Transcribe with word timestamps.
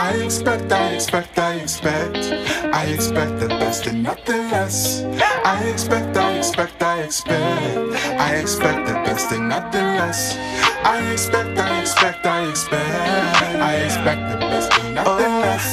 I 0.00 0.14
expect, 0.14 0.72
I 0.72 0.94
expect, 0.94 1.38
I 1.38 1.56
expect. 1.56 2.16
I 2.72 2.84
expect 2.86 3.38
the 3.38 3.48
best 3.48 3.86
and 3.86 4.02
nothing 4.02 4.50
less. 4.50 5.02
I 5.44 5.62
expect, 5.68 6.16
I 6.16 6.38
expect, 6.38 6.82
I 6.82 7.02
expect. 7.02 7.94
I 8.18 8.36
expect 8.36 8.86
the 8.86 8.94
best 8.94 9.30
and 9.30 9.50
nothing 9.50 9.84
less. 10.00 10.38
I 10.84 11.12
expect, 11.12 11.58
I 11.58 11.82
expect, 11.82 12.24
I 12.24 12.48
expect. 12.48 13.60
I 13.60 13.74
expect 13.84 14.22
the 14.32 14.38
best 14.38 14.72
and 14.80 14.94
nothing 14.94 15.34
less. 15.44 15.66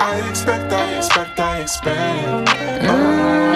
I 0.00 0.30
expect, 0.30 0.72
I 0.72 0.96
expect, 0.98 1.40
I 1.40 1.60
expect. 1.62 2.86
All 2.88 3.55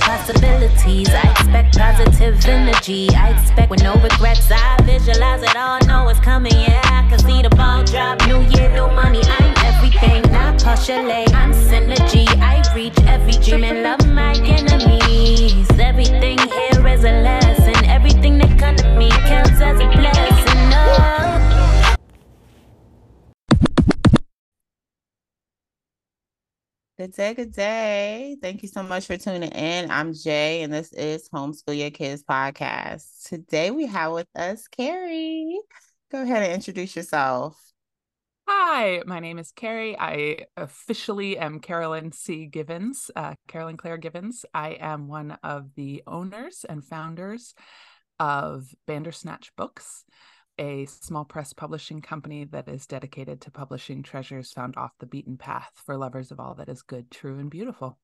possibilities. 0.00 1.08
I 1.10 1.30
expect 1.30 1.76
positive 1.76 2.44
energy. 2.46 3.08
I 3.14 3.30
expect 3.30 3.70
with 3.70 3.82
no 3.82 3.94
regrets. 3.94 4.50
I 4.50 4.76
visualize 4.84 5.42
it 5.42 5.56
all. 5.56 5.78
Know 5.86 6.04
what's 6.04 6.20
coming. 6.20 6.52
Yeah, 6.52 6.80
I 6.84 7.08
can 7.08 7.18
see 7.18 7.42
the 7.42 7.50
ball 7.50 7.84
drop. 7.84 8.26
New 8.26 8.40
year, 8.52 8.68
new 8.72 8.88
money. 8.94 9.20
I'm 9.22 9.54
everything. 9.64 10.22
Not 10.32 10.62
postulate. 10.62 11.34
I'm 11.34 11.52
synergy. 11.52 12.26
I 12.40 12.62
reach 12.74 12.98
every 13.06 13.32
dream 13.32 13.64
and 13.64 13.82
love 13.82 14.06
my 14.12 14.34
enemies. 14.34 15.68
Everything 15.78 16.38
here 16.38 16.86
is 16.88 17.04
a 17.04 17.22
lesson. 17.22 17.84
Everything 17.86 18.38
that 18.38 18.58
comes 18.58 18.82
to 18.82 18.88
me 18.96 19.10
counts 19.10 19.60
as 19.60 19.80
a 19.80 19.88
blessing. 19.96 20.72
Oh. 20.74 21.47
Good 26.98 27.12
day, 27.12 27.32
good 27.32 27.52
day. 27.52 28.36
Thank 28.42 28.64
you 28.64 28.68
so 28.68 28.82
much 28.82 29.06
for 29.06 29.16
tuning 29.16 29.52
in. 29.52 29.88
I'm 29.88 30.10
Jae, 30.10 30.64
and 30.64 30.72
this 30.72 30.92
is 30.92 31.28
Homeschool 31.28 31.78
Yo 31.78 31.90
Kids 31.90 32.24
podcast. 32.28 33.28
Today 33.28 33.70
we 33.70 33.86
have 33.86 34.14
with 34.14 34.26
us 34.34 34.66
Carrie. 34.66 35.60
Go 36.10 36.22
ahead 36.22 36.42
and 36.42 36.52
introduce 36.54 36.96
yourself. 36.96 37.56
Hi, 38.48 39.04
my 39.06 39.20
name 39.20 39.38
is 39.38 39.52
Carrie. 39.52 39.96
I 39.96 40.46
officially 40.56 41.38
am 41.38 41.60
Carolyn 41.60 42.10
C. 42.10 42.46
Givens, 42.46 43.12
uh, 43.14 43.36
Carolyn 43.46 43.76
Clare 43.76 43.98
Givens. 43.98 44.44
I 44.52 44.70
am 44.70 45.06
one 45.06 45.38
of 45.44 45.76
the 45.76 46.02
owners 46.04 46.66
and 46.68 46.84
founders 46.84 47.54
of 48.18 48.74
Bandersnatch 48.88 49.54
Books, 49.54 50.04
a 50.58 50.86
small 50.86 51.24
press 51.24 51.52
publishing 51.52 52.00
company 52.02 52.44
that 52.46 52.68
is 52.68 52.86
dedicated 52.86 53.40
to 53.42 53.50
publishing 53.50 54.02
treasures 54.02 54.52
found 54.52 54.76
off 54.76 54.92
the 54.98 55.06
beaten 55.06 55.36
path 55.36 55.70
for 55.86 55.96
lovers 55.96 56.30
of 56.30 56.40
all 56.40 56.54
that 56.54 56.68
is 56.68 56.82
good, 56.82 57.10
true, 57.10 57.38
and 57.38 57.50
beautiful. 57.50 57.98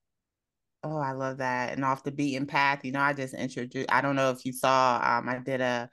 Oh, 0.82 0.98
I 0.98 1.12
love 1.12 1.38
that. 1.38 1.72
And 1.72 1.84
off 1.84 2.04
the 2.04 2.12
beaten 2.12 2.46
path, 2.46 2.84
you 2.84 2.92
know, 2.92 3.00
I 3.00 3.14
just 3.14 3.34
introduced, 3.34 3.90
I 3.90 4.00
don't 4.00 4.16
know 4.16 4.30
if 4.30 4.44
you 4.44 4.52
saw, 4.52 5.00
um, 5.02 5.28
I 5.28 5.38
did 5.38 5.60
a 5.60 5.88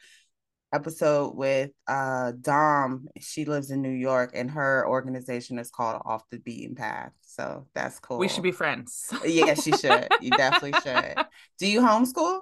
episode 0.73 1.35
with 1.35 1.71
uh 1.87 2.31
Dom. 2.39 3.07
She 3.19 3.45
lives 3.45 3.71
in 3.71 3.81
New 3.81 3.89
York 3.89 4.31
and 4.33 4.49
her 4.51 4.87
organization 4.87 5.59
is 5.59 5.69
called 5.69 6.01
Off 6.05 6.23
the 6.29 6.39
Beaten 6.39 6.75
Path. 6.75 7.11
So 7.21 7.67
that's 7.73 7.99
cool. 7.99 8.17
We 8.17 8.27
should 8.27 8.43
be 8.43 8.51
friends. 8.51 9.13
yes, 9.25 9.67
you 9.67 9.77
should. 9.77 10.07
You 10.21 10.31
definitely 10.37 10.79
should. 10.81 11.15
Do 11.59 11.67
you 11.67 11.81
homeschool? 11.81 12.41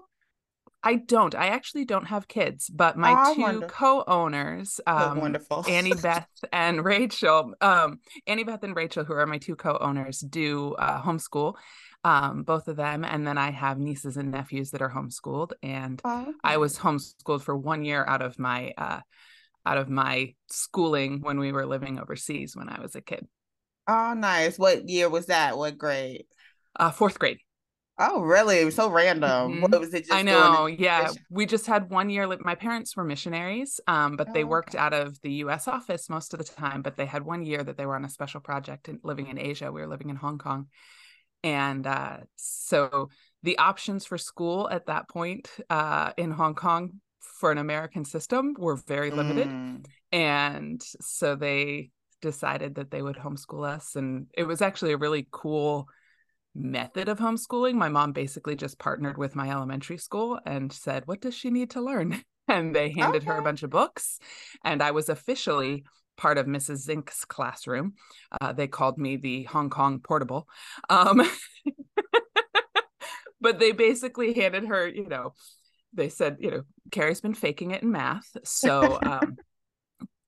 I 0.82 0.96
don't. 0.96 1.36
I 1.36 1.48
actually 1.48 1.84
don't 1.86 2.06
have 2.08 2.28
kids, 2.28 2.70
but 2.70 2.98
my 2.98 3.14
Oh, 3.18 3.36
two 3.36 3.42
wonder- 3.42 3.68
co-owners, 3.68 4.80
um, 4.88 5.20
wonderful. 5.20 5.66
Annie 5.68 5.94
Beth 6.02 6.28
and 6.54 6.86
Rachel, 6.86 7.54
um, 7.60 8.00
Annie 8.26 8.46
Beth 8.46 8.64
and 8.64 8.76
Rachel, 8.76 9.04
who 9.04 9.14
are 9.14 9.26
my 9.26 9.40
two 9.40 9.56
co-owners, 9.58 10.20
do 10.22 10.76
uh, 10.76 11.02
homeschool, 11.02 11.56
um, 12.06 12.44
both 12.44 12.70
of 12.70 12.78
them, 12.78 13.04
and 13.04 13.28
then 13.28 13.38
I 13.38 13.52
have 13.52 13.78
nieces 13.78 14.16
and 14.16 14.32
nephews 14.32 14.72
that 14.72 14.82
are 14.82 14.90
homeschooled, 14.90 15.52
and 15.62 16.02
Oh, 16.06 16.34
I 16.44 16.58
was 16.58 16.78
homeschooled 16.78 17.42
for 17.42 17.58
one 17.58 17.84
year 17.84 18.06
out 18.08 18.22
of 18.22 18.40
my 18.40 18.74
uh, 18.78 19.02
out 19.66 19.78
of 19.78 19.90
my 19.90 20.34
schooling 20.50 21.20
when 21.20 21.40
we 21.40 21.52
were 21.52 21.66
living 21.66 22.00
overseas 22.00 22.56
when 22.56 22.70
I 22.70 22.80
was 22.82 22.96
a 22.96 23.02
kid, 23.02 23.28
Oh, 23.86 24.14
nice. 24.14 24.58
What 24.58 24.88
year 24.88 25.10
was 25.10 25.26
that? 25.26 25.58
What 25.58 25.78
grade? 25.78 26.24
uh, 26.80 26.92
fourth 26.92 27.20
grade. 27.20 27.40
Oh, 28.02 28.22
really? 28.22 28.60
It 28.60 28.66
was 28.66 28.76
so 28.76 28.90
random. 28.90 29.58
Mhm. 29.58 29.62
What 29.62 29.80
was 29.80 29.94
it 29.94 30.06
just 30.06 30.14
I 30.14 30.22
know. 30.22 30.68
Yeah. 30.68 31.04
mission? 31.04 31.26
We 31.30 31.46
just 31.46 31.66
had 31.66 31.90
one 31.90 32.10
year. 32.10 32.26
li- 32.28 32.38
My 32.40 32.56
parents 32.56 32.96
were 32.96 33.04
missionaries, 33.04 33.80
um, 33.88 34.16
but 34.16 34.34
they 34.34 34.44
Oh, 34.44 34.48
worked 34.48 34.70
okay. 34.70 34.78
out 34.78 34.94
of 34.94 35.20
the 35.22 35.32
US 35.44 35.68
office 35.68 36.10
most 36.10 36.34
of 36.34 36.40
the 36.40 36.46
time. 36.46 36.82
But 36.82 36.96
they 36.96 37.06
had 37.06 37.24
one 37.24 37.44
year 37.44 37.62
that 37.64 37.78
they 37.78 37.86
were 37.86 37.96
on 37.96 38.06
a 38.06 38.10
special 38.10 38.40
project 38.40 38.88
and 38.88 39.00
living 39.04 39.28
in 39.28 39.38
Asia. 39.38 39.72
We 39.72 39.82
were 39.82 39.88
living 39.88 40.10
in 40.10 40.16
Hong 40.16 40.38
Kong. 40.38 40.68
And 41.44 41.86
uh, 41.86 42.18
so 42.38 43.10
the 43.44 43.58
options 43.58 44.06
for 44.06 44.18
school 44.18 44.70
at 44.70 44.86
that 44.88 45.10
point 45.10 45.50
uh, 45.70 46.14
in 46.18 46.32
Hong 46.32 46.56
Kong 46.56 47.02
for 47.20 47.52
an 47.52 47.58
American 47.58 48.06
system 48.06 48.56
were 48.58 48.76
very 48.76 49.12
limited. 49.12 49.48
Mm. 49.48 49.86
And 50.12 50.82
so 51.02 51.36
they 51.36 51.92
decided 52.22 52.76
that 52.76 52.92
they 52.92 53.02
would 53.02 53.16
homeschool 53.18 53.66
us. 53.68 53.96
And 53.96 54.28
it 54.34 54.44
was 54.44 54.62
actually 54.62 54.94
a 54.94 54.98
really 54.98 55.28
cool 55.32 55.88
method 56.56 57.10
of 57.10 57.20
homeschooling. 57.20 57.76
My 57.76 57.90
mom 57.90 58.12
basically 58.12 58.56
just 58.56 58.80
partnered 58.80 59.18
with 59.18 59.36
my 59.36 59.50
elementary 59.50 59.98
school 59.98 60.40
and 60.46 60.72
said, 60.72 61.04
What 61.06 61.22
does 61.22 61.36
she 61.36 61.50
need 61.50 61.72
to 61.72 61.82
learn? 61.82 62.24
And 62.52 62.76
they 62.76 62.90
handed 62.90 63.22
her 63.26 63.38
a 63.38 63.44
bunch 63.44 63.62
of 63.62 63.70
books. 63.70 64.18
And 64.66 64.82
I 64.82 64.90
was 64.90 65.08
officially 65.08 65.84
part 66.18 66.40
of 66.40 66.48
Mrs. 66.48 66.88
Zink's 66.88 67.24
classroom. 67.24 67.94
Uh, 68.42 68.54
they 68.54 68.66
called 68.66 68.98
me 68.98 69.18
the 69.18 69.44
Hong 69.44 69.70
Kong 69.70 70.00
portable. 70.00 70.48
Um, 70.90 71.22
but 73.42 73.60
they 73.60 73.72
basically 73.72 74.34
handed 74.34 74.66
her, 74.66 74.88
you 74.88 75.08
know, 75.08 75.34
they 75.94 76.10
said, 76.10 76.38
you 76.40 76.52
know, 76.52 76.64
Carrie's 76.92 77.22
been 77.22 77.34
faking 77.34 77.72
it 77.72 77.84
in 77.84 77.92
math. 77.92 78.36
So 78.44 79.00
um, 79.04 79.38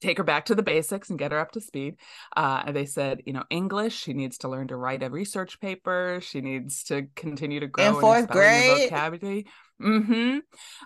take 0.01 0.17
her 0.17 0.23
back 0.23 0.45
to 0.45 0.55
the 0.55 0.63
basics 0.63 1.09
and 1.09 1.19
get 1.19 1.31
her 1.31 1.39
up 1.39 1.51
to 1.51 1.61
speed. 1.61 1.95
Uh, 2.35 2.63
and 2.65 2.75
they 2.75 2.85
said, 2.85 3.21
you 3.25 3.33
know, 3.33 3.43
English, 3.49 3.95
she 3.95 4.13
needs 4.13 4.39
to 4.39 4.49
learn 4.49 4.67
to 4.67 4.75
write 4.75 5.03
a 5.03 5.09
research 5.09 5.59
paper. 5.59 6.19
She 6.21 6.41
needs 6.41 6.83
to 6.85 7.07
continue 7.15 7.59
to 7.59 7.67
grow 7.67 7.87
in, 7.87 8.01
fourth 8.01 8.27
grade? 8.29 8.89
vocabulary. 8.89 9.45
Mm-hmm. 9.81 10.39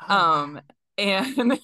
Oh, 0.09 0.15
Um, 0.15 0.61
and 0.97 1.59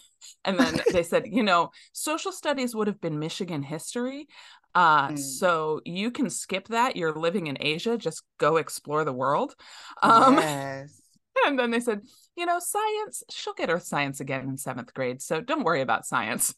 and 0.46 0.60
then 0.60 0.82
they 0.92 1.04
said, 1.04 1.26
you 1.28 1.44
know, 1.44 1.72
social 1.94 2.32
studies 2.32 2.76
would 2.76 2.88
have 2.88 3.02
been 3.02 3.20
Michigan 3.20 3.64
history. 3.64 4.28
Uh, 4.74 5.10
Mm. 5.10 5.20
so 5.20 5.82
you 5.84 6.12
can 6.12 6.30
skip 6.30 6.70
that. 6.70 6.96
You're 6.96 7.14
living 7.14 7.48
in 7.48 7.58
Asia. 7.60 7.98
Just 7.98 8.24
go 8.38 8.58
explore 8.58 9.04
the 9.04 9.12
world. 9.14 9.54
Um, 10.02 10.38
yes. 10.38 11.02
and 11.46 11.60
then 11.60 11.72
they 11.72 11.80
said, 11.80 12.02
you 12.38 12.46
know, 12.46 12.60
science, 12.60 13.24
she'll 13.30 13.54
get 13.54 13.70
earth 13.70 13.84
science 13.84 14.20
again 14.22 14.48
in 14.48 14.58
seventh 14.58 14.94
grade. 14.94 15.22
So 15.22 15.42
don't 15.42 15.64
worry 15.64 15.82
about 15.82 16.06
science. 16.06 16.54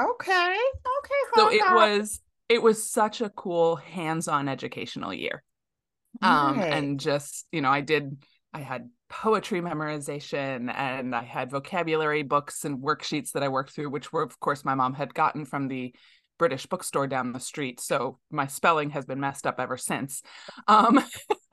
Okay. 0.00 0.56
Okay. 0.56 1.20
So 1.36 1.50
it 1.50 1.62
was 1.74 2.20
it 2.48 2.62
was 2.62 2.88
such 2.88 3.20
a 3.20 3.30
cool 3.30 3.76
hands-on 3.76 4.48
educational 4.48 5.14
year. 5.14 5.42
Um 6.22 6.58
and 6.60 7.00
just, 7.00 7.46
you 7.52 7.60
know, 7.60 7.70
I 7.70 7.80
did 7.80 8.24
I 8.52 8.60
had 8.60 8.90
poetry 9.08 9.60
memorization 9.60 10.72
and 10.74 11.14
I 11.14 11.22
had 11.22 11.50
vocabulary 11.50 12.22
books 12.22 12.64
and 12.64 12.78
worksheets 12.78 13.32
that 13.32 13.42
I 13.42 13.48
worked 13.48 13.72
through, 13.72 13.90
which 13.90 14.12
were 14.12 14.22
of 14.22 14.38
course 14.40 14.64
my 14.64 14.74
mom 14.74 14.94
had 14.94 15.14
gotten 15.14 15.44
from 15.44 15.68
the 15.68 15.94
British 16.38 16.66
bookstore 16.66 17.06
down 17.06 17.32
the 17.32 17.38
street. 17.40 17.80
So 17.80 18.18
my 18.30 18.48
spelling 18.48 18.90
has 18.90 19.04
been 19.04 19.20
messed 19.20 19.46
up 19.46 19.60
ever 19.60 19.76
since. 19.76 20.22
Um 20.66 21.00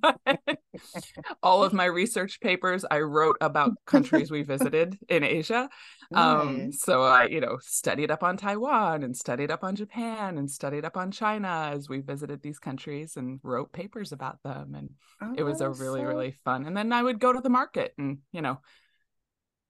but 0.00 0.18
all 1.42 1.64
of 1.64 1.72
my 1.72 1.84
research 1.84 2.40
papers 2.40 2.84
I 2.90 3.00
wrote 3.00 3.36
about 3.40 3.72
countries 3.86 4.30
we 4.30 4.42
visited 4.42 4.98
in 5.08 5.24
Asia. 5.24 5.68
Um, 6.14 6.64
Nice. 6.64 6.82
so 6.82 7.02
I, 7.02 7.24
you 7.28 7.40
know, 7.40 7.56
studied 7.62 8.10
up 8.10 8.22
on 8.22 8.36
Taiwan 8.36 9.02
and 9.02 9.16
studied 9.16 9.50
up 9.50 9.64
on 9.64 9.74
Japan 9.76 10.36
and 10.36 10.50
studied 10.50 10.84
up 10.84 10.98
on 10.98 11.10
China 11.10 11.70
as 11.72 11.88
we 11.88 12.00
visited 12.00 12.42
these 12.42 12.58
countries 12.58 13.16
and 13.16 13.40
wrote 13.42 13.72
papers 13.72 14.12
about 14.12 14.42
them. 14.42 14.74
And 14.74 14.90
it 15.38 15.42
was 15.42 15.62
a 15.62 15.66
Oh, 15.66 15.70
really, 15.70 16.00
so- 16.00 16.06
really 16.06 16.32
fun. 16.44 16.66
And 16.66 16.76
then 16.76 16.92
I 16.92 17.02
would 17.02 17.18
go 17.18 17.32
to 17.32 17.40
the 17.40 17.48
market 17.48 17.94
and, 17.96 18.18
you 18.30 18.42
know, 18.42 18.58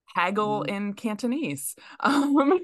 haggle 0.06 0.64
Mm. 0.64 0.68
in 0.68 0.92
Cantonese. 0.94 1.76
Um, 2.00 2.58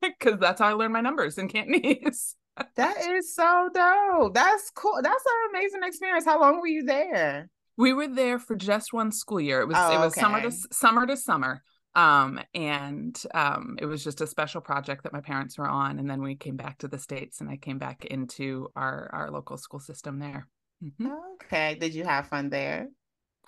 because 0.00 0.38
that's 0.38 0.60
how 0.60 0.68
I 0.68 0.72
learned 0.74 0.92
my 0.92 1.00
numbers 1.00 1.36
in 1.38 1.48
Cantonese. 1.48 2.36
That 2.76 2.98
is 2.98 3.34
so 3.34 3.68
dope. 3.72 4.34
That's 4.34 4.70
cool. 4.70 4.98
That's 5.02 5.24
an 5.24 5.50
amazing 5.50 5.80
experience. 5.82 6.24
How 6.24 6.40
long 6.40 6.60
were 6.60 6.66
you 6.66 6.84
there? 6.84 7.48
We 7.76 7.92
were 7.92 8.08
there 8.08 8.38
for 8.38 8.56
just 8.56 8.92
one 8.92 9.12
school 9.12 9.40
year. 9.40 9.60
It 9.60 9.68
was 9.68 9.76
Oh, 9.78 9.94
it 9.94 10.04
was 10.04 10.14
summer 10.14 10.40
to 10.40 10.50
summer 10.50 11.06
to 11.06 11.16
summer. 11.16 11.62
Um, 11.94 12.40
and 12.54 13.18
um, 13.32 13.78
it 13.80 13.86
was 13.86 14.04
just 14.04 14.20
a 14.20 14.26
special 14.26 14.60
project 14.60 15.04
that 15.04 15.14
my 15.14 15.22
parents 15.22 15.56
were 15.56 15.68
on, 15.68 15.98
and 15.98 16.08
then 16.08 16.22
we 16.22 16.34
came 16.34 16.56
back 16.56 16.78
to 16.78 16.88
the 16.88 16.98
states, 16.98 17.40
and 17.40 17.48
I 17.48 17.56
came 17.56 17.78
back 17.78 18.04
into 18.04 18.68
our 18.76 19.10
our 19.12 19.30
local 19.30 19.56
school 19.56 19.80
system 19.80 20.18
there. 20.18 20.46
Mhm. 20.84 21.10
Okay. 21.34 21.74
Did 21.76 21.94
you 21.94 22.04
have 22.04 22.28
fun 22.28 22.50
there? 22.50 22.88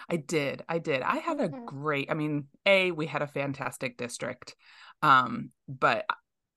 I 0.08 0.16
did, 0.16 0.62
I 0.69 0.78
did. 0.78 1.02
I 1.02 1.16
had 1.16 1.40
a 1.40 1.49
great. 1.49 2.11
I 2.11 2.14
mean, 2.14 2.46
a 2.64 2.90
we 2.93 3.06
had 3.06 3.20
a 3.20 3.26
fantastic 3.26 3.99
district, 3.99 4.54
um, 5.02 5.50
but 5.69 6.06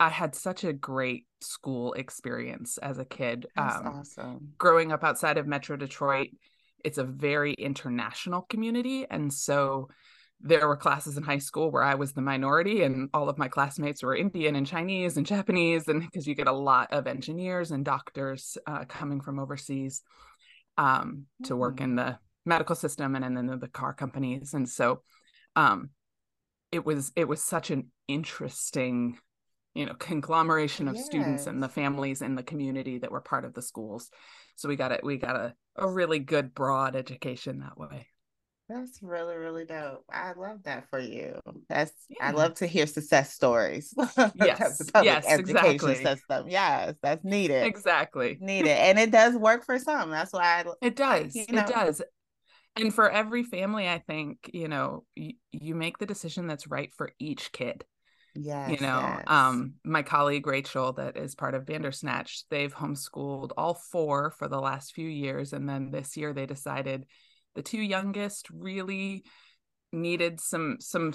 I 0.02 0.10
had 0.10 0.34
such 0.34 0.64
a 0.64 0.74
great 0.74 1.26
school 1.42 1.94
experience 1.94 2.80
as 2.80 2.98
a 2.98 3.06
kid. 3.06 3.46
That's 3.56 3.76
um, 3.78 3.88
awesome. 3.88 4.54
growing 4.58 4.92
up 4.92 5.04
outside 5.04 5.38
of 5.38 5.46
Metro 5.46 5.78
Detroit, 5.78 6.30
it's 6.84 6.98
a 6.98 7.04
very 7.04 7.54
international 7.54 8.42
community. 8.50 9.06
And 9.10 9.32
so 9.32 9.90
there 10.42 10.68
were 10.68 10.76
classes 10.76 11.18
in 11.18 11.24
high 11.24 11.38
school 11.38 11.70
where 11.70 11.84
I 11.84 11.94
was 11.94 12.14
the 12.14 12.22
minority 12.22 12.82
and 12.82 13.10
all 13.14 13.30
of 13.30 13.38
my 13.38 13.48
classmates 13.48 14.02
were 14.02 14.16
Indian 14.16 14.56
and 14.56 14.66
Chinese 14.66 15.18
and 15.18 15.26
Japanese 15.26 15.88
and 15.88 16.02
because 16.02 16.26
you 16.26 16.34
get 16.34 16.48
a 16.48 16.52
lot 16.52 16.92
of 16.92 17.06
engineers 17.06 17.70
and 17.70 17.86
doctors 17.86 18.58
uh, 18.66 18.86
coming 18.86 19.22
from 19.22 19.38
overseas 19.38 20.02
um, 20.80 21.28
to 21.44 21.56
work 21.56 21.76
Mm. 21.78 21.84
in 21.84 21.96
the 21.96 22.20
medical 22.44 22.76
system 22.76 23.16
and 23.16 23.38
then 23.38 23.46
the 23.60 23.68
car 23.68 23.94
companies 23.94 24.56
and 24.56 24.68
so 24.68 25.04
um, 25.56 25.92
it 26.72 26.84
was 26.84 27.12
it 27.16 27.28
was 27.28 27.44
such 27.44 27.70
an 27.70 27.92
interesting 28.08 29.20
you 29.74 29.86
know 29.86 29.94
conglomeration 29.94 30.88
of 30.88 30.98
students 30.98 31.48
and 31.48 31.62
the 31.62 31.70
families 31.70 32.22
in 32.22 32.36
the 32.36 32.44
community 32.44 32.98
that 32.98 33.12
were 33.12 33.22
part 33.22 33.46
of 33.46 33.54
the 33.54 33.62
schools 33.62 34.10
so 34.56 34.68
we 34.68 34.76
got 34.76 34.92
it 34.92 35.04
we 35.04 35.18
got 35.18 35.36
a, 35.36 35.54
a 35.78 35.88
really 35.88 36.20
good 36.20 36.54
broad 36.54 36.96
education 36.96 37.60
that 37.60 37.78
way 37.78 38.08
That's 38.70 39.04
really, 39.04 39.36
really 39.36 39.66
dope. 39.66 40.06
I 40.10 40.32
love 40.32 40.64
that 40.64 40.90
for 40.90 41.00
you. 41.00 41.40
That's 41.68 41.92
I 42.22 42.32
love 42.32 42.56
to 42.56 42.68
hear 42.68 42.88
success 42.88 43.34
stories. 43.34 43.94
Yes, 44.36 44.78
the 44.78 44.86
public 44.94 45.16
yes, 45.16 45.26
education 45.26 45.40
exactly. 45.40 45.96
system. 45.96 46.48
Yes, 46.48 46.96
that's 47.02 47.24
needed. 47.24 47.66
exactly 47.66 48.38
Needed. 48.40 48.70
And 48.70 48.98
it 48.98 49.12
does 49.12 49.36
work 49.36 49.66
for 49.66 49.78
some. 49.78 50.10
That's 50.10 50.32
why 50.32 50.64
I 50.64 50.66
It 50.82 50.96
does. 50.96 51.36
you 51.36 51.46
know. 51.54 51.60
It 51.62 51.68
does. 51.68 52.02
And 52.78 52.94
for 52.94 53.12
every 53.12 53.44
family, 53.44 53.90
I 53.90 54.00
think, 54.00 54.50
you 54.54 54.70
know, 54.70 55.04
y- 55.18 55.36
you 55.52 55.76
make 55.76 55.98
the 55.98 56.06
decision 56.06 56.48
that's 56.48 56.68
right 56.68 56.94
for 56.96 57.12
each 57.20 57.52
kid. 57.52 57.84
Yes. 58.36 58.72
you 58.72 58.78
know, 58.78 59.00
yes. 59.00 59.24
um, 59.28 59.74
my 59.84 60.04
colleague 60.04 60.48
Rachel, 60.48 60.94
that 60.94 61.18
is 61.18 61.36
part 61.36 61.54
of 61.54 61.66
Bandersnatch, 61.66 62.44
they've 62.50 62.74
homeschooled 62.74 63.52
all 63.58 63.74
four 63.74 64.32
for 64.32 64.48
the 64.48 64.60
last 64.60 64.94
few 64.94 65.08
years. 65.08 65.54
And 65.54 65.68
then 65.68 65.92
this 65.92 66.18
year 66.18 66.34
they 66.34 66.46
decided 66.46 67.06
the 67.56 67.62
two 67.62 67.82
youngest 67.82 68.48
really 68.50 69.24
needed 69.92 70.40
some 70.40 70.78
some 70.80 71.14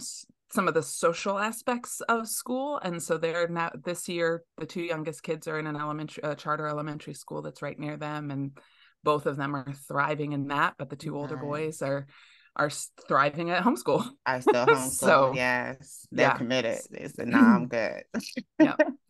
some 0.53 0.69
of 0.69 0.75
the 0.75 0.83
social 0.83 1.39
aspects 1.39 2.01
of 2.03 2.29
school 2.29 2.79
and 2.83 3.03
so 3.03 3.17
they're 3.17 3.49
now 3.49 3.71
this 3.85 4.09
year 4.09 4.43
the 4.59 4.67
two 4.67 4.83
youngest 4.83 5.23
kids 5.23 5.49
are 5.49 5.59
in 5.59 5.67
an 5.67 5.77
elementary 5.77 6.23
uh, 6.23 6.35
charter 6.35 6.67
elementary 6.67 7.15
school 7.15 7.43
that's 7.43 7.63
right 7.63 7.79
near 7.79 7.97
them 7.97 8.31
and 8.31 8.59
both 9.03 9.27
of 9.27 9.37
them 9.37 9.57
are 9.57 9.73
thriving 9.89 10.33
in 10.33 10.49
that 10.49 10.75
but 10.79 10.91
the 10.91 10.97
two 10.97 11.17
older 11.17 11.37
Nice. 11.37 11.45
boys 11.45 11.83
are 11.83 12.07
are 12.57 12.71
thriving 13.07 13.51
at 13.51 13.63
homeschool 13.63 14.07
I 14.25 14.41
still 14.41 14.67
homeschool. 14.67 14.91
so, 14.91 15.33
yes. 15.35 16.07
They're 16.11 16.29
yeah. 16.29 16.37
committed. 16.37 16.79
They 16.91 17.09
said, 17.09 17.29
no, 17.35 17.39
I'm 17.39 17.69
good. 17.69 18.03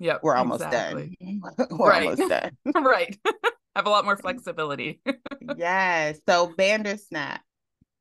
yep 0.00 0.20
We're 0.22 0.34
almost 0.37 0.64
exactly. 0.64 1.16
done. 1.20 1.69
We're 1.78 1.88
Right. 1.90 2.02
almost 2.08 2.28
done. 2.28 2.50
right 2.84 3.16
have 3.76 3.87
a 3.87 3.90
lot 3.90 4.04
more 4.04 4.16
flexibility 4.16 5.00
yes. 5.56 6.19
So 6.28 6.52
Bandersnatch. 6.56 7.40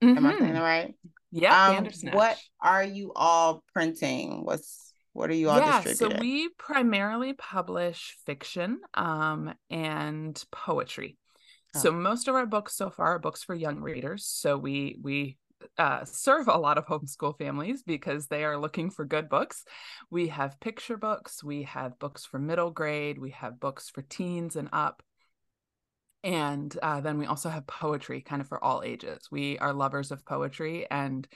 Am 0.02 0.26
I 0.26 0.38
saying 0.38 0.54
Mhm. 0.54 0.58
it 0.58 0.62
right? 0.62 0.96
yeah 1.32 1.68
Um, 1.68 1.76
Bandersnatch. 1.76 2.14
what 2.16 2.38
are 2.62 2.84
you 2.84 3.12
all 3.16 3.64
printing? 3.74 4.44
What's 4.46 4.94
what 5.14 5.30
are 5.30 5.34
you 5.36 5.50
all 5.50 5.58
yeah 5.60 5.82
so 5.82 6.10
we 6.20 6.50
primarily 6.58 7.34
publish 7.34 8.18
fiction 8.26 8.80
um 8.94 9.54
and 9.70 10.44
poetry 10.52 11.18
Oh. 11.76 11.80
so 11.80 11.92
most 11.92 12.28
of 12.28 12.36
our 12.36 12.46
books 12.46 12.76
so 12.76 12.90
far 12.90 13.16
are 13.16 13.20
books 13.20 13.44
for 13.44 13.54
young 13.54 13.82
readers 13.82 14.26
so 14.26 14.58
we 14.58 14.98
we 15.02 15.38
uh, 15.78 16.06
serve 16.06 16.48
a 16.48 16.58
lot 16.58 16.78
of 16.78 16.86
homeschool 16.86 17.38
families 17.38 17.84
because 17.84 18.28
they 18.28 18.44
are 18.44 18.58
looking 18.58 18.90
for 18.90 19.06
good 19.06 19.30
books. 19.30 19.64
We 20.10 20.28
have 20.28 20.60
picture 20.60 20.98
books, 20.98 21.44
we 21.44 21.64
have 21.64 22.00
books 22.00 22.26
for 22.26 22.40
middle 22.40 22.72
grade, 22.72 23.18
we 23.18 23.32
have 23.32 23.60
books 23.60 23.90
for 23.90 24.02
teens 24.02 24.56
and 24.56 24.70
up. 24.72 25.04
And 26.24 26.76
uh, 26.82 27.02
then 27.02 27.20
we 27.20 27.28
also 27.28 27.50
have 27.50 27.68
poetry 27.68 28.22
kind 28.22 28.42
of 28.42 28.48
for 28.48 28.64
all 28.64 28.82
ages. 28.84 29.28
We 29.32 29.60
are 29.60 29.74
lovers 29.74 30.12
of 30.12 30.26
poetry. 30.26 30.88
And 30.90 31.28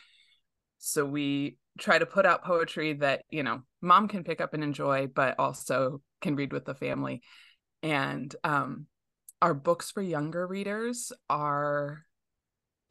so 0.79 1.05
we 1.05 1.57
try 1.77 1.99
to 1.99 2.05
put 2.05 2.25
out 2.25 2.43
poetry 2.43 2.93
that, 2.93 3.23
you 3.29 3.43
know, 3.43 3.61
mom 3.81 4.07
can 4.07 4.23
pick 4.23 4.41
up 4.41 4.53
and 4.53 4.63
enjoy, 4.63 5.07
but 5.07 5.35
also 5.37 6.01
can 6.21 6.35
read 6.35 6.51
with 6.51 6.65
the 6.65 6.73
family. 6.73 7.21
And 7.83 8.35
um, 8.43 8.87
our 9.41 9.53
books 9.53 9.91
for 9.91 10.01
younger 10.01 10.45
readers 10.45 11.11
are 11.29 12.05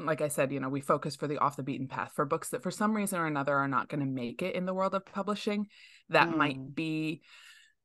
like 0.00 0.20
I 0.20 0.28
said, 0.28 0.52
you 0.52 0.60
know, 0.60 0.68
we 0.68 0.80
focus 0.80 1.16
for 1.16 1.26
the 1.26 1.38
off 1.38 1.56
the 1.56 1.64
beaten 1.64 1.88
path 1.88 2.12
for 2.14 2.24
books 2.24 2.50
that 2.50 2.62
for 2.62 2.70
some 2.70 2.94
reason 2.96 3.18
or 3.18 3.26
another 3.26 3.56
are 3.56 3.66
not 3.68 3.88
going 3.88 4.00
to 4.00 4.06
make 4.06 4.42
it 4.42 4.54
in 4.54 4.64
the 4.64 4.74
world 4.74 4.94
of 4.94 5.04
publishing. 5.04 5.66
That 6.10 6.28
Mm. 6.28 6.36
might 6.36 6.74
be 6.74 7.22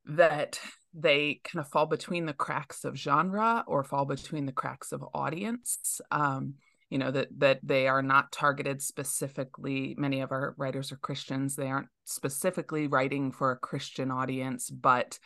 that 0.05 0.59
they 0.93 1.41
kind 1.43 1.65
of 1.65 1.71
fall 1.71 1.87
between 1.87 2.25
the 2.27 2.33
cracks 2.33 2.85
of 2.85 2.95
genre 2.95 3.63
or 3.65 3.83
fall 3.83 4.05
between 4.05 4.45
the 4.45 4.51
cracks 4.51 4.91
of 4.91 5.03
audience. 5.13 6.01
Um, 6.11 6.55
you 6.89 6.99
know 6.99 7.09
that 7.09 7.29
that 7.39 7.59
they 7.63 7.87
are 7.87 8.03
not 8.03 8.31
targeted 8.31 8.79
specifically. 8.83 9.95
Many 9.97 10.21
of 10.21 10.31
our 10.31 10.53
writers 10.57 10.91
are 10.91 10.97
Christians. 10.97 11.55
They 11.55 11.69
aren't 11.69 11.89
specifically 12.03 12.85
writing 12.85 13.31
for 13.31 13.51
a 13.51 13.57
Christian 13.57 14.11
audience, 14.11 14.69
but 14.69 15.17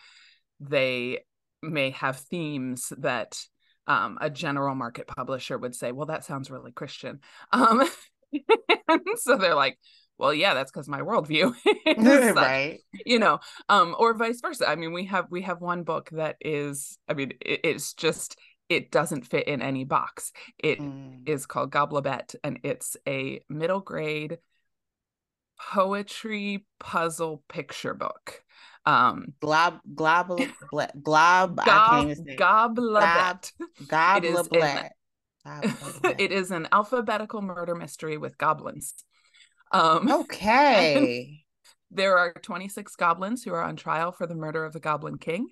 they 0.62 1.26
may 1.62 1.92
have 1.92 2.18
themes 2.18 2.92
that 2.98 3.40
um, 3.88 4.18
a 4.22 4.30
general 4.30 4.76
market 4.76 5.08
publisher 5.08 5.58
would 5.58 5.76
say, 5.76 5.92
well, 5.92 6.08
that 6.08 6.26
sounds 6.26 6.52
really 6.52 6.72
Christian. 6.72 7.20
Um, 7.52 7.88
and 8.90 9.02
so 9.16 9.38
they're 9.38 9.56
like, 9.56 9.78
well, 10.18 10.34
yeah, 10.34 10.54
that's 10.54 10.72
because 10.72 10.88
my 10.88 11.02
worldview 11.02 11.54
is 11.86 12.36
right. 12.36 12.80
you 13.06 13.20
know, 13.20 13.40
um, 13.70 13.96
or 13.98 14.14
vice 14.16 14.42
versa. 14.42 14.68
I 14.68 14.76
mean, 14.76 14.92
we 14.94 15.06
have 15.06 15.28
we 15.30 15.44
have 15.44 15.62
one 15.62 15.84
book 15.84 16.10
that 16.12 16.38
is, 16.42 16.98
I 17.08 17.14
mean, 17.14 17.34
it, 17.42 17.62
it's 17.64 17.94
just 17.94 18.38
it 18.70 18.92
doesn't 18.92 19.26
fit 19.28 19.48
in 19.48 19.62
any 19.62 19.86
box. 19.86 20.32
It 20.58 20.80
is 21.26 21.46
Mm. 21.46 21.48
called 21.48 21.72
Goblebet, 21.72 22.36
and 22.44 22.60
it's 22.64 22.98
a 23.08 23.42
middle 23.50 23.80
grade 23.80 24.40
poetry 25.60 26.66
puzzle 26.80 27.44
picture 27.48 27.94
book. 27.94 28.44
Um, 28.88 29.34
Glob 29.42 29.80
global 29.94 30.38
ble- 30.72 30.88
glob 31.04 31.58
Gob- 31.58 31.66
can't 31.90 32.10
even 32.12 32.26
say 32.26 32.32
it. 32.32 32.40
Goblebet. 32.40 33.52
Gob 33.88 34.24
is 34.24 34.40
in- 34.40 34.46
Gobleblet. 34.48 34.90
Gobleblet. 35.46 36.16
it 36.20 36.32
is 36.32 36.52
an 36.52 36.68
alphabetical 36.72 37.42
murder 37.42 37.76
mystery 37.76 38.18
with 38.18 38.38
goblins. 38.38 38.94
Um. 39.74 40.10
Okay. 40.10 41.44
there 41.92 42.18
are 42.18 42.34
26 42.34 42.96
goblins 42.96 43.44
who 43.44 43.54
are 43.54 43.62
on 43.64 43.76
trial 43.76 44.12
for 44.14 44.26
the 44.26 44.36
murder 44.36 44.64
of 44.64 44.72
the 44.72 44.80
Goblin 44.80 45.18
King, 45.18 45.48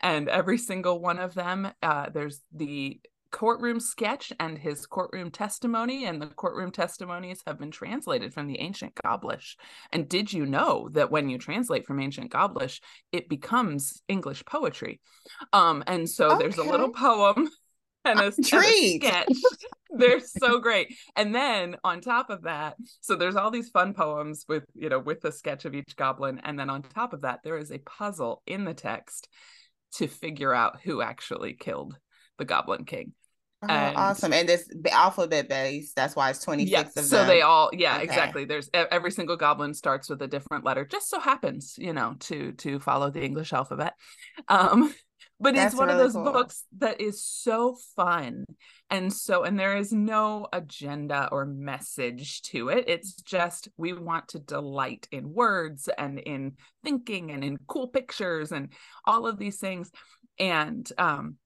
and 0.00 0.28
every 0.28 0.58
single 0.58 1.00
one 1.00 1.18
of 1.20 1.34
them, 1.34 1.70
uh, 1.82 2.10
there's 2.10 2.40
the 2.52 3.00
courtroom 3.30 3.80
sketch 3.80 4.32
and 4.38 4.58
his 4.58 4.86
courtroom 4.86 5.30
testimony, 5.30 6.04
and 6.04 6.20
the 6.20 6.26
courtroom 6.26 6.70
testimonies 6.70 7.42
have 7.46 7.58
been 7.58 7.70
translated 7.70 8.32
from 8.34 8.46
the 8.46 8.60
ancient 8.60 8.92
Goblish. 9.02 9.56
And 9.92 10.08
did 10.08 10.32
you 10.32 10.46
know 10.46 10.88
that 10.92 11.10
when 11.10 11.28
you 11.28 11.38
translate 11.38 11.86
from 11.86 12.00
ancient 12.00 12.30
Goblish, 12.30 12.80
it 13.12 13.28
becomes 13.28 14.02
English 14.08 14.44
poetry? 14.44 15.00
Um, 15.52 15.84
and 15.86 16.08
so 16.08 16.36
there's 16.38 16.58
a 16.58 16.64
little 16.64 16.90
poem 16.90 17.48
and 18.04 18.20
a, 18.20 18.24
and 18.24 18.38
a 18.38 18.98
sketch. 18.98 19.32
They're 19.90 20.20
so 20.20 20.58
great. 20.60 20.94
And 21.16 21.34
then 21.34 21.76
on 21.82 22.00
top 22.00 22.30
of 22.30 22.42
that, 22.42 22.76
so 23.00 23.16
there's 23.16 23.36
all 23.36 23.50
these 23.50 23.70
fun 23.70 23.92
poems 23.92 24.44
with, 24.48 24.64
you 24.74 24.88
know, 24.88 25.00
with 25.00 25.20
the 25.20 25.32
sketch 25.32 25.64
of 25.64 25.74
each 25.74 25.96
goblin. 25.96 26.40
And 26.44 26.58
then 26.58 26.70
on 26.70 26.82
top 26.82 27.12
of 27.12 27.22
that, 27.22 27.40
there 27.42 27.58
is 27.58 27.72
a 27.72 27.78
puzzle 27.78 28.42
in 28.46 28.64
the 28.64 28.74
text 28.74 29.28
to 29.94 30.06
figure 30.06 30.54
out 30.54 30.80
who 30.82 31.02
actually 31.02 31.54
killed 31.54 31.96
the 32.38 32.44
Goblin 32.44 32.84
King. 32.84 33.12
Oh, 33.62 33.92
awesome. 33.96 34.32
And 34.32 34.48
this 34.48 34.68
alphabet 34.90 35.48
base, 35.48 35.92
that's 35.94 36.16
why 36.16 36.30
it's 36.30 36.42
26 36.42 36.70
Yeah. 36.72 37.02
of 37.02 37.04
So 37.04 37.26
they 37.26 37.42
all, 37.42 37.70
yeah, 37.72 37.96
Okay. 37.96 38.04
exactly. 38.04 38.44
There's 38.44 38.70
every 38.72 39.10
single 39.10 39.36
goblin 39.36 39.74
starts 39.74 40.08
with 40.08 40.22
a 40.22 40.26
different 40.26 40.64
letter. 40.64 40.84
Just 40.84 41.10
so 41.10 41.20
happens, 41.20 41.74
you 41.78 41.92
know, 41.92 42.14
to 42.20 42.52
to 42.52 42.78
follow 42.80 43.10
the 43.10 43.22
English 43.22 43.52
alphabet. 43.52 43.94
Um, 44.48 44.94
but 45.38 45.54
That's 45.54 45.72
it's 45.72 45.80
one 45.80 45.90
of 45.90 45.98
those 45.98 46.12
cool. 46.12 46.24
books 46.24 46.64
that 46.78 47.00
is 47.00 47.22
so 47.24 47.76
fun 47.96 48.44
and 48.90 49.12
so 49.12 49.44
and 49.44 49.58
there 49.58 49.76
is 49.76 49.92
no 49.92 50.46
agenda 50.52 51.28
or 51.32 51.44
message 51.46 52.42
to 52.42 52.68
it 52.68 52.84
it's 52.88 53.14
just 53.14 53.68
we 53.76 53.92
want 53.92 54.28
to 54.28 54.38
delight 54.38 55.08
in 55.12 55.32
words 55.32 55.88
and 55.98 56.18
in 56.18 56.52
thinking 56.84 57.30
and 57.32 57.42
in 57.44 57.58
cool 57.66 57.88
pictures 57.88 58.52
and 58.52 58.72
all 59.04 59.26
of 59.26 59.38
these 59.38 59.58
things 59.58 59.90
and 60.38 60.90
um 60.98 61.36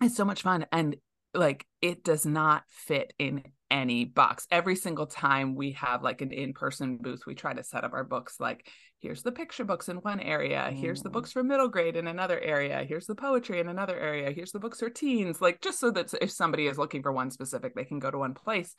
it's 0.00 0.16
so 0.16 0.24
much 0.24 0.42
fun 0.42 0.66
and 0.72 0.96
like 1.36 1.66
it 1.80 2.02
does 2.04 2.26
not 2.26 2.62
fit 2.68 3.12
in 3.18 3.42
any 3.70 4.04
box 4.04 4.46
every 4.50 4.76
single 4.76 5.06
time 5.06 5.56
we 5.56 5.72
have 5.72 6.02
like 6.02 6.20
an 6.22 6.30
in-person 6.30 6.98
booth 6.98 7.22
we 7.26 7.34
try 7.34 7.52
to 7.52 7.64
set 7.64 7.82
up 7.82 7.92
our 7.92 8.04
books 8.04 8.36
like 8.38 8.70
here's 9.00 9.22
the 9.24 9.32
picture 9.32 9.64
books 9.64 9.88
in 9.88 9.96
one 9.96 10.20
area 10.20 10.70
here's 10.72 11.02
the 11.02 11.08
Mm. 11.08 11.12
books 11.14 11.32
for 11.32 11.42
middle 11.42 11.66
grade 11.68 11.96
in 11.96 12.06
another 12.06 12.38
area 12.38 12.84
here's 12.88 13.06
the 13.06 13.16
poetry 13.16 13.58
in 13.58 13.68
another 13.68 13.98
area 13.98 14.30
here's 14.30 14.52
the 14.52 14.60
books 14.60 14.78
for 14.78 14.88
teens 14.88 15.40
like 15.40 15.60
just 15.60 15.80
so 15.80 15.90
that 15.90 16.14
if 16.20 16.30
somebody 16.30 16.68
is 16.68 16.78
looking 16.78 17.02
for 17.02 17.10
one 17.12 17.30
specific 17.32 17.74
they 17.74 17.84
can 17.84 17.98
go 17.98 18.08
to 18.10 18.18
one 18.18 18.34
place 18.34 18.74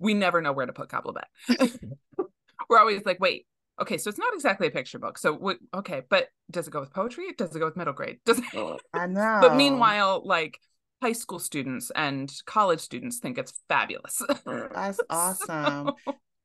we 0.00 0.14
never 0.14 0.42
know 0.42 0.52
where 0.52 0.66
to 0.66 0.72
put 0.72 0.88
Gobblebat. 0.88 1.30
we're 2.68 2.78
always 2.78 3.04
like 3.04 3.20
wait 3.20 3.46
okay 3.80 3.98
so 3.98 4.08
it's 4.10 4.18
not 4.18 4.34
exactly 4.34 4.66
a 4.66 4.70
picture 4.70 4.98
book 4.98 5.16
so 5.16 5.32
what 5.32 5.58
okay 5.72 6.02
but 6.10 6.26
does 6.50 6.66
it 6.66 6.72
go 6.72 6.80
with 6.80 6.92
poetry 6.92 7.26
does 7.38 7.54
it 7.54 7.58
go 7.60 7.66
with 7.66 7.76
middle 7.76 7.94
grade 7.94 8.18
does 8.26 8.38
it 8.38 8.44
I 8.92 9.06
know. 9.06 9.38
but 9.40 9.54
meanwhile 9.54 10.22
like 10.24 10.58
high 11.02 11.12
school 11.12 11.40
students 11.40 11.90
and 11.96 12.32
college 12.46 12.80
students 12.80 13.18
think 13.18 13.36
it's 13.36 13.52
fabulous 13.68 14.22
That's 14.46 15.00
awesome. 15.10 15.90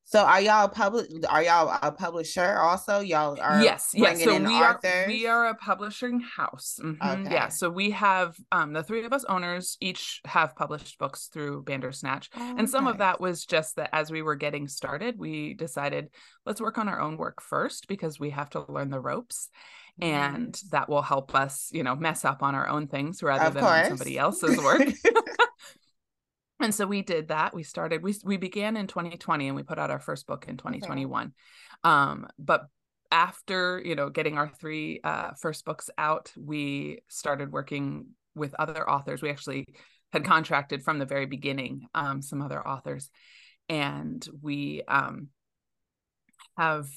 So 0.10 0.24
are 0.24 0.40
y'all 0.40 0.70
public? 0.70 1.08
Are 1.28 1.44
y'all 1.44 1.78
a 1.82 1.92
publisher 1.92 2.60
also? 2.60 3.02
Y'all 3.02 3.38
are 3.42 3.62
yes, 3.62 3.92
yes. 3.94 4.24
So 4.24 4.40
we 4.40 4.56
authors? 4.56 4.86
are 4.86 5.08
we 5.08 5.28
are 5.28 5.48
a 5.48 5.56
publishing 5.56 6.22
house. 6.22 6.80
Mm-hmm. 6.82 7.26
Okay. 7.26 7.34
Yeah. 7.34 7.50
So 7.50 7.70
we 7.70 7.92
have 7.92 8.38
um 8.54 8.72
the 8.72 8.84
three 8.84 9.04
of 9.04 9.12
us 9.12 9.26
owners 9.26 9.76
each 9.82 10.22
have 10.24 10.56
published 10.56 10.98
books 10.98 11.28
through 11.28 11.64
Bandersnatch, 11.64 12.30
oh, 12.38 12.56
and 12.58 12.70
some 12.70 12.86
nice. 12.86 12.94
of 12.94 12.98
that 13.00 13.20
was 13.20 13.46
just 13.46 13.76
that 13.76 13.90
as 13.92 14.10
we 14.10 14.22
were 14.22 14.36
getting 14.36 14.70
started, 14.70 15.20
we 15.20 15.54
decided 15.56 16.08
let's 16.46 16.62
work 16.62 16.78
on 16.78 16.88
our 16.88 17.02
own 17.02 17.18
work 17.18 17.42
first 17.42 17.90
because 17.90 18.18
we 18.18 18.30
have 18.30 18.50
to 18.52 18.64
learn 18.72 18.90
the 18.90 19.02
ropes 19.02 19.50
and 20.00 20.60
that 20.72 20.90
will 20.90 21.02
help 21.02 21.34
us 21.34 21.70
you 21.72 21.84
know 21.84 21.96
mess 21.96 22.26
up 22.26 22.44
on 22.44 22.56
our 22.56 22.68
own 22.68 22.88
things 22.88 23.24
rather 23.24 23.46
of 23.46 23.54
than 23.54 23.64
on 23.64 23.86
somebody 23.86 24.18
else's 24.18 24.58
work. 24.58 24.82
And 26.60 26.74
so 26.74 26.88
we 26.88 27.04
did 27.04 27.28
that. 27.28 27.54
We 27.54 27.62
started 27.62 28.02
we 28.02 28.16
we 28.24 28.38
began 28.38 28.78
in 28.78 28.88
2020 28.88 29.48
and 29.48 29.56
we 29.56 29.62
put 29.62 29.78
out 29.78 29.92
our 29.92 30.00
first 30.00 30.26
book 30.26 30.46
in 30.48 30.58
2021 30.58 31.28
okay. 31.28 31.32
um 31.84 32.28
but 32.40 32.66
after 33.12 33.80
you 33.86 33.94
know 33.94 34.10
getting 34.10 34.40
our 34.40 34.50
three 34.50 35.00
uh, 35.04 35.34
first 35.40 35.66
books 35.66 35.92
out 36.00 36.34
we 36.36 37.02
started 37.10 37.52
working 37.52 38.08
with 38.38 38.56
other 38.58 38.90
authors. 38.90 39.22
We 39.22 39.30
actually 39.30 39.66
had 40.14 40.24
contracted 40.24 40.84
from 40.84 41.00
the 41.00 41.06
very 41.06 41.26
beginning 41.26 41.88
um, 41.94 42.22
some 42.22 42.42
other 42.42 42.66
authors. 42.66 43.10
And 43.68 44.26
we 44.42 44.84
um, 44.88 45.28
have 46.58 46.88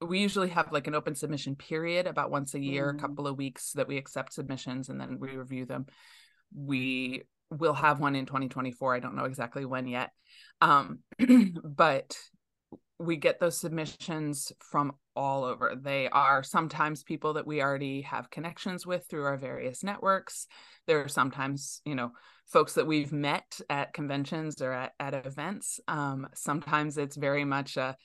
we 0.00 0.20
usually 0.20 0.48
have 0.48 0.72
like 0.72 0.86
an 0.86 0.94
open 0.94 1.14
submission 1.14 1.56
period 1.56 2.06
about 2.06 2.30
once 2.30 2.54
a 2.54 2.60
year, 2.60 2.92
mm. 2.92 2.96
a 2.96 3.00
couple 3.00 3.26
of 3.26 3.36
weeks 3.36 3.72
that 3.72 3.88
we 3.88 3.96
accept 3.96 4.32
submissions 4.32 4.88
and 4.88 5.00
then 5.00 5.18
we 5.18 5.36
review 5.36 5.66
them. 5.66 5.86
We 6.54 7.22
will 7.50 7.74
have 7.74 8.00
one 8.00 8.16
in 8.16 8.26
2024. 8.26 8.94
I 8.94 9.00
don't 9.00 9.16
know 9.16 9.24
exactly 9.24 9.64
when 9.64 9.86
yet. 9.86 10.10
Um, 10.60 11.00
but 11.64 12.16
we 12.98 13.16
get 13.16 13.40
those 13.40 13.58
submissions 13.58 14.52
from 14.60 14.92
all 15.16 15.44
over. 15.44 15.74
They 15.74 16.08
are 16.08 16.42
sometimes 16.42 17.02
people 17.02 17.34
that 17.34 17.46
we 17.46 17.62
already 17.62 18.02
have 18.02 18.30
connections 18.30 18.86
with 18.86 19.06
through 19.08 19.24
our 19.24 19.38
various 19.38 19.82
networks. 19.82 20.46
There 20.86 21.02
are 21.02 21.08
sometimes, 21.08 21.80
you 21.84 21.94
know, 21.94 22.12
folks 22.46 22.74
that 22.74 22.86
we've 22.86 23.12
met 23.12 23.60
at 23.70 23.94
conventions 23.94 24.60
or 24.60 24.72
at, 24.72 24.92
at 25.00 25.26
events. 25.26 25.80
Um, 25.88 26.28
sometimes 26.34 26.98
it's 26.98 27.16
very 27.16 27.44
much 27.44 27.76
a 27.76 27.96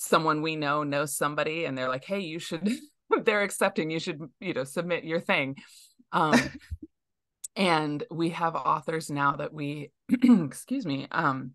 someone 0.00 0.40
we 0.40 0.56
know 0.56 0.82
knows 0.82 1.14
somebody 1.14 1.66
and 1.66 1.76
they're 1.76 1.88
like 1.88 2.04
hey 2.06 2.20
you 2.20 2.38
should 2.38 2.66
they're 3.24 3.42
accepting 3.42 3.90
you 3.90 4.00
should 4.00 4.18
you 4.40 4.54
know 4.54 4.64
submit 4.64 5.04
your 5.04 5.20
thing 5.20 5.54
um 6.12 6.40
and 7.54 8.02
we 8.10 8.30
have 8.30 8.56
authors 8.56 9.10
now 9.10 9.36
that 9.36 9.52
we 9.52 9.90
excuse 10.22 10.86
me 10.86 11.06
um 11.10 11.50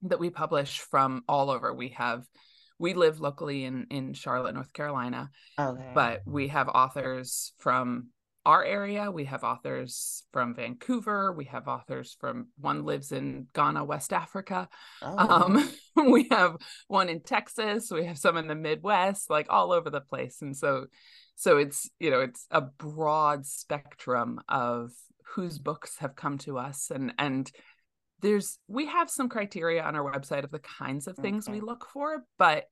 that 0.00 0.18
we 0.18 0.30
publish 0.30 0.80
from 0.80 1.22
all 1.28 1.50
over 1.50 1.74
we 1.74 1.90
have 1.90 2.24
we 2.78 2.94
live 2.94 3.20
locally 3.20 3.64
in 3.64 3.86
in 3.90 4.14
charlotte 4.14 4.54
north 4.54 4.72
carolina 4.72 5.28
okay. 5.60 5.90
but 5.94 6.22
we 6.24 6.48
have 6.48 6.68
authors 6.68 7.52
from 7.58 8.06
our 8.48 8.64
area. 8.64 9.10
We 9.10 9.26
have 9.26 9.44
authors 9.44 10.24
from 10.32 10.54
Vancouver. 10.54 11.34
We 11.34 11.44
have 11.44 11.68
authors 11.68 12.16
from 12.18 12.46
one 12.58 12.86
lives 12.86 13.12
in 13.12 13.46
Ghana, 13.54 13.84
West 13.84 14.10
Africa. 14.10 14.70
Oh. 15.02 15.18
Um, 15.18 15.70
we 16.10 16.28
have 16.30 16.56
one 16.86 17.10
in 17.10 17.20
Texas. 17.20 17.90
We 17.90 18.06
have 18.06 18.16
some 18.16 18.38
in 18.38 18.48
the 18.48 18.54
Midwest, 18.54 19.28
like 19.28 19.48
all 19.50 19.70
over 19.70 19.90
the 19.90 20.00
place. 20.00 20.38
And 20.40 20.56
so, 20.56 20.86
so 21.36 21.58
it's 21.58 21.90
you 22.00 22.10
know 22.10 22.20
it's 22.20 22.46
a 22.50 22.62
broad 22.62 23.44
spectrum 23.44 24.40
of 24.48 24.92
whose 25.34 25.58
books 25.58 25.98
have 25.98 26.16
come 26.16 26.38
to 26.38 26.56
us, 26.56 26.90
and 26.90 27.12
and 27.18 27.52
there's 28.22 28.58
we 28.66 28.86
have 28.86 29.10
some 29.10 29.28
criteria 29.28 29.82
on 29.82 29.94
our 29.94 30.10
website 30.10 30.44
of 30.44 30.50
the 30.50 30.58
kinds 30.58 31.06
of 31.06 31.16
things 31.16 31.46
okay. 31.46 31.58
we 31.58 31.60
look 31.60 31.86
for, 31.92 32.24
but 32.38 32.64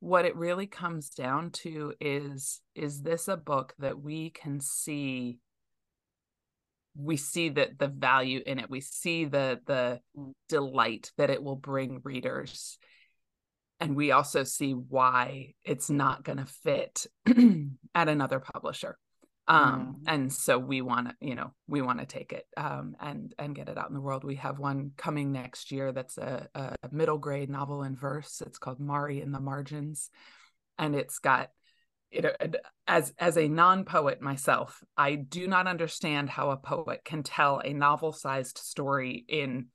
what 0.00 0.24
it 0.24 0.34
really 0.34 0.66
comes 0.66 1.10
down 1.10 1.50
to 1.50 1.94
is 2.00 2.60
is 2.74 3.02
this 3.02 3.28
a 3.28 3.36
book 3.36 3.74
that 3.78 4.00
we 4.00 4.30
can 4.30 4.60
see 4.60 5.38
we 6.96 7.16
see 7.16 7.50
that 7.50 7.78
the 7.78 7.88
value 7.88 8.42
in 8.44 8.58
it. 8.58 8.68
We 8.68 8.80
see 8.80 9.24
the 9.24 9.60
the 9.66 10.00
mm. 10.16 10.32
delight 10.48 11.12
that 11.16 11.30
it 11.30 11.42
will 11.42 11.56
bring 11.56 12.00
readers. 12.04 12.78
And 13.78 13.96
we 13.96 14.10
also 14.10 14.44
see 14.44 14.72
why 14.72 15.54
it's 15.64 15.88
not 15.88 16.22
going 16.22 16.36
to 16.36 16.44
fit 16.44 17.06
at 17.94 18.08
another 18.08 18.38
publisher 18.40 18.98
um 19.48 19.96
mm. 20.00 20.04
and 20.06 20.32
so 20.32 20.58
we 20.58 20.80
want 20.80 21.08
to 21.08 21.14
you 21.20 21.34
know 21.34 21.52
we 21.66 21.82
want 21.82 21.98
to 21.98 22.06
take 22.06 22.32
it 22.32 22.46
um 22.56 22.94
and 23.00 23.34
and 23.38 23.54
get 23.54 23.68
it 23.68 23.78
out 23.78 23.88
in 23.88 23.94
the 23.94 24.00
world. 24.00 24.24
We 24.24 24.36
have 24.36 24.58
one 24.58 24.92
coming 24.96 25.32
next 25.32 25.72
year 25.72 25.92
that's 25.92 26.18
a, 26.18 26.48
a 26.54 26.76
middle 26.92 27.18
grade 27.18 27.50
novel 27.50 27.82
in 27.82 27.96
verse. 27.96 28.42
It's 28.44 28.58
called 28.58 28.80
mari 28.80 29.20
in 29.20 29.32
the 29.32 29.40
margins 29.40 30.10
and 30.80 30.96
it's 30.96 31.18
got 31.18 31.50
you 32.10 32.22
know 32.22 32.32
as 32.88 33.12
as 33.18 33.36
a 33.36 33.46
non-poet 33.46 34.20
myself 34.20 34.82
i 34.96 35.14
do 35.14 35.46
not 35.46 35.68
understand 35.68 36.28
how 36.28 36.50
a 36.50 36.56
poet 36.56 37.02
can 37.04 37.22
tell 37.22 37.60
a 37.64 37.72
novel 37.72 38.12
sized 38.12 38.58
story 38.58 39.24
in 39.28 39.66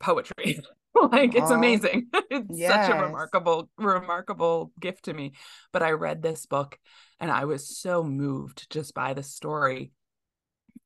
poetry 0.00 0.60
like 1.12 1.34
it's 1.34 1.50
amazing 1.50 2.06
it's 2.30 2.58
yes. 2.58 2.86
such 2.86 2.96
a 2.96 3.02
remarkable 3.02 3.68
remarkable 3.78 4.72
gift 4.80 5.04
to 5.04 5.14
me 5.14 5.32
but 5.72 5.82
i 5.82 5.90
read 5.90 6.22
this 6.22 6.46
book 6.46 6.78
and 7.20 7.30
i 7.30 7.44
was 7.44 7.78
so 7.78 8.02
moved 8.02 8.70
just 8.70 8.94
by 8.94 9.14
the 9.14 9.22
story 9.22 9.92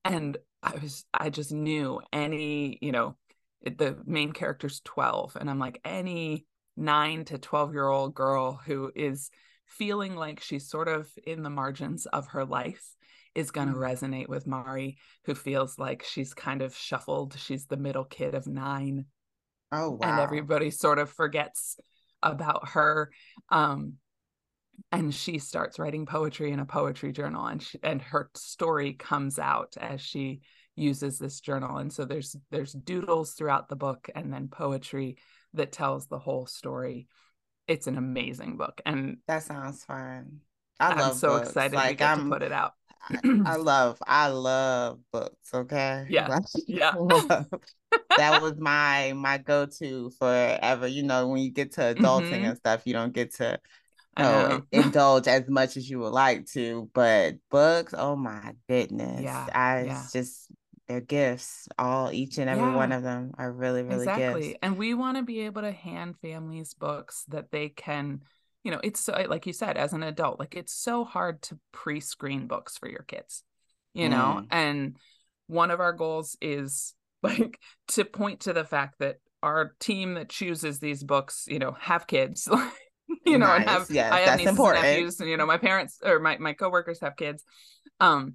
and 0.05 0.39
i 0.63 0.73
was 0.81 1.05
i 1.13 1.29
just 1.31 1.53
knew 1.53 2.01
any 2.13 2.79
you 2.81 2.93
know 2.93 3.17
the 3.65 3.99
main 4.07 4.33
character's 4.33 4.81
12 4.85 5.37
and 5.39 5.51
i'm 5.51 5.59
like 5.59 5.81
any 5.85 6.47
9 6.77 7.25
to 7.27 7.39
12 7.39 7.73
year 7.73 7.89
old 7.89 8.15
girl 8.15 8.61
who 8.65 8.91
is 8.95 9.31
feeling 9.67 10.17
like 10.17 10.41
she's 10.41 10.69
sort 10.69 10.89
of 10.89 11.11
in 11.27 11.43
the 11.43 11.51
margins 11.51 12.07
of 12.07 12.29
her 12.29 12.45
life 12.45 12.95
is 13.35 13.51
going 13.51 13.69
to 13.69 13.75
mm. 13.75 13.79
resonate 13.79 14.29
with 14.29 14.47
Mari, 14.47 14.97
who 15.25 15.35
feels 15.35 15.79
like 15.79 16.03
she's 16.03 16.35
kind 16.35 16.63
of 16.63 16.75
shuffled. 16.75 17.37
She's 17.39 17.67
the 17.67 17.77
middle 17.77 18.05
kid 18.05 18.35
of 18.35 18.47
nine 18.47 19.05
Oh 19.73 19.91
wow. 19.91 19.99
And 20.03 20.21
everybody 20.21 20.71
sort 20.71 20.99
of 20.99 21.11
forgets 21.11 21.79
about 22.23 22.71
her. 22.71 23.11
Um 23.51 23.95
and 24.93 25.15
she 25.15 25.39
starts 25.39 25.79
writing 25.79 26.07
poetry 26.07 26.53
in 26.53 26.61
a 26.61 26.65
poetry 26.65 27.13
journal 27.13 27.47
and 27.47 27.63
she, 27.63 27.79
and 27.83 28.01
her 28.01 28.31
story 28.35 28.93
comes 28.93 29.39
out 29.39 29.77
as 29.81 30.01
she 30.01 30.41
uses 30.77 31.19
this 31.19 31.41
journal 31.41 31.79
and 31.79 31.93
so 31.93 32.05
there's 32.05 32.37
there's 32.51 32.73
doodles 32.73 33.33
throughout 33.33 33.69
the 33.69 33.77
book 33.77 34.09
and 34.15 34.33
then 34.33 34.47
poetry 34.47 35.17
that 35.55 35.73
tells 35.73 36.07
the 36.07 36.19
whole 36.19 36.47
story 36.47 37.09
it's 37.67 37.89
an 37.89 37.99
amazing 37.99 38.57
book 38.57 38.81
and 38.87 39.17
that 39.27 39.43
sounds 39.43 39.85
fun 39.85 40.39
I 40.79 41.03
am 41.03 41.15
so 41.15 41.31
books. 41.31 41.49
excited 41.49 41.75
like, 41.75 41.91
to 41.91 41.95
get 41.97 42.13
I'm, 42.13 42.25
to 42.25 42.31
put 42.31 42.43
it 42.43 42.53
out 42.53 42.75
I, 43.45 43.57
love 43.57 43.99
I 44.07 44.29
love 44.29 44.99
books. 45.13 45.55
Okay. 45.55 46.07
Yeah. 46.11 46.39
yeah. 46.67 46.93
that 48.17 48.43
was 48.43 48.55
my 48.59 49.13
my 49.15 49.39
go 49.39 49.67
to 49.67 50.11
forever. 50.19 50.87
You 50.87 51.03
know, 51.03 51.29
when 51.29 51.43
you 51.43 51.51
get 51.51 51.73
to 51.73 51.95
adulting 51.95 52.31
mm-hmm. 52.31 52.45
and 52.45 52.57
stuff, 52.57 52.83
you 52.85 52.93
don't 52.93 53.13
get 53.13 53.35
to 53.37 53.59
you 54.19 54.25
know, 54.25 54.63
indulge 54.73 55.29
as 55.29 55.49
much 55.49 55.77
as 55.77 55.89
you 55.89 56.01
would 56.01 56.13
like 56.13 56.47
to. 56.53 56.91
But 56.93 57.37
books, 57.51 57.95
oh 57.97 58.17
my 58.17 58.55
goodness. 58.69 59.23
Yeah. 59.23 59.47
I 59.55 59.85
yeah. 59.85 60.07
just 60.13 60.51
they're 60.89 61.01
gifts. 61.01 61.69
All 61.79 62.11
each 62.11 62.39
and 62.39 62.49
every 62.49 62.65
yeah. 62.65 62.77
one 62.77 62.93
of 62.93 63.03
them 63.03 63.33
are 63.39 63.53
really, 63.53 63.83
really 63.83 64.05
exactly. 64.05 64.49
gifts. 64.49 64.59
And 64.63 64.79
we 64.79 64.95
want 64.95 65.19
to 65.19 65.23
be 65.23 65.41
able 65.41 65.63
to 65.63 65.73
hand 65.73 66.17
families 66.21 66.75
books 66.75 67.25
that 67.29 67.51
they 67.51 67.69
can 67.69 68.23
you 68.69 68.75
know 68.75 68.81
it's 68.85 69.01
so 69.01 69.15
like 69.31 69.47
you 69.47 69.55
said 69.55 69.79
as 69.79 69.95
an 69.95 70.03
adult 70.03 70.39
like 70.39 70.55
it's 70.55 70.75
so 70.75 71.03
hard 71.03 71.41
to 71.41 71.59
pre-screen 71.73 72.47
books 72.47 72.77
for 72.77 72.87
your 72.87 73.03
kids 73.09 73.43
you 73.95 74.11
know 74.11 74.43
mm. 74.43 74.47
and 74.51 74.99
one 75.47 75.71
of 75.71 75.81
our 75.81 75.95
goals 75.95 76.37
is 76.43 76.95
like 77.23 77.59
to 77.87 78.05
point 78.05 78.41
to 78.41 78.53
the 78.53 78.65
fact 78.65 78.97
that 78.99 79.17
our 79.43 79.75
team 79.81 80.15
that 80.15 80.29
chooses 80.29 80.81
these 80.81 81.03
books 81.03 81.47
you 81.49 81.59
know 81.59 81.75
have 81.81 82.07
kids 82.07 82.47
you 83.25 83.39
know 83.39 83.47
nice. 83.47 83.61
and 83.61 83.71
have 83.71 83.87
yes, 83.91 84.13
i 84.13 84.21
have 84.21 84.37
nieces 84.37 84.51
important. 84.51 84.85
and 84.85 84.95
nephews 84.97 85.19
and 85.19 85.31
you 85.31 85.39
know 85.39 85.47
my 85.47 85.57
parents 85.57 85.99
or 86.05 86.21
my, 86.21 86.37
my 86.37 86.53
coworkers 86.53 87.01
have 87.01 87.17
kids 87.17 87.45
um 88.01 88.35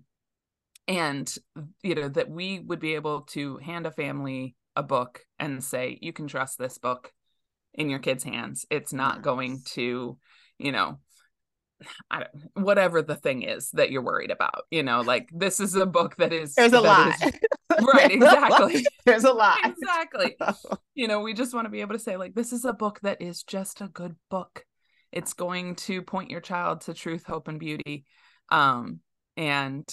and 0.88 1.36
you 1.84 1.94
know 1.94 2.10
that 2.10 2.28
we 2.28 2.60
would 2.60 2.80
be 2.80 2.96
able 2.96 3.22
to 3.22 3.58
hand 3.58 3.86
a 3.86 3.92
family 3.92 4.56
a 4.76 4.82
book 4.82 5.22
and 5.38 5.64
say 5.64 6.00
you 6.02 6.12
can 6.12 6.26
trust 6.26 6.58
this 6.58 6.80
book 6.80 7.14
in 7.74 7.90
your 7.90 8.00
kid's 8.00 8.24
hands. 8.24 8.66
It's 8.70 8.94
not 8.94 9.18
yes. 9.18 9.24
going 9.24 9.62
to, 9.74 10.18
you 10.58 10.72
know, 10.72 11.00
I 12.10 12.20
don't, 12.20 12.66
whatever 12.66 13.02
the 13.02 13.16
thing 13.16 13.42
is 13.42 13.70
that 13.72 13.92
you're 13.92 14.04
worried 14.04 14.32
about. 14.32 14.64
You 14.72 14.84
know, 14.84 15.02
like 15.02 15.30
this 15.34 15.60
is 15.60 15.76
a 15.76 15.86
book 15.86 16.16
that 16.18 16.32
is 16.32 16.56
there's 16.56 16.74
a 16.74 16.82
lot. 16.82 17.16
Is, 17.22 17.34
right, 17.94 18.12
exactly. 18.12 18.86
there's 19.06 19.24
a 19.24 19.34
lot. 19.34 19.60
exactly. 19.66 20.36
You 20.96 21.08
know, 21.08 21.22
we 21.22 21.34
just 21.34 21.56
want 21.56 21.66
to 21.66 21.72
be 21.72 21.82
able 21.82 21.96
to 21.96 22.00
say, 22.00 22.18
like, 22.18 22.36
this 22.36 22.54
is 22.54 22.66
a 22.66 22.74
book 22.74 23.00
that 23.02 23.20
is 23.20 23.42
just 23.42 23.82
a 23.82 23.88
good 23.88 24.16
book. 24.30 24.64
It's 25.12 25.34
going 25.34 25.76
to 25.76 26.04
point 26.04 26.30
your 26.30 26.40
child 26.40 26.82
to 26.82 26.94
truth, 26.94 27.24
hope, 27.26 27.48
and 27.48 27.60
beauty. 27.60 28.06
Um, 28.50 29.00
and 29.36 29.88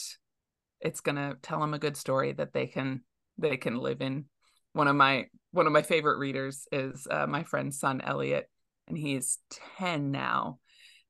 it's 0.81 1.01
gonna 1.01 1.37
tell 1.43 1.61
them 1.61 1.75
a 1.75 1.79
good 1.79 1.97
story 1.97 2.33
that 2.33 2.53
they 2.53 2.67
can 2.67 3.03
they 3.39 3.57
can 3.57 3.79
live 3.79 4.01
in. 4.03 4.27
One 4.73 4.89
of 4.89 4.97
my 4.97 5.27
one 5.53 5.67
of 5.67 5.73
my 5.73 5.83
favorite 5.83 6.19
readers 6.19 6.67
is 6.73 7.07
uh, 7.11 7.27
my 7.27 7.43
friend's 7.43 7.79
son 7.79 8.01
Elliot, 8.01 8.49
and 8.89 8.97
he's 8.97 9.39
10 9.79 10.11
now. 10.11 10.59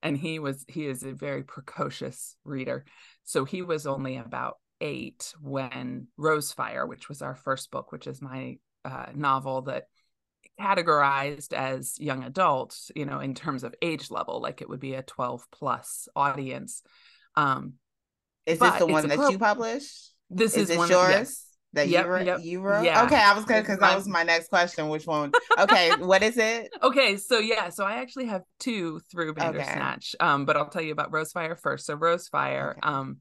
And 0.03 0.17
he 0.17 0.39
was 0.39 0.65
he 0.67 0.87
is 0.87 1.03
a 1.03 1.13
very 1.13 1.43
precocious 1.43 2.35
reader. 2.43 2.87
So 3.25 3.45
he 3.45 3.61
was 3.61 3.87
only 3.87 4.17
about 4.17 4.57
eight 4.81 5.35
when 5.41 6.07
Rosefire, 6.19 6.89
which 6.89 7.09
was 7.09 7.21
our 7.21 7.35
first 7.35 7.71
book, 7.71 7.93
which 7.93 8.07
is 8.07 8.23
my 8.23 8.57
uh, 8.85 9.07
novel 9.15 9.63
that 9.63 9.85
categorized 10.59 11.53
as 11.53 11.99
young 11.99 12.25
adult, 12.25 12.79
you 12.95 13.05
know, 13.05 13.21
in 13.21 13.35
terms 13.35 13.65
of 13.65 13.75
age 13.83 14.11
level, 14.11 14.41
like 14.41 14.63
it 14.63 14.69
would 14.69 14.81
be 14.81 14.95
a 14.95 15.03
12 15.03 15.47
plus 15.53 16.09
audience. 16.15 16.83
Um, 17.37 17.75
is 18.47 18.59
this 18.59 18.75
the 18.77 18.87
one 18.87 19.09
that 19.09 19.19
pro- 19.19 19.31
you 19.31 19.39
published? 19.39 20.13
This 20.29 20.57
is, 20.57 20.71
is 20.71 20.79
one 20.79 20.89
yours? 20.89 21.05
Of, 21.05 21.11
yes. 21.11 21.47
That 21.73 21.89
yep, 21.89 22.05
you 22.05 22.11
wrote, 22.11 22.27
yep. 22.27 22.41
you? 22.43 22.63
Yeah. 22.83 23.05
Okay, 23.05 23.23
I 23.23 23.33
was 23.33 23.45
good 23.45 23.63
because 23.63 23.79
that 23.79 23.95
was 23.95 24.09
my 24.09 24.25
next 24.25 24.49
question. 24.49 24.89
Which 24.89 25.07
one? 25.07 25.31
Okay, 25.59 25.93
what 25.99 26.23
is 26.23 26.37
it? 26.37 26.69
Okay, 26.83 27.17
so 27.17 27.39
yeah, 27.39 27.69
so 27.69 27.85
I 27.85 27.97
actually 27.97 28.27
have 28.27 28.43
two 28.59 29.01
through 29.11 29.35
Bandersnatch. 29.35 30.17
Okay. 30.21 30.29
Um, 30.29 30.47
but 30.47 30.57
I'll 30.57 30.69
tell 30.69 30.83
you 30.83 30.93
about 30.93 31.13
Rosefire 31.13 31.57
first. 31.59 31.87
So 31.87 31.97
Rosefire 31.97 32.73
okay. 32.73 32.81
um 32.83 33.19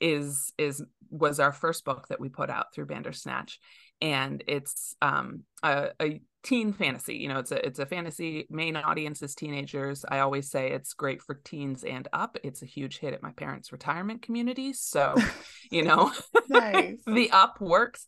is 0.00 0.52
is 0.58 0.82
was 1.10 1.40
our 1.40 1.52
first 1.52 1.84
book 1.84 2.08
that 2.08 2.20
we 2.20 2.28
put 2.28 2.50
out 2.50 2.74
through 2.74 2.86
Bandersnatch. 2.86 3.58
And 4.00 4.44
it's 4.46 4.94
um 5.00 5.44
a, 5.62 5.90
a 6.00 6.20
teen 6.46 6.72
fantasy 6.72 7.16
you 7.16 7.28
know 7.28 7.40
it's 7.40 7.50
a 7.50 7.66
it's 7.66 7.80
a 7.80 7.86
fantasy. 7.86 8.46
Main 8.48 8.76
audience 8.76 9.20
is 9.20 9.34
teenagers. 9.34 10.04
I 10.08 10.20
always 10.20 10.48
say 10.48 10.70
it's 10.70 10.94
great 10.94 11.20
for 11.20 11.34
teens 11.34 11.82
and 11.82 12.06
up. 12.12 12.38
It's 12.44 12.62
a 12.62 12.66
huge 12.66 12.98
hit 12.98 13.12
at 13.12 13.22
my 13.22 13.32
parents 13.32 13.72
retirement 13.72 14.22
community 14.22 14.72
so 14.72 15.16
you 15.72 15.82
know 15.82 16.12
the 16.48 17.28
up 17.32 17.60
works. 17.60 18.06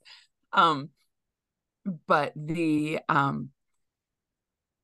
Um 0.53 0.91
but 2.07 2.33
the 2.37 3.01
um 3.09 3.51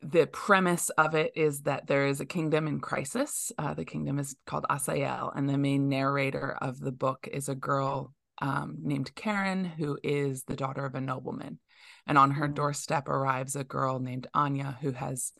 the 0.02 0.26
premise 0.26 0.90
of 0.90 1.14
it 1.14 1.32
is 1.36 1.62
that 1.62 1.86
there 1.86 2.06
is 2.06 2.20
a 2.20 2.26
kingdom 2.26 2.66
in 2.66 2.80
crisis. 2.80 3.52
Uh, 3.56 3.72
the 3.72 3.84
kingdom 3.84 4.18
is 4.18 4.36
called 4.46 4.66
asael 4.68 5.32
and 5.34 5.48
the 5.48 5.56
main 5.56 5.88
narrator 5.88 6.58
of 6.60 6.80
the 6.80 6.92
book 6.92 7.28
is 7.30 7.48
a 7.48 7.54
girl 7.54 8.12
um, 8.42 8.78
named 8.82 9.14
karen 9.14 9.64
who 9.64 9.96
is 10.02 10.42
the 10.42 10.56
daughter 10.56 10.84
of 10.84 10.96
a 10.96 11.00
nobleman 11.00 11.60
and 12.06 12.18
on 12.18 12.32
her 12.32 12.48
doorstep 12.48 13.08
arrives 13.08 13.56
a 13.56 13.64
girl 13.64 13.98
named 13.98 14.26
Anya 14.34 14.78
who 14.80 14.92
has 14.92 15.32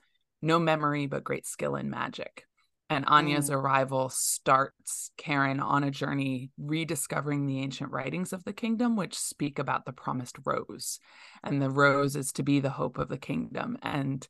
no 0.43 0.59
memory 0.59 1.07
but 1.07 1.25
great 1.25 1.47
skill 1.47 1.77
in 1.77 1.91
magic. 1.91 2.45
And 2.91 3.07
Anya's 3.07 3.49
mm. 3.49 3.55
arrival 3.55 4.11
starts 4.11 5.11
Karen 5.17 5.59
on 5.59 5.85
a 5.85 5.91
journey 5.91 6.51
rediscovering 6.59 7.47
the 7.47 7.61
ancient 7.61 7.91
writings 7.91 8.33
of 8.33 8.45
the 8.45 8.53
kingdom, 8.53 8.95
which 8.95 9.19
speak 9.19 9.59
about 9.59 9.87
the 9.87 9.93
promised 9.93 10.37
rose. 10.45 11.01
And 11.43 11.63
the 11.63 11.71
rose 11.71 12.15
is 12.15 12.33
to 12.33 12.43
be 12.43 12.61
the 12.61 12.71
hope 12.71 12.99
of 12.99 13.09
the 13.09 13.19
kingdom. 13.19 13.79
And 13.83 14.27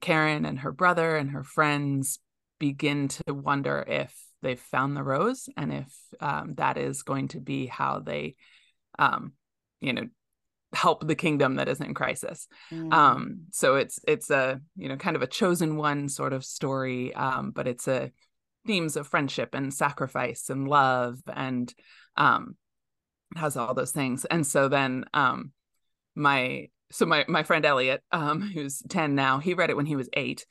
Karen 0.00 0.44
and 0.44 0.58
her 0.58 0.72
brother 0.72 1.16
and 1.16 1.30
her 1.30 1.44
friends 1.44 2.18
begin 2.58 3.08
to 3.08 3.32
wonder 3.32 3.84
if 3.86 4.14
they've 4.42 4.58
found 4.58 4.96
the 4.96 5.02
rose 5.04 5.48
and 5.56 5.72
if 5.72 5.94
um, 6.20 6.54
that 6.56 6.76
is 6.76 7.02
going 7.02 7.28
to 7.28 7.40
be 7.40 7.66
how 7.66 8.00
they, 8.00 8.34
um, 8.98 9.32
you 9.80 9.92
know, 9.92 10.06
help 10.76 11.06
the 11.06 11.14
kingdom 11.14 11.56
that 11.56 11.68
is 11.68 11.80
in 11.80 11.94
crisis 11.94 12.46
mm. 12.70 12.92
um 12.92 13.40
so 13.50 13.76
it's 13.76 13.98
it's 14.06 14.30
a 14.30 14.60
you 14.76 14.88
know 14.88 14.96
kind 14.96 15.16
of 15.16 15.22
a 15.22 15.26
chosen 15.26 15.76
one 15.76 16.08
sort 16.08 16.32
of 16.32 16.44
story 16.44 17.14
um 17.14 17.50
but 17.50 17.66
it's 17.66 17.88
a 17.88 18.12
themes 18.66 18.96
of 18.96 19.06
friendship 19.06 19.54
and 19.54 19.72
sacrifice 19.72 20.50
and 20.50 20.68
love 20.68 21.18
and 21.34 21.74
um 22.16 22.56
has 23.34 23.56
all 23.56 23.74
those 23.74 23.92
things 23.92 24.24
and 24.26 24.46
so 24.46 24.68
then 24.68 25.04
um 25.14 25.50
my 26.14 26.68
so 26.90 27.06
my 27.06 27.24
my 27.28 27.42
friend 27.42 27.64
Elliot 27.64 28.02
um 28.12 28.40
who's 28.40 28.82
10 28.88 29.14
now 29.14 29.38
he 29.38 29.54
read 29.54 29.70
it 29.70 29.76
when 29.76 29.86
he 29.86 29.96
was 29.96 30.08
8 30.12 30.46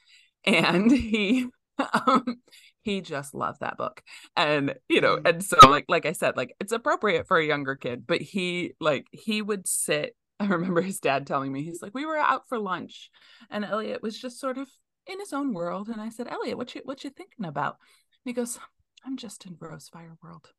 and 0.45 0.91
he 0.91 1.47
um 2.07 2.37
he 2.85 3.01
just 3.01 3.33
loved 3.33 3.59
that 3.59 3.77
book. 3.77 4.01
And 4.37 4.75
you 4.87 5.01
know 5.01 5.17
mm. 5.17 5.27
and 5.27 5.43
so 5.43 5.57
like 5.67 5.85
like 5.89 6.05
i 6.05 6.11
said 6.11 6.37
like 6.37 6.55
it's 6.59 6.71
appropriate 6.71 7.27
for 7.27 7.37
a 7.37 7.45
younger 7.45 7.75
kid 7.75 8.05
but 8.07 8.21
he 8.21 8.73
like 8.79 9.07
he 9.11 9.41
would 9.41 9.67
sit 9.67 10.15
i 10.39 10.45
remember 10.45 10.81
his 10.81 10.99
dad 10.99 11.25
telling 11.27 11.51
me 11.51 11.63
he's 11.63 11.81
like 11.81 11.93
we 11.93 12.05
were 12.05 12.17
out 12.17 12.47
for 12.47 12.59
lunch 12.59 13.09
and 13.49 13.65
elliot 13.65 14.01
was 14.01 14.17
just 14.17 14.39
sort 14.39 14.57
of 14.57 14.67
in 15.07 15.19
his 15.19 15.33
own 15.33 15.53
world. 15.53 15.89
And 15.89 16.01
i 16.01 16.09
said 16.09 16.27
elliot 16.27 16.57
what 16.57 16.73
you 16.75 16.81
what 16.85 17.03
you 17.03 17.09
thinking 17.09 17.45
about? 17.45 17.77
And 18.25 18.29
he 18.29 18.33
goes 18.33 18.59
i'm 19.05 19.17
just 19.17 19.45
in 19.45 19.55
rosefire 19.55 20.17
world. 20.23 20.49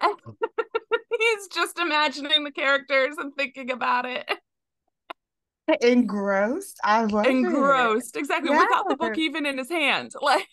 And 0.00 0.14
he's 1.18 1.48
just 1.48 1.78
imagining 1.78 2.44
the 2.44 2.52
characters 2.52 3.16
and 3.18 3.34
thinking 3.34 3.70
about 3.70 4.06
it. 4.06 4.30
Engrossed? 5.82 6.78
I 6.82 7.04
love 7.04 7.26
engrossed 7.26 8.16
it. 8.16 8.20
exactly 8.20 8.50
yeah. 8.50 8.62
without 8.62 8.88
the 8.88 8.96
book 8.96 9.18
even 9.18 9.44
in 9.44 9.58
his 9.58 9.68
hand 9.68 10.12
like 10.22 10.46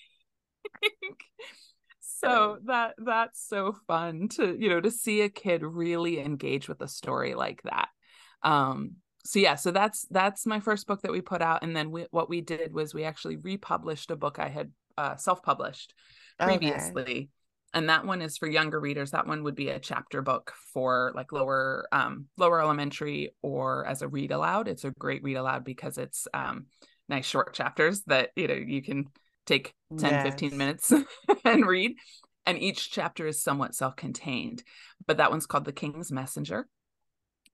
so 2.00 2.58
that 2.66 2.96
that's 2.98 3.48
so 3.48 3.76
fun 3.88 4.28
to 4.30 4.56
you 4.60 4.70
know 4.70 4.82
to 4.82 4.92
see 4.92 5.22
a 5.22 5.30
kid 5.30 5.64
really 5.64 6.20
engage 6.20 6.68
with 6.70 6.82
a 6.82 6.88
story 6.88 7.34
like 7.36 7.62
that. 7.64 7.90
Um 8.44 8.94
so 9.26 9.40
yeah 9.40 9.56
so 9.56 9.72
that's 9.72 10.06
that's 10.12 10.46
my 10.46 10.60
first 10.60 10.88
book 10.88 11.02
that 11.02 11.12
we 11.12 11.22
put 11.22 11.42
out. 11.42 11.64
And 11.64 11.76
then 11.76 11.92
we, 11.92 12.06
what 12.12 12.30
we 12.30 12.42
did 12.42 12.74
was 12.74 12.94
we 12.94 13.04
actually 13.04 13.38
republished 13.38 14.12
a 14.12 14.16
book 14.16 14.40
i 14.40 14.48
had 14.50 14.72
uh, 14.98 15.16
self-published 15.18 15.94
previously. 16.40 17.02
Okay. 17.04 17.30
and 17.74 17.90
that 17.90 18.06
one 18.06 18.22
is 18.22 18.38
for 18.38 18.48
younger 18.48 18.80
readers. 18.80 19.12
That 19.12 19.28
one 19.28 19.44
would 19.44 19.56
be 19.56 19.70
a 19.70 19.80
chapter 19.80 20.22
book 20.22 20.54
for 20.74 21.12
like 21.16 21.32
lower 21.34 21.88
um 21.92 22.28
lower 22.38 22.62
elementary 22.62 23.32
or 23.42 23.86
as 23.86 24.02
a 24.02 24.08
read 24.08 24.32
aloud. 24.32 24.68
It's 24.68 24.86
a 24.86 24.92
great 24.92 25.24
read 25.24 25.36
aloud 25.36 25.64
because 25.66 25.98
it's 25.98 26.28
um 26.34 26.68
nice 27.10 27.26
short 27.26 27.54
chapters 27.54 28.04
that 28.04 28.30
you 28.36 28.48
know 28.48 28.54
you 28.54 28.82
can 28.82 29.06
take 29.46 29.74
10 29.98 30.12
yes. 30.12 30.24
15 30.24 30.58
minutes 30.58 30.92
and 31.46 31.66
read 31.66 31.96
and 32.46 32.60
each 32.60 32.92
chapter 32.92 33.28
is 33.28 33.42
somewhat 33.42 33.76
self-contained 33.76 34.64
but 35.06 35.18
that 35.18 35.32
one's 35.32 35.46
called 35.46 35.66
the 35.66 35.72
king's 35.72 36.12
messenger 36.12 36.68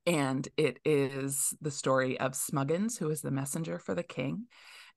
and 0.05 0.47
it 0.57 0.79
is 0.83 1.53
the 1.61 1.71
story 1.71 2.19
of 2.19 2.31
smuggins 2.31 2.97
who 2.97 3.09
is 3.09 3.21
the 3.21 3.31
messenger 3.31 3.77
for 3.77 3.93
the 3.93 4.03
king 4.03 4.45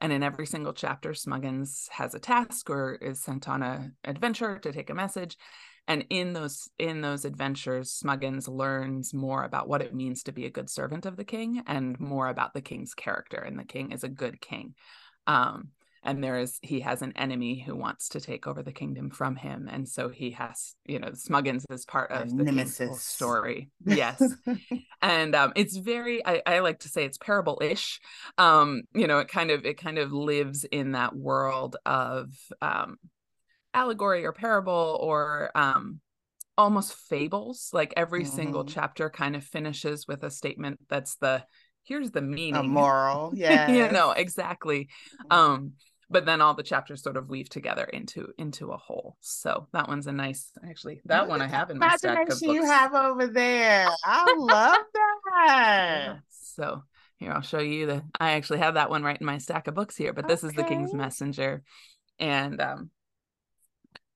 and 0.01 0.13
in 0.13 0.23
every 0.23 0.47
single 0.47 0.73
chapter 0.73 1.11
smuggins 1.11 1.89
has 1.91 2.15
a 2.15 2.19
task 2.19 2.71
or 2.71 2.95
is 2.95 3.21
sent 3.21 3.49
on 3.49 3.63
a 3.63 3.91
adventure 4.05 4.59
to 4.59 4.73
take 4.73 4.91
a 4.91 4.95
message 4.95 5.37
and 5.87 6.07
in 6.09 6.33
those 6.33 6.71
in 6.79 7.03
those 7.03 7.25
adventures 7.25 7.93
smuggins 7.93 8.49
learns 8.49 9.13
more 9.13 9.45
about 9.45 9.69
what 9.69 9.83
it 9.83 9.95
means 9.95 10.23
to 10.23 10.33
be 10.33 10.47
a 10.47 10.51
good 10.51 10.71
servant 10.71 11.05
of 11.05 11.17
the 11.17 11.25
king 11.25 11.63
and 11.67 11.99
more 12.01 12.29
about 12.29 12.55
the 12.55 12.63
king's 12.63 12.95
character 12.95 13.39
and 13.39 13.59
the 13.59 13.65
king 13.65 13.93
is 13.93 14.05
a 14.05 14.09
good 14.09 14.41
king 14.41 14.75
um, 15.27 15.69
and 16.05 16.23
there 16.23 16.39
is 16.39 16.59
he 16.63 16.81
has 16.81 17.03
an 17.03 17.13
enemy 17.17 17.59
who 17.59 17.75
wants 17.75 18.11
to 18.11 18.21
take 18.21 18.47
over 18.47 18.63
the 18.63 18.73
kingdom 18.73 19.11
from 19.11 19.35
him 19.35 19.69
and 19.71 19.89
so 19.89 20.09
he 20.09 20.31
has 20.33 20.75
you 20.85 20.99
know 20.99 21.09
smuggins 21.09 21.65
is 21.71 21.85
part 21.85 22.11
of 22.11 22.29
the 22.37 22.45
nemesis. 22.45 23.03
story. 23.03 23.71
Yes. 23.87 24.23
And 25.03 25.35
um 25.35 25.53
it's 25.57 25.77
very 25.77 26.25
I, 26.25 26.43
I 26.47 26.59
like 26.61 26.81
to 26.81 26.89
say 26.89 27.05
it's 27.05 27.19
parable-ish. 27.19 28.01
Um 28.39 28.83
you 28.95 29.07
know 29.07 29.19
it 29.19 29.29
kind 29.29 29.51
of 29.51 29.65
it 29.65 29.79
kind 29.79 29.99
of 29.99 30.13
lives 30.13 30.65
in 30.65 30.93
that 30.93 31.17
world 31.17 31.77
of 31.87 32.35
um 32.61 32.97
allegory 33.73 34.25
or 34.25 34.33
parable 34.33 34.99
or 35.01 35.51
um 35.55 36.01
almost 36.57 36.95
fables. 36.95 37.71
Like 37.73 37.95
every 37.97 38.25
mm-hmm. 38.25 38.37
single 38.37 38.65
chapter 38.65 39.11
kind 39.11 39.35
of 39.37 39.45
finishes 39.45 40.07
with 40.07 40.23
a 40.23 40.31
statement 40.31 40.81
that's 40.89 41.17
the 41.17 41.45
here's 41.85 42.11
the 42.11 42.23
meaning. 42.23 42.57
a 42.57 42.63
moral. 42.63 43.33
Yeah 43.35 43.71
you 43.73 43.91
know 43.91 44.11
exactly. 44.11 44.89
Mm-hmm. 45.31 45.33
um 45.33 45.73
but 46.15 46.27
then 46.27 46.41
all 46.41 46.55
the 46.55 46.63
chapters 46.63 47.03
sort 47.03 47.17
of 47.17 47.29
weave 47.29 47.49
together 47.49 47.83
into 47.83 48.33
into 48.39 48.71
a 48.71 48.77
whole. 48.77 49.17
So 49.21 49.67
that 49.73 49.89
one's 49.89 50.07
a 50.07 50.13
nice 50.13 50.53
actually 50.65 51.01
that 51.07 51.27
one 51.27 51.43
I 51.43 51.49
have 51.49 51.71
in 51.71 51.79
my 51.79 51.97
stack 51.97 52.23
of 52.23 52.29
books. 52.29 52.41
you 52.41 52.65
have 52.65 52.95
over 52.95 53.27
there. 53.27 53.89
I 54.05 54.35
love 54.39 54.77
that. 54.95 55.21
Yeah. 55.45 56.17
So 56.31 56.85
here 57.17 57.33
I'll 57.33 57.43
show 57.43 57.59
you 57.59 57.87
the 57.87 58.05
I 58.21 58.35
actually 58.35 58.61
have 58.61 58.75
that 58.75 58.91
one 58.91 59.03
right 59.03 59.21
in 59.21 59.27
my 59.27 59.39
stack 59.39 59.67
of 59.67 59.75
books 59.75 59.97
here, 59.97 60.13
but 60.13 60.29
this 60.29 60.45
okay. 60.45 60.51
is 60.51 60.55
the 60.55 60.63
King's 60.63 60.95
Messenger. 60.95 61.65
And 62.21 62.61
um 62.61 62.91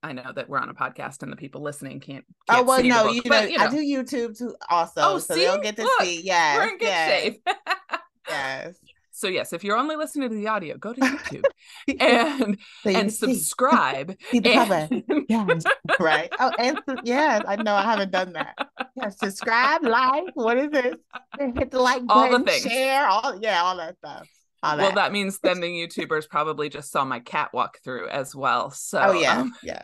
I 0.01 0.13
know 0.13 0.31
that 0.33 0.47
we're 0.47 0.59
on 0.59 0.69
a 0.69 0.73
podcast 0.73 1.21
and 1.21 1.33
the 1.33 1.35
people 1.35 1.61
listening 1.61 1.99
can't. 1.99 2.23
Oh, 2.47 2.53
can't 2.53 2.61
oh 2.61 2.63
well, 2.63 2.83
no, 2.83 3.03
book, 3.07 3.15
you, 3.15 3.29
know, 3.29 3.41
you, 3.41 3.57
know, 3.57 3.65
I 3.65 3.69
do 3.69 3.79
YouTube 3.79 4.37
too, 4.37 4.55
also, 4.69 5.01
oh, 5.01 5.19
so 5.19 5.33
see? 5.33 5.41
they'll 5.41 5.59
get 5.59 5.75
to 5.75 5.83
Look, 5.83 6.01
see. 6.03 6.21
Yeah, 6.21 6.55
we're 6.55 6.69
in 6.69 6.77
good 6.77 6.85
yes. 6.85 7.21
shape. 7.21 7.47
yes. 8.29 8.75
So 9.19 9.27
yes, 9.27 9.51
if 9.51 9.65
you're 9.65 9.75
only 9.75 9.97
listening 9.97 10.29
to 10.29 10.35
the 10.35 10.47
audio, 10.47 10.77
go 10.77 10.93
to 10.93 11.01
YouTube 11.01 11.43
and 11.99 12.57
so 12.83 12.89
and 12.89 13.13
subscribe. 13.13 14.15
See, 14.31 14.39
the 14.39 14.53
and... 14.53 14.69
cover. 14.69 15.23
Yes. 15.29 15.63
right. 15.99 16.31
Oh, 16.39 16.51
and 16.57 16.79
yes, 17.03 17.43
I 17.45 17.57
know 17.57 17.75
I 17.75 17.81
haven't 17.83 18.11
done 18.11 18.31
that. 18.33 18.55
Yeah, 18.95 19.09
subscribe, 19.09 19.83
like, 19.83 20.23
what 20.35 20.57
is 20.57 20.69
it? 20.71 21.01
Hit 21.37 21.69
the 21.71 21.81
like 21.81 22.01
all 22.07 22.29
button, 22.29 22.45
the 22.45 22.51
things. 22.51 22.63
share, 22.63 23.05
all 23.07 23.37
yeah, 23.41 23.61
all 23.61 23.75
that 23.75 23.97
stuff. 23.97 24.27
All 24.63 24.77
that. 24.77 24.83
Well, 24.83 24.95
that 24.95 25.11
means 25.11 25.39
then 25.39 25.59
the 25.59 25.67
YouTubers 25.67 26.29
probably 26.29 26.69
just 26.69 26.89
saw 26.89 27.03
my 27.03 27.19
cat 27.19 27.49
walk 27.53 27.79
through 27.83 28.07
as 28.07 28.33
well. 28.33 28.71
So 28.71 29.01
Oh 29.01 29.11
yeah. 29.11 29.41
Um... 29.41 29.53
yeah. 29.61 29.81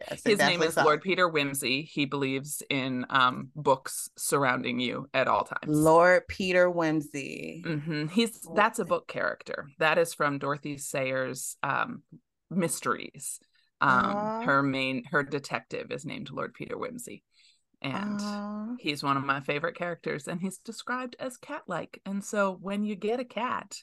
Yes, 0.00 0.22
His 0.24 0.38
name 0.38 0.62
is 0.62 0.74
so. 0.74 0.84
Lord 0.84 1.02
Peter 1.02 1.28
Wimsey. 1.28 1.84
He 1.88 2.04
believes 2.04 2.62
in 2.70 3.04
um, 3.10 3.50
books 3.56 4.08
surrounding 4.16 4.78
you 4.78 5.08
at 5.12 5.26
all 5.26 5.44
times. 5.44 5.66
Lord 5.66 6.28
Peter 6.28 6.70
Wimsey. 6.70 7.64
hmm 7.64 8.06
He's 8.06 8.46
that's 8.54 8.78
a 8.78 8.84
book 8.84 9.08
character. 9.08 9.68
That 9.78 9.98
is 9.98 10.14
from 10.14 10.38
Dorothy 10.38 10.78
Sayers' 10.78 11.56
um, 11.62 12.02
Mysteries. 12.50 13.40
Um, 13.80 13.90
Aw. 13.90 14.40
her 14.44 14.62
main 14.62 15.04
her 15.10 15.22
detective 15.22 15.90
is 15.92 16.04
named 16.04 16.30
Lord 16.30 16.52
Peter 16.54 16.76
Wimsey, 16.76 17.22
and 17.80 18.20
Aw. 18.20 18.74
he's 18.78 19.02
one 19.02 19.16
of 19.16 19.24
my 19.24 19.40
favorite 19.40 19.76
characters. 19.76 20.26
And 20.28 20.40
he's 20.40 20.58
described 20.58 21.16
as 21.20 21.36
cat-like. 21.36 22.00
And 22.04 22.24
so 22.24 22.56
when 22.60 22.84
you 22.84 22.96
get 22.96 23.20
a 23.20 23.24
cat, 23.24 23.76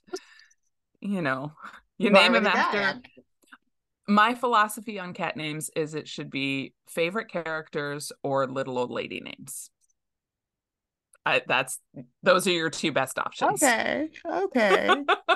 you 0.99 1.21
know, 1.21 1.54
you 1.97 2.10
name 2.10 2.36
him 2.36 2.47
after. 2.47 2.99
it. 2.99 3.23
My 4.07 4.35
philosophy 4.35 4.99
on 4.99 5.13
cat 5.13 5.35
names 5.35 5.71
is 5.75 5.95
it 5.95 6.07
should 6.07 6.29
be 6.29 6.73
favorite 6.87 7.29
characters 7.29 8.11
or 8.23 8.47
little 8.47 8.77
old 8.77 8.91
lady 8.91 9.19
names. 9.19 9.69
I, 11.25 11.41
that's 11.47 11.79
those 12.21 12.45
are 12.45 12.51
your 12.51 12.69
two 12.69 12.91
best 12.91 13.17
options. 13.17 13.63
Okay. 13.63 14.09
Okay. 14.23 14.87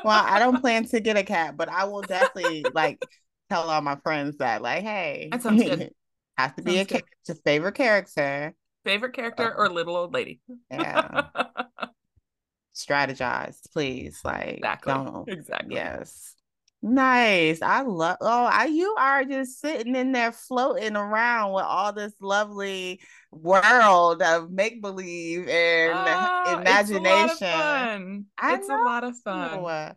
well, 0.03 0.25
I 0.25 0.37
don't 0.37 0.61
plan 0.61 0.85
to 0.85 0.99
get 0.99 1.17
a 1.17 1.23
cat, 1.23 1.57
but 1.57 1.67
I 1.67 1.85
will 1.85 2.01
definitely 2.03 2.63
like 2.73 3.03
tell 3.49 3.63
all 3.63 3.81
my 3.81 3.95
friends 4.03 4.37
that, 4.37 4.61
like, 4.61 4.83
hey, 4.83 5.29
That 5.31 5.41
sounds 5.41 5.63
good. 5.63 5.91
has 6.37 6.53
to 6.53 6.61
be 6.61 6.77
a 6.77 6.85
good. 6.85 6.89
character, 6.89 7.41
favorite 7.43 7.75
character. 7.75 8.53
Favorite 8.85 9.13
character 9.13 9.53
or 9.57 9.69
little 9.69 9.97
old 9.97 10.13
lady. 10.13 10.41
Yeah. 10.69 11.25
Strategize, 12.75 13.57
please. 13.73 14.19
Like, 14.23 14.57
exactly. 14.57 14.93
don't. 14.93 15.27
Exactly. 15.27 15.75
Yes. 15.75 16.35
Nice. 16.81 17.61
I 17.61 17.81
love. 17.81 18.17
Oh, 18.21 18.45
I 18.45 18.65
you 18.65 18.95
are 18.97 19.25
just 19.25 19.59
sitting 19.59 19.95
in 19.95 20.13
there 20.13 20.31
floating 20.31 20.95
around 20.95 21.51
with 21.53 21.65
all 21.65 21.91
this 21.91 22.13
lovely 22.21 23.01
world 23.31 24.21
of 24.21 24.49
make 24.49 24.81
believe 24.81 25.47
and 25.49 25.93
Ah, 25.93 26.53
imagination. 26.53 26.91
It's 26.91 26.91
a 26.91 26.99
lot 26.99 27.29
of 27.29 27.39
fun. 27.39 28.25
It's 28.41 28.69
a 28.69 28.73
lot 28.73 29.03
of 29.03 29.17
fun. 29.19 29.49
Oh, 29.59 29.65
I- 29.65 29.93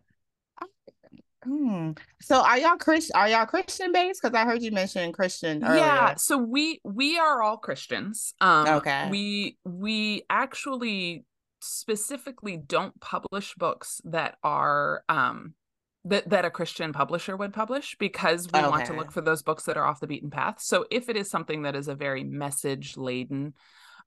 hmm. 1.45 1.91
So 2.21 2.41
are 2.41 2.57
y'all 2.57 2.77
Christian? 2.77 3.15
Are 3.15 3.29
y'all 3.29 3.45
Christian 3.45 3.93
based? 3.93 4.21
Because 4.21 4.35
I 4.35 4.43
heard 4.45 4.61
you 4.61 4.71
mention 4.71 5.13
Christian 5.13 5.63
earlier. 5.63 5.79
Yeah, 5.79 6.15
so 6.15 6.37
we 6.37 6.81
we 6.83 7.17
are 7.17 7.41
all 7.41 7.57
Christians. 7.57 8.33
Um 8.41 8.67
Okay. 8.67 9.07
we 9.09 9.57
we 9.63 10.23
actually 10.29 11.23
specifically 11.61 12.57
don't 12.57 12.99
publish 12.99 13.53
books 13.55 14.01
that 14.03 14.37
are 14.43 15.05
um 15.07 15.53
that 16.05 16.29
that 16.29 16.45
a 16.45 16.49
Christian 16.51 16.93
publisher 16.93 17.37
would 17.37 17.53
publish 17.53 17.95
because 17.97 18.47
we 18.51 18.59
want 18.59 18.85
to 18.85 18.93
look 18.93 19.11
for 19.11 19.21
those 19.21 19.41
books 19.41 19.63
that 19.63 19.77
are 19.77 19.85
off 19.85 19.99
the 19.99 20.07
beaten 20.07 20.29
path. 20.29 20.61
So 20.61 20.85
if 20.91 21.09
it 21.09 21.15
is 21.17 21.29
something 21.29 21.63
that 21.63 21.75
is 21.75 21.87
a 21.87 21.95
very 21.95 22.23
message 22.23 22.97
laden 22.97 23.53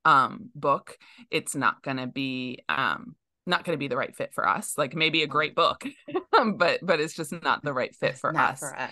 um 0.05 0.51
book, 0.55 0.99
it's 1.31 1.55
not 1.55 1.83
going 1.83 1.97
to 1.97 2.07
be 2.07 2.63
um 2.69 3.17
not 3.49 3.65
going 3.65 3.77
to 3.77 3.79
be 3.79 3.89
the 3.89 3.97
right 3.97 4.15
fit 4.15 4.35
for 4.35 4.49
us. 4.49 4.77
Like 4.77 4.95
maybe 4.95 5.23
a 5.23 5.27
great 5.27 5.55
book, 5.55 5.85
but 6.57 6.81
but 6.83 7.01
it's 7.01 7.15
just 7.15 7.33
not 7.43 7.63
the 7.63 7.73
right 7.73 7.95
fit 7.95 8.19
for 8.19 8.33
Not 8.33 8.55
us. 8.55 8.61
for 8.61 8.77
us. 8.77 8.91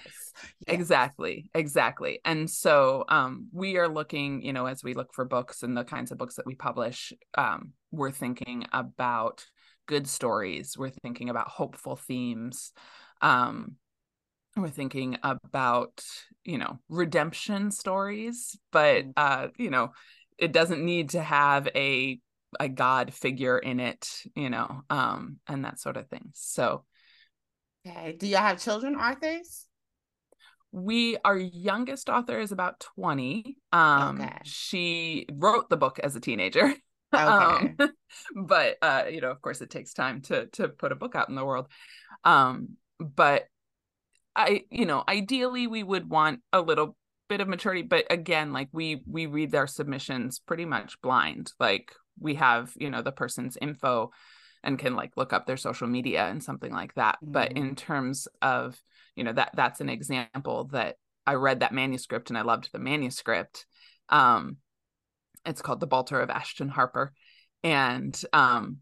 Yeah. 0.66 0.74
Exactly, 0.74 1.50
exactly. 1.54 2.20
And 2.24 2.48
so 2.48 3.04
um 3.08 3.48
we 3.52 3.76
are 3.76 3.88
looking, 3.88 4.42
you 4.42 4.52
know, 4.52 4.66
as 4.66 4.82
we 4.82 4.94
look 4.94 5.12
for 5.12 5.24
books 5.24 5.62
and 5.62 5.76
the 5.76 5.84
kinds 5.84 6.10
of 6.10 6.18
books 6.18 6.36
that 6.36 6.46
we 6.46 6.54
publish, 6.54 7.12
um, 7.36 7.72
we're 7.90 8.10
thinking 8.10 8.66
about 8.72 9.44
good 9.87 10.09
stories, 10.09 10.77
we're 10.79 10.90
thinking 10.90 11.29
about 11.31 11.49
hopeful 11.49 11.97
themes. 11.97 12.73
Um 13.20 13.77
we're 14.57 14.68
thinking 14.70 15.18
about, 15.25 16.05
you 16.44 16.59
know, 16.59 16.79
redemption 16.88 17.70
stories, 17.73 18.57
but 18.73 19.07
Mm. 19.07 19.14
uh, 19.16 19.49
you 19.59 19.70
know, 19.70 19.92
it 20.38 20.53
doesn't 20.53 20.85
need 20.85 21.11
to 21.11 21.23
have 21.23 21.68
a 21.75 22.20
a 22.61 22.68
god 22.68 23.12
figure 23.14 23.59
in 23.59 23.81
it, 23.81 24.23
you 24.37 24.51
know, 24.51 24.83
um 24.90 25.38
and 25.49 25.64
that 25.64 25.81
sort 25.81 25.97
of 25.97 26.09
thing. 26.09 26.31
So 26.35 26.85
Okay. 27.87 28.12
Do 28.12 28.27
y'all 28.27 28.40
have 28.40 28.61
children, 28.61 28.94
authors? 28.97 29.66
we 30.73 31.16
our 31.25 31.37
youngest 31.37 32.09
author 32.09 32.40
is 32.40 32.51
about 32.53 32.81
20 32.81 33.57
um 33.73 34.33
Okay. 34.33 34.38
she 34.42 35.27
wrote 35.33 35.68
the 35.70 35.77
book 35.77 35.99
as 36.01 36.16
a 36.16 36.20
teenager 36.20 36.75
Okay. 37.14 37.74
um 37.79 37.90
but 38.46 38.77
uh 38.83 39.05
you 39.11 39.20
know 39.20 39.31
of 39.31 39.40
course 39.40 39.61
it 39.61 39.70
takes 39.70 39.92
time 39.92 40.20
to 40.22 40.46
to 40.46 40.68
put 40.68 40.92
a 40.92 40.96
book 40.96 41.14
out 41.14 41.29
in 41.29 41.35
the 41.35 41.44
world 41.44 41.68
um 42.24 42.70
but 42.98 43.44
i 44.37 44.64
you 44.70 44.87
know 44.87 45.03
ideally 45.09 45.66
we 45.66 45.83
would 45.83 46.09
want 46.09 46.40
a 46.53 46.61
little 46.61 46.96
bit 47.29 47.40
of 47.40 47.48
maturity 47.48 47.83
but 47.83 48.05
again 48.11 48.53
like 48.53 48.68
we 48.72 49.03
we 49.07 49.27
read 49.27 49.50
their 49.50 49.66
submissions 49.66 50.38
pretty 50.38 50.64
much 50.64 51.00
blind 51.00 51.53
like 51.59 51.92
we 52.20 52.35
have 52.35 52.72
you 52.77 52.90
know 52.90 53.03
the 53.03 53.12
person's 53.12 53.57
info 53.61 54.11
and 54.62 54.79
can 54.79 54.94
like 54.94 55.12
look 55.16 55.33
up 55.33 55.46
their 55.46 55.57
social 55.57 55.87
media 55.87 56.27
and 56.27 56.42
something 56.42 56.72
like 56.72 56.94
that 56.94 57.18
but 57.22 57.50
Mhm. 57.53 57.57
in 57.57 57.74
terms 57.77 58.29
of 58.42 58.81
you 59.16 59.24
know 59.24 59.33
that 59.33 59.50
that's 59.55 59.81
an 59.81 59.88
example 59.88 60.64
that 60.72 60.96
i 61.27 61.35
read 61.35 61.61
that 61.61 61.72
manuscript 61.72 62.31
and 62.31 62.38
i 62.38 62.42
loved 62.42 62.70
the 62.72 62.79
manuscript 62.79 63.66
um 64.11 64.59
it's 65.46 65.62
called 65.62 65.80
the 65.80 65.88
balter 65.88 66.22
of 66.22 66.30
ashton 66.30 66.68
harper. 66.68 67.12
And 67.62 68.20
um 68.33 68.78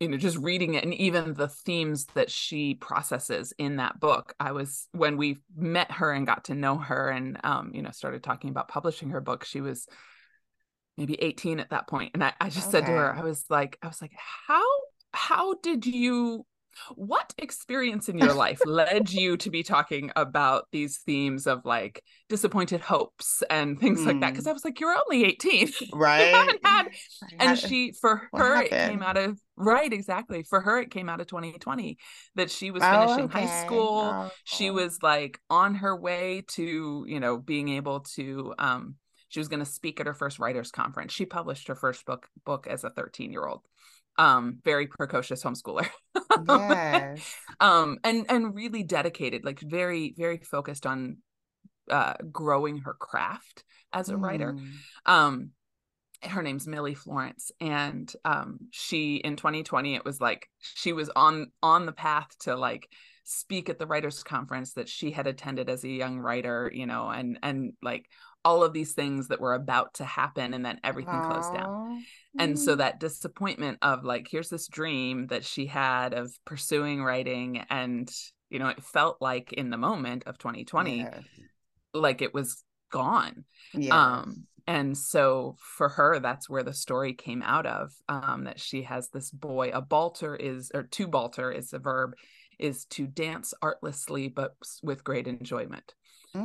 you 0.00 0.08
know 0.08 0.16
just 0.16 0.36
reading 0.36 0.74
it 0.74 0.84
and 0.84 0.94
even 0.94 1.34
the 1.34 1.48
themes 1.48 2.06
that 2.14 2.30
she 2.30 2.74
processes 2.74 3.52
in 3.58 3.76
that 3.76 3.98
book 3.98 4.34
i 4.38 4.52
was 4.52 4.88
when 4.92 5.16
we 5.16 5.38
met 5.56 5.90
her 5.90 6.12
and 6.12 6.26
got 6.26 6.44
to 6.44 6.54
know 6.54 6.76
her 6.76 7.08
and 7.08 7.38
um 7.44 7.70
you 7.72 7.82
know 7.82 7.90
started 7.90 8.22
talking 8.22 8.50
about 8.50 8.68
publishing 8.68 9.10
her 9.10 9.20
book 9.20 9.44
she 9.44 9.60
was 9.60 9.86
maybe 10.98 11.14
18 11.20 11.60
at 11.60 11.70
that 11.70 11.86
point. 11.88 12.12
And 12.14 12.24
i, 12.24 12.32
I 12.40 12.48
just 12.48 12.70
said 12.70 12.86
to 12.86 12.92
her 12.92 13.14
i 13.14 13.22
was 13.22 13.44
like 13.48 13.78
i 13.82 13.86
was 13.86 14.00
like 14.00 14.12
how 14.46 14.64
how 15.12 15.54
did 15.54 15.86
you 15.86 16.44
what 16.94 17.34
experience 17.38 18.08
in 18.08 18.18
your 18.18 18.34
life 18.34 18.60
led 18.64 19.10
you 19.10 19.36
to 19.38 19.50
be 19.50 19.62
talking 19.62 20.10
about 20.16 20.66
these 20.72 20.98
themes 20.98 21.46
of 21.46 21.64
like 21.64 22.02
disappointed 22.28 22.80
hopes 22.80 23.42
and 23.50 23.78
things 23.80 24.04
like 24.06 24.20
that 24.20 24.30
Mm. 24.30 24.32
because 24.32 24.46
i 24.46 24.52
was 24.52 24.64
like 24.64 24.80
you're 24.80 24.94
only 25.10 25.24
18 25.24 25.68
Right. 25.92 26.34
haven't 26.34 26.60
had 26.64 26.86
and 27.38 27.58
she 27.58 27.92
for 27.92 28.28
what 28.30 28.40
her 28.40 28.62
it 28.62 28.70
came 28.70 29.02
out 29.02 29.16
of 29.16 29.38
right 29.56 29.92
exactly 29.92 30.42
for 30.42 30.60
her 30.60 30.78
it 30.80 30.90
came 30.90 31.08
out 31.08 31.20
of 31.20 31.26
2020 31.26 31.98
that 32.34 32.50
she 32.50 32.70
was 32.70 32.82
Oh, 32.82 32.90
finishing 32.90 33.28
high 33.28 33.44
okay. 33.44 33.46
school 33.46 34.30
she 34.44 34.70
Oh. 34.70 34.74
was 34.74 35.02
like 35.02 35.40
on 35.50 35.76
her 35.76 35.96
way 35.96 36.44
to 36.48 37.04
you 37.08 37.20
know 37.20 37.38
being 37.38 37.68
able 37.70 38.00
to 38.00 38.54
um 38.58 38.96
she 39.28 39.40
was 39.40 39.48
going 39.48 39.60
to 39.60 39.66
speak 39.66 39.98
at 40.00 40.06
her 40.06 40.14
first 40.14 40.38
writers 40.38 40.70
conference 40.70 41.12
she 41.12 41.26
published 41.26 41.68
her 41.68 41.74
first 41.74 42.04
book 42.06 42.28
book 42.44 42.66
as 42.66 42.84
a 42.84 42.90
13 42.90 43.32
year 43.32 43.46
old 43.46 43.62
um 44.18 44.58
very 44.64 44.86
precocious 44.86 45.42
homeschooler 45.42 45.86
Yes. 46.36 47.34
um 47.60 47.98
and 48.04 48.26
and 48.28 48.54
really 48.54 48.82
dedicated 48.82 49.44
like 49.44 49.60
very 49.60 50.14
very 50.16 50.38
focused 50.38 50.86
on 50.86 51.18
uh 51.90 52.14
growing 52.32 52.78
her 52.78 52.94
craft 52.94 53.64
as 53.92 54.08
a 54.08 54.16
writer 54.16 54.56
Mm. 54.58 54.72
um 55.06 55.50
her 56.22 56.42
name's 56.42 56.66
Millie 56.66 56.94
Florence 56.94 57.52
and 57.60 58.12
um 58.24 58.58
she 58.70 59.16
in 59.16 59.36
2020 59.36 59.94
it 59.94 60.04
was 60.04 60.20
like 60.20 60.48
she 60.60 60.92
was 60.92 61.10
on 61.14 61.52
on 61.62 61.86
the 61.86 61.92
path 61.92 62.28
to 62.40 62.56
like 62.56 62.88
speak 63.24 63.68
at 63.68 63.78
the 63.78 63.86
writers 63.86 64.22
conference 64.22 64.72
that 64.74 64.88
she 64.88 65.10
had 65.10 65.26
attended 65.26 65.68
as 65.68 65.84
a 65.84 65.88
young 65.88 66.18
writer 66.18 66.70
you 66.74 66.86
know 66.86 67.08
and 67.10 67.38
and 67.42 67.74
like 67.82 68.06
all 68.46 68.62
of 68.62 68.72
these 68.72 68.92
things 68.94 69.28
that 69.28 69.40
were 69.40 69.54
about 69.54 69.94
to 69.94 70.04
happen 70.04 70.54
and 70.54 70.64
then 70.64 70.78
everything 70.84 71.20
closed 71.22 71.52
down 71.52 71.70
and 72.38 72.58
so 72.58 72.76
that 72.76 73.00
disappointment 73.00 73.78
of 73.82 74.04
like 74.04 74.28
here's 74.30 74.50
this 74.50 74.68
dream 74.68 75.26
that 75.28 75.44
she 75.44 75.66
had 75.66 76.14
of 76.14 76.26
pursuing 76.44 77.02
writing 77.02 77.64
and 77.70 78.08
you 78.50 78.58
know 78.60 78.68
it 78.68 78.82
felt 78.84 79.16
like 79.20 79.52
in 79.52 79.70
the 79.70 79.76
moment 79.88 80.22
of 80.26 80.38
2020 80.38 80.98
Yes. 80.98 81.24
like 81.94 82.22
it 82.22 82.32
was 82.34 82.62
gone 82.90 83.44
Yes. 83.74 83.92
um 83.92 84.44
and 84.68 84.96
so 84.96 85.56
for 85.78 85.88
her 85.88 86.18
that's 86.20 86.48
where 86.48 86.62
the 86.62 86.72
story 86.74 87.14
came 87.14 87.42
out 87.42 87.66
of 87.66 87.92
um 88.08 88.44
that 88.44 88.60
she 88.60 88.82
has 88.82 89.08
this 89.10 89.30
boy 89.30 89.70
a 89.72 89.82
balter 89.82 90.36
is 90.38 90.70
or 90.74 90.84
to 90.84 91.08
balter 91.08 91.54
is 91.54 91.72
a 91.72 91.78
verb 91.78 92.14
is 92.58 92.84
to 92.86 93.06
dance 93.06 93.54
artlessly 93.62 94.28
but 94.28 94.54
with 94.82 95.04
great 95.04 95.26
enjoyment 95.26 95.94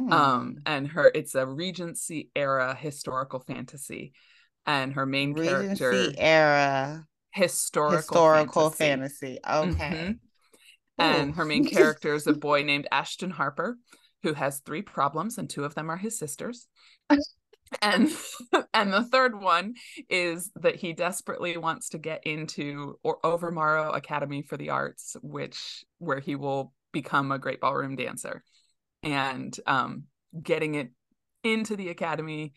um 0.10 0.56
Mm. 0.56 0.62
and 0.66 0.88
her 0.90 1.12
it's 1.14 1.36
a 1.36 1.46
regency 1.46 2.30
era 2.36 2.76
historical 2.76 3.40
fantasy 3.40 4.14
and 4.66 4.94
her 4.94 5.06
main 5.06 5.34
character 5.36 5.90
Regency 5.92 6.20
era 6.20 7.06
historical 7.34 7.98
historical 7.98 8.70
fantasy, 8.72 9.40
fantasy. 9.40 9.40
Okay. 9.48 10.16
Mhm. 10.16 10.20
and 11.00 11.36
her 11.36 11.46
main 11.46 11.66
character 11.66 12.14
is 12.14 12.28
a 12.28 12.34
boy 12.34 12.64
named 12.64 12.88
Ashton 12.92 13.32
Harper 13.32 13.78
who 14.24 14.34
has 14.34 14.60
three 14.60 14.82
problems 14.82 15.38
and 15.38 15.50
two 15.50 15.64
of 15.64 15.74
them 15.76 15.90
are 15.90 15.98
his 15.98 16.18
sisters. 16.18 16.68
and 17.82 18.10
and 18.74 18.92
the 18.94 19.04
third 19.04 19.40
one 19.40 19.74
is 20.10 20.52
that 20.56 20.76
he 20.76 20.94
desperately 20.94 21.58
wants 21.58 21.90
to 21.90 21.98
get 21.98 22.26
into 22.26 23.00
or 23.04 23.20
Overmorrow 23.24 23.96
Academy 23.96 24.42
for 24.42 24.58
the 24.58 24.70
Arts 24.70 25.16
which 25.22 25.86
where 26.00 26.20
he 26.20 26.36
will 26.36 26.74
become 26.92 27.32
a 27.32 27.40
great 27.40 27.62
ballroom 27.62 27.96
dancer. 27.96 28.44
And 29.04 29.58
um 29.66 30.04
getting 30.42 30.76
it 30.76 30.90
into 31.44 31.76
the 31.76 31.90
academy 31.90 32.54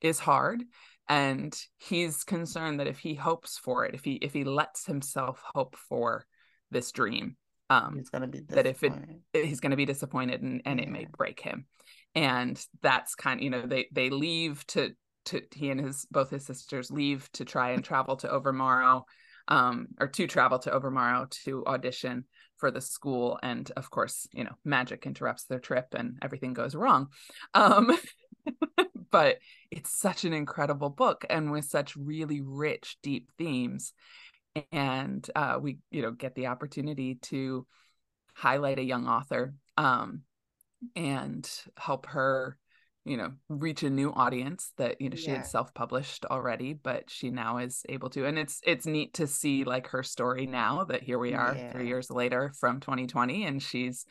is 0.00 0.18
hard 0.18 0.62
and 1.08 1.58
he's 1.76 2.22
concerned 2.22 2.78
that 2.80 2.86
if 2.86 2.98
he 2.98 3.14
hopes 3.14 3.58
for 3.58 3.84
it 3.84 3.94
if 3.94 4.04
he 4.04 4.12
if 4.14 4.32
he 4.32 4.44
lets 4.44 4.86
himself 4.86 5.42
hope 5.54 5.76
for 5.76 6.24
this 6.70 6.92
dream 6.92 7.36
um 7.68 7.96
He's 7.96 8.10
gonna 8.10 8.28
be 8.28 8.40
that 8.48 8.66
if 8.66 8.82
it 8.82 8.92
he's 9.32 9.60
going 9.60 9.70
to 9.70 9.76
be 9.76 9.84
disappointed 9.84 10.42
and, 10.42 10.62
and 10.64 10.80
it 10.80 10.88
may 10.88 11.06
break 11.16 11.40
him. 11.40 11.66
And 12.14 12.60
that's 12.82 13.14
kind 13.14 13.40
of 13.40 13.44
you 13.44 13.50
know 13.50 13.66
they 13.66 13.88
they 13.92 14.10
leave 14.10 14.66
to 14.68 14.92
to 15.26 15.42
he 15.54 15.70
and 15.70 15.80
his 15.80 16.06
both 16.10 16.30
his 16.30 16.46
sisters 16.46 16.90
leave 16.90 17.30
to 17.32 17.44
try 17.44 17.70
and 17.70 17.84
travel 17.84 18.16
to 18.16 18.28
overmorrow 18.28 19.02
um 19.48 19.88
or 20.00 20.08
to 20.08 20.26
travel 20.26 20.58
to 20.60 20.70
overmorrow 20.70 21.28
to 21.44 21.64
audition 21.66 22.24
for 22.58 22.70
the 22.70 22.80
school 22.80 23.38
and 23.42 23.70
of 23.76 23.90
course 23.90 24.26
you 24.32 24.44
know 24.44 24.54
magic 24.64 25.06
interrupts 25.06 25.44
their 25.44 25.58
trip 25.58 25.94
and 25.96 26.18
everything 26.22 26.52
goes 26.52 26.74
wrong. 26.74 27.08
Um 27.54 27.96
but 29.10 29.38
it's 29.70 29.98
such 29.98 30.24
an 30.24 30.32
incredible 30.32 30.90
book 30.90 31.24
and 31.30 31.50
with 31.50 31.64
such 31.64 31.96
really 31.96 32.40
rich 32.40 32.98
deep 33.02 33.30
themes. 33.38 33.92
And 34.72 35.28
uh, 35.36 35.58
we 35.60 35.78
you 35.90 36.02
know 36.02 36.10
get 36.10 36.34
the 36.34 36.48
opportunity 36.48 37.16
to 37.22 37.66
highlight 38.34 38.78
a 38.78 38.84
young 38.84 39.06
author 39.06 39.54
um, 39.76 40.22
and 40.94 41.48
help 41.76 42.06
her 42.06 42.56
you 43.04 43.16
know 43.16 43.32
reach 43.48 43.82
a 43.82 43.90
new 43.90 44.12
audience 44.12 44.72
that 44.76 45.00
you 45.00 45.08
know 45.08 45.16
she 45.16 45.30
Yeah. 45.30 45.38
had 45.38 45.46
self-published 45.46 46.24
already 46.26 46.72
but 46.74 47.08
she 47.08 47.30
now 47.30 47.58
is 47.58 47.82
able 47.88 48.10
to 48.10 48.26
and 48.26 48.38
it's 48.38 48.60
it's 48.66 48.86
neat 48.86 49.14
to 49.14 49.26
see 49.26 49.64
like 49.64 49.88
her 49.88 50.02
story 50.02 50.46
now 50.46 50.84
that 50.84 51.02
here 51.02 51.18
we 51.18 51.32
are 51.34 51.54
Yeah. 51.56 51.72
three 51.72 51.86
years 51.86 52.10
later 52.10 52.52
from 52.60 52.80
2020 52.80 53.44
and 53.44 53.62
she's 53.62 54.04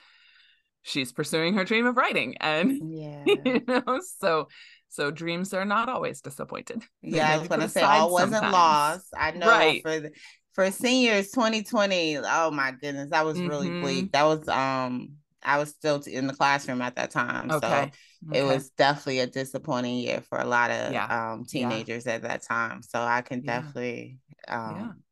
she's 0.81 1.11
pursuing 1.11 1.53
her 1.55 1.63
dream 1.65 1.85
of 1.85 1.97
writing 1.97 2.37
and 2.39 2.79
Yeah. 2.91 3.23
you 3.45 3.61
know 3.67 3.99
so 4.17 4.47
so 4.89 5.11
dreams 5.11 5.53
are 5.53 5.65
not 5.65 5.89
always 5.89 6.21
disappointed 6.21 6.81
Yeah, 7.01 7.29
I 7.29 7.37
was 7.37 7.47
gonna 7.47 7.69
say 7.69 7.83
all 7.83 8.11
wasn't 8.11 8.31
sometimes. 8.31 8.53
lost. 8.53 9.05
I 9.17 9.31
know 9.31 9.47
Right. 9.47 9.81
for 9.81 9.99
the, 9.99 10.11
for 10.53 10.71
seniors 10.71 11.29
2020. 11.31 12.17
Oh 12.17 12.51
my 12.51 12.71
goodness, 12.71 13.11
that 13.11 13.25
was 13.25 13.39
really 13.39 13.69
Mhm. 13.69 13.81
bleak. 13.81 14.11
That 14.13 14.23
was 14.23 14.47
um 14.47 15.16
I 15.43 15.57
was 15.59 15.69
still 15.69 16.01
in 16.05 16.27
the 16.27 16.33
classroom 16.33 16.81
at 16.81 16.95
that 16.95 17.11
time. 17.11 17.51
okay 17.51 17.51
So 17.51 17.91
it 18.31 18.43
was 18.43 18.69
definitely 18.71 19.19
a 19.19 19.27
disappointing 19.27 19.97
year 19.97 20.21
for 20.21 20.37
a 20.39 20.45
lot 20.45 20.71
of 20.71 20.93
Yeah. 20.93 21.09
um 21.09 21.45
teenagers 21.45 22.07
at 22.07 22.23
that 22.23 22.43
time. 22.43 22.81
So 22.81 22.99
I 23.01 23.21
can 23.21 23.41
Yeah. 23.41 23.61
definitely 23.61 24.19
um 24.47 25.03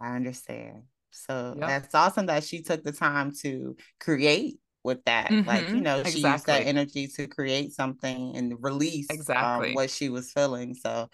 I 0.00 0.16
understand. 0.16 0.84
So 1.10 1.56
Yep. 1.56 1.66
that's 1.66 1.94
awesome 1.94 2.26
that 2.26 2.44
she 2.44 2.62
took 2.62 2.84
the 2.84 2.92
time 2.92 3.32
to 3.42 3.76
create 3.98 4.58
with 4.82 5.04
that. 5.04 5.38
Like, 5.44 5.72
you 5.72 5.80
Mhm. 5.80 5.82
know, 5.82 6.04
she 6.04 6.20
used 6.20 6.46
that 6.46 6.66
energy 6.66 7.06
to 7.16 7.26
create 7.26 7.72
something 7.72 8.36
and 8.36 8.54
release 8.62 9.10
Exactly. 9.14 9.68
um, 9.68 9.74
what 9.74 9.90
she 9.90 10.08
was 10.08 10.32
feeling. 10.32 10.74
So 10.74 11.10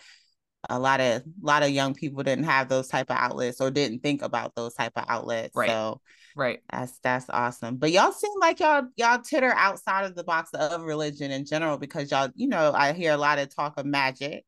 a 0.68 0.79
lot 0.79 1.00
of 1.00 1.22
a 1.22 1.24
lot 1.40 1.62
of 1.62 1.70
young 1.70 1.94
people 1.94 2.22
didn't 2.22 2.44
have 2.44 2.68
those 2.68 2.88
type 2.88 3.11
of 3.11 3.16
outlets 3.16 3.61
or 3.61 3.70
didn't 3.70 4.00
think 4.00 4.22
about 4.22 4.55
those 4.55 4.74
type 4.74 4.92
of 4.96 5.05
outlets. 5.09 5.55
Right. 5.55 5.70
So 5.70 6.00
right 6.37 6.61
that's 6.70 6.99
that's 7.01 7.27
awesome. 7.31 7.77
But 7.77 7.90
y'all 7.92 8.12
seem 8.12 8.33
like 8.40 8.61
y'all 8.61 8.85
y'all 8.96 9.18
titter 9.20 9.53
outside 9.53 10.05
of 10.05 10.14
the 10.14 10.22
box 10.25 10.51
of 10.55 10.83
religion 10.83 11.31
in 11.33 11.44
general 11.46 11.79
because 11.79 12.11
y'all, 12.11 12.29
you 12.37 12.46
know, 12.49 12.72
I 12.72 12.92
hear 12.92 13.12
a 13.12 13.16
lot 13.16 13.38
of 13.40 13.55
talk 13.55 13.79
of 13.79 13.87
magic. 13.87 14.44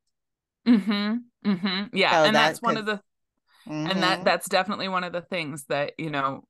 mm-hmm 0.67 1.15
mm-hmm 1.45 1.83
yeah 1.97 2.11
So 2.19 2.25
and 2.25 2.35
that- 2.35 2.49
that's 2.51 2.61
one 2.61 2.77
of 2.77 2.85
the 2.85 3.01
and 3.67 4.03
that 4.03 4.19
Mhm. 4.19 4.25
that's 4.25 4.49
definitely 4.49 4.87
one 4.87 5.03
of 5.03 5.13
the 5.13 5.21
things 5.21 5.65
that 5.65 5.93
you 5.97 6.09
know 6.09 6.43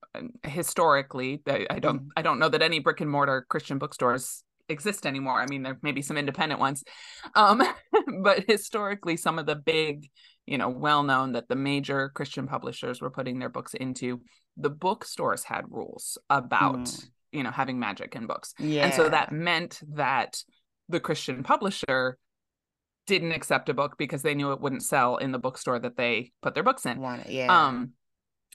historically 0.44 1.42
I, 1.48 1.66
I 1.70 1.80
don't 1.80 2.02
Mhm. 2.02 2.10
i 2.18 2.22
don't 2.22 2.40
know 2.40 2.50
that 2.50 2.62
any 2.62 2.80
brick 2.80 3.02
and 3.02 3.10
mortar 3.12 3.46
christian 3.50 3.78
bookstores 3.78 4.44
exist 4.70 5.06
anymore 5.06 5.40
i 5.42 5.46
mean 5.48 5.64
there 5.64 5.78
may 5.82 5.92
be 5.92 6.02
some 6.02 6.18
independent 6.18 6.60
ones 6.60 6.84
um 7.36 7.62
but 8.24 8.46
historically 8.48 9.18
some 9.18 9.40
of 9.40 9.46
the 9.46 9.56
big 9.56 10.10
you 10.50 10.58
know 10.58 10.70
well 10.70 11.04
known 11.04 11.34
that 11.34 11.48
the 11.48 11.56
major 11.56 12.10
christian 12.16 12.48
publishers 12.48 13.02
were 13.02 13.12
putting 13.12 13.40
their 13.40 13.50
books 13.50 13.74
into 13.74 14.22
the 14.58 14.70
bookstores 14.70 15.44
had 15.44 15.66
rules 15.70 16.18
about 16.30 16.80
Mm. 16.80 17.10
you 17.32 17.44
know 17.44 17.52
having 17.52 17.80
magic 17.80 18.16
in 18.16 18.26
books 18.26 18.54
yeah. 18.58 18.86
and 18.86 18.94
so 18.94 19.08
that 19.08 19.32
meant 19.32 19.80
that 19.94 20.42
the 20.90 21.00
christian 21.00 21.44
publisher 21.44 22.18
didn't 23.06 23.32
accept 23.32 23.70
a 23.70 23.74
book 23.74 23.96
because 23.98 24.22
they 24.24 24.34
knew 24.36 24.52
it 24.52 24.62
wouldn't 24.62 24.84
sell 24.84 25.18
in 25.18 25.32
the 25.32 25.40
bookstore 25.40 25.80
that 25.80 25.98
they 25.98 26.32
put 26.42 26.54
their 26.56 26.64
books 26.64 26.86
in 26.86 27.00
Want 27.00 27.26
it, 27.26 27.32
yeah. 27.32 27.68
um 27.68 27.92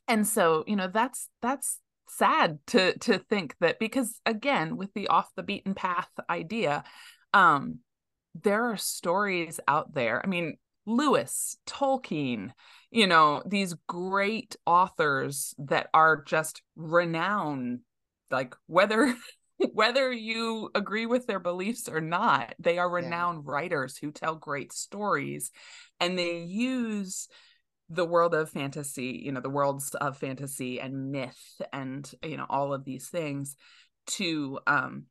and 0.09 0.27
so 0.27 0.65
you 0.67 0.77
know 0.77 0.89
that's 0.89 1.29
that's 1.43 1.79
sad 2.09 2.59
to 2.69 2.97
to 2.99 3.19
think 3.19 3.55
that 3.61 3.79
because 3.79 4.21
again 4.27 4.77
with 4.77 4.93
the 4.95 5.09
off 5.09 5.29
the 5.37 5.43
beaten 5.43 5.75
path 5.75 6.09
idea 6.29 6.85
um 7.33 7.79
there 8.43 8.65
are 8.71 8.77
stories 8.77 9.61
out 9.67 9.95
there 9.95 10.21
i 10.25 10.27
mean 10.29 10.57
lewis 10.87 11.57
tolkien 11.67 12.51
you 12.91 13.07
know 13.07 13.43
these 13.47 13.75
great 13.87 14.57
authors 14.67 15.55
that 15.59 15.89
are 15.95 16.23
just 16.23 16.63
renowned 16.77 17.81
like 18.31 18.55
whether 18.67 19.15
whether 19.73 20.13
you 20.13 20.69
agree 20.75 21.07
with 21.07 21.27
their 21.27 21.39
beliefs 21.39 21.89
or 21.89 22.01
not 22.01 22.55
they 22.59 22.79
are 22.79 22.89
Yeah. 22.89 23.05
renowned 23.05 23.47
writers 23.47 23.97
who 23.97 24.11
tell 24.11 24.35
great 24.35 24.73
stories 24.73 25.51
and 26.01 26.19
they 26.19 26.41
use 26.41 27.29
the 27.91 28.05
world 28.05 28.35
of 28.35 28.51
fantasy 28.51 29.21
you 29.25 29.33
know 29.33 29.41
the 29.41 29.49
worlds 29.51 29.95
of 29.95 30.19
fantasy 30.19 30.81
and 30.81 31.13
myth 31.13 31.61
and 31.73 32.11
you 32.23 32.37
know 32.37 32.47
all 32.49 32.73
of 32.75 32.85
these 32.85 33.09
things 33.09 33.57
to 34.07 34.59
um 34.67 35.05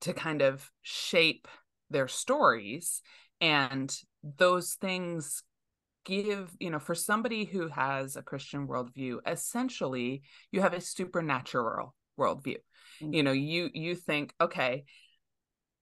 to 0.00 0.12
kind 0.12 0.42
of 0.42 0.70
shape 0.82 1.48
their 1.90 2.08
stories 2.08 3.02
and 3.44 3.96
those 4.38 4.74
things 4.74 5.42
give 6.04 6.50
you 6.60 6.70
know 6.70 6.78
for 6.78 6.94
somebody 6.94 7.44
who 7.44 7.68
has 7.68 8.14
a 8.14 8.22
christian 8.22 8.68
worldview 8.68 9.18
essentially 9.26 10.22
you 10.52 10.60
have 10.60 10.74
a 10.74 10.80
supernatural 10.80 11.94
worldview. 12.18 12.56
You 13.00 13.22
know 13.22 13.32
you 13.32 13.70
you 13.72 13.94
think 13.94 14.34
okay 14.40 14.84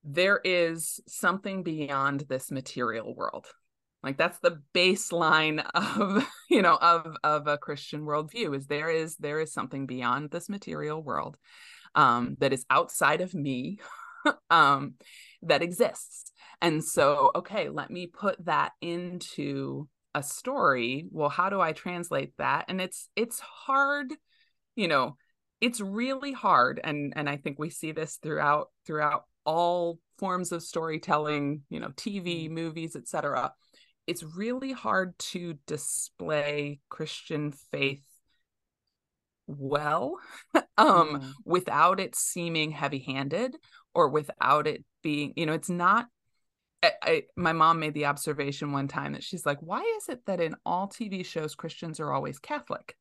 there 0.05 0.41
is 0.43 1.01
something 1.07 1.63
beyond 1.63 2.25
this 2.29 2.51
material 2.51 3.15
world. 3.15 3.47
Like 4.03 4.19
that's 4.19 4.39
the 4.41 4.61
baseline 4.75 5.65
of 5.75 6.27
you 6.51 6.63
know 6.63 6.77
of 6.81 7.17
of 7.23 7.47
a 7.47 7.59
christian 7.59 8.03
worldview 8.03 8.57
is 8.57 8.67
there 8.67 8.91
is 8.91 9.17
there 9.17 9.41
is 9.41 9.53
something 9.53 9.87
beyond 9.87 10.31
this 10.31 10.49
material 10.49 11.03
world 11.03 11.37
um 11.95 12.37
that 12.41 12.53
is 12.53 12.65
outside 12.69 13.21
of 13.21 13.33
me 13.35 13.79
um 14.51 14.95
that 15.43 15.63
exists 15.63 16.32
and 16.63 16.83
so 16.83 17.31
okay 17.35 17.69
let 17.69 17.91
me 17.91 18.07
put 18.07 18.43
that 18.47 18.73
into 18.81 19.89
a 20.15 20.23
story. 20.23 21.07
Well 21.11 21.29
how 21.29 21.51
do 21.51 21.61
i 21.61 21.73
translate 21.73 22.33
that? 22.39 22.67
And 22.69 22.81
it's 22.81 23.09
it's 23.17 23.41
hard 23.41 24.15
you 24.77 24.89
know 24.89 25.17
it's 25.61 25.81
really 25.81 26.33
hard. 26.33 26.81
And 26.83 27.13
and 27.17 27.29
i 27.29 27.37
think 27.37 27.59
we 27.59 27.69
see 27.71 27.93
this 27.93 28.17
throughout 28.23 28.69
throughout 28.87 29.25
all 29.45 29.99
forms 30.19 30.53
of 30.53 30.63
storytelling 30.63 31.63
you 31.69 31.81
know 31.81 31.89
tv 31.97 32.49
movies 32.49 32.95
etc 32.95 33.53
it's 34.07 34.23
really 34.23 34.71
hard 34.73 35.19
to 35.19 35.59
display 35.67 36.79
christian 36.89 37.51
faith 37.73 38.05
well 39.49 40.17
um 40.79 41.19
Mm. 41.19 41.33
without 41.45 41.99
it 42.01 42.15
seeming 42.15 42.71
heavy-handed 42.71 43.57
or 43.95 44.09
without 44.09 44.67
it 44.69 44.85
being 45.03 45.33
you 45.37 45.47
know 45.47 45.55
it's 45.55 45.69
not 45.69 46.07
I, 46.83 46.93
I 47.03 47.23
my 47.37 47.53
mom 47.53 47.81
made 47.81 47.95
the 47.95 48.07
observation 48.07 48.73
one 48.73 48.89
time 48.89 49.13
that 49.13 49.25
she's 49.25 49.47
like 49.47 49.59
why 49.61 49.81
is 49.99 50.09
it 50.09 50.27
that 50.27 50.41
in 50.41 50.57
all 50.67 50.89
tv 50.89 51.25
shows 51.25 51.55
christians 51.55 52.01
are 52.01 52.13
always 52.13 52.39
catholic 52.39 52.97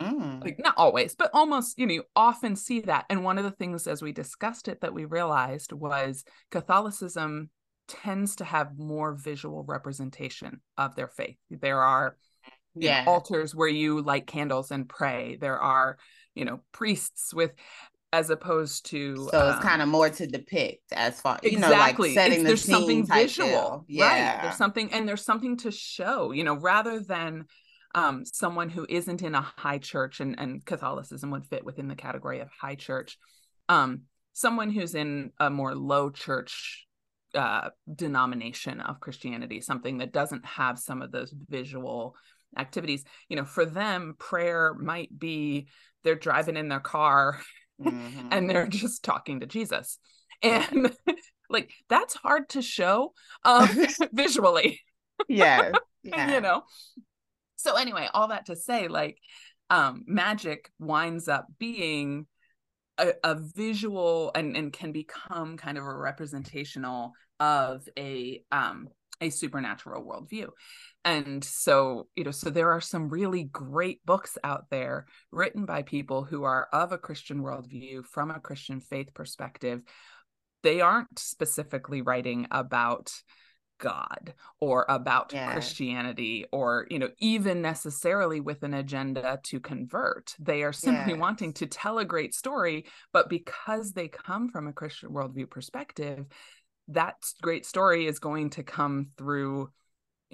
Mm. 0.00 0.42
like 0.42 0.58
not 0.58 0.74
always 0.78 1.14
but 1.14 1.30
almost 1.34 1.78
you 1.78 1.86
know 1.86 1.92
you 1.92 2.04
often 2.16 2.56
see 2.56 2.80
that 2.80 3.04
and 3.10 3.22
one 3.22 3.36
of 3.36 3.44
the 3.44 3.50
things 3.50 3.86
as 3.86 4.00
we 4.00 4.12
discussed 4.12 4.66
it 4.66 4.80
that 4.80 4.94
we 4.94 5.04
realized 5.04 5.72
was 5.72 6.24
catholicism 6.50 7.50
tends 7.86 8.36
to 8.36 8.44
have 8.44 8.78
more 8.78 9.12
visual 9.12 9.62
representation 9.62 10.62
of 10.78 10.96
their 10.96 11.08
faith 11.08 11.36
there 11.50 11.82
are 11.82 12.16
you 12.74 12.88
know, 12.88 12.94
yeah. 12.94 13.04
altars 13.06 13.54
where 13.54 13.68
you 13.68 14.00
light 14.00 14.26
candles 14.26 14.70
and 14.70 14.88
pray 14.88 15.36
there 15.38 15.60
are 15.60 15.98
you 16.34 16.46
know 16.46 16.60
priests 16.72 17.34
with 17.34 17.52
as 18.12 18.30
opposed 18.30 18.86
to 18.86 19.16
so 19.30 19.48
it's 19.48 19.56
um, 19.58 19.62
kind 19.62 19.80
of 19.82 19.88
more 19.88 20.10
to 20.10 20.26
depict 20.26 20.92
as 20.92 21.20
far 21.20 21.38
you 21.42 21.50
exactly 21.50 22.08
know 22.10 22.14
like 22.14 22.14
setting 22.14 22.40
It's- 22.40 22.42
the 22.42 22.48
there's 22.48 22.62
scene 22.64 22.74
something 22.74 23.06
visual 23.06 23.48
deal. 23.88 24.00
right 24.02 24.16
Yeah. 24.16 24.42
there's 24.42 24.56
something 24.56 24.92
and 24.92 25.08
there's 25.08 25.24
something 25.24 25.56
to 25.58 25.70
show 25.70 26.32
you 26.32 26.42
know 26.44 26.54
rather 26.54 26.98
than 27.00 27.44
um 27.94 28.24
someone 28.24 28.68
who 28.68 28.84
isn't 28.88 29.22
in 29.22 29.34
a 29.34 29.40
high 29.40 29.78
church 29.78 30.20
and 30.20 30.38
and 30.40 30.64
catholicism 30.64 31.30
would 31.30 31.46
fit 31.46 31.64
within 31.64 31.88
the 31.88 31.94
category 31.94 32.40
of 32.40 32.48
high 32.60 32.74
church 32.74 33.16
um 33.68 34.02
someone 34.32 34.70
who's 34.70 34.94
in 34.94 35.30
a 35.38 35.48
more 35.50 35.74
low 35.74 36.10
church 36.10 36.86
uh 37.34 37.70
denomination 37.94 38.80
of 38.80 38.98
christianity 38.98 39.60
something 39.60 39.98
that 39.98 40.12
doesn't 40.12 40.44
have 40.44 40.78
some 40.80 41.00
of 41.00 41.12
those 41.12 41.32
visual 41.48 42.16
activities 42.58 43.04
you 43.28 43.36
know 43.36 43.44
for 43.44 43.64
them 43.64 44.16
prayer 44.18 44.74
might 44.74 45.16
be 45.16 45.68
they're 46.02 46.16
driving 46.16 46.56
in 46.56 46.68
their 46.68 46.80
car 46.80 47.40
Mhm. 47.80 48.28
and 48.30 48.48
they're 48.48 48.66
just 48.66 49.02
talking 49.02 49.40
to 49.40 49.46
Jesus. 49.46 49.98
And 50.42 50.94
like 51.50 51.72
that's 51.88 52.14
hard 52.14 52.48
to 52.50 52.62
show 52.62 53.12
um 53.44 53.68
visually 54.12 54.80
yeah, 55.28 55.72
yeah. 56.02 56.34
you 56.34 56.40
know 56.40 56.62
so 57.56 57.74
anyway 57.76 58.08
all 58.14 58.28
that 58.28 58.46
to 58.46 58.56
say 58.56 58.88
like 58.88 59.18
um 59.68 60.04
magic 60.06 60.70
winds 60.78 61.28
up 61.28 61.46
being 61.58 62.26
a, 62.98 63.12
a 63.24 63.34
visual 63.34 64.30
and 64.34 64.56
and 64.56 64.72
can 64.72 64.92
become 64.92 65.56
kind 65.56 65.76
of 65.76 65.84
a 65.84 65.92
representational 65.94 67.12
of 67.40 67.86
a 67.98 68.42
um 68.52 68.88
a 69.20 69.30
supernatural 69.30 70.04
worldview 70.04 70.48
and 71.04 71.42
so 71.42 72.06
you 72.16 72.24
know 72.24 72.30
so 72.30 72.50
there 72.50 72.72
are 72.72 72.80
some 72.80 73.08
really 73.08 73.44
great 73.44 74.04
books 74.04 74.36
out 74.44 74.64
there 74.70 75.06
written 75.30 75.64
by 75.64 75.82
people 75.82 76.24
who 76.24 76.44
are 76.44 76.68
of 76.72 76.92
a 76.92 76.98
christian 76.98 77.42
worldview 77.42 78.04
from 78.04 78.30
a 78.30 78.40
christian 78.40 78.80
faith 78.80 79.12
perspective 79.14 79.82
they 80.62 80.80
aren't 80.80 81.18
specifically 81.18 82.02
writing 82.02 82.46
about 82.50 83.10
god 83.78 84.34
or 84.60 84.84
about 84.90 85.32
Yeah. 85.32 85.50
christianity 85.52 86.44
or 86.52 86.86
you 86.90 86.98
know 86.98 87.08
even 87.18 87.62
necessarily 87.62 88.38
with 88.38 88.62
an 88.62 88.74
agenda 88.74 89.40
to 89.44 89.58
convert 89.58 90.34
they 90.38 90.62
are 90.62 90.72
simply 90.72 91.14
Yes. 91.14 91.20
wanting 91.20 91.54
to 91.54 91.66
tell 91.66 91.98
a 91.98 92.04
great 92.04 92.34
story 92.34 92.84
but 93.10 93.30
because 93.30 93.92
they 93.92 94.06
come 94.08 94.50
from 94.50 94.68
a 94.68 94.72
christian 94.74 95.08
worldview 95.08 95.48
perspective 95.48 96.26
that 96.90 97.16
great 97.42 97.66
story 97.66 98.06
is 98.06 98.18
going 98.18 98.50
to 98.50 98.62
come 98.62 99.08
through 99.16 99.70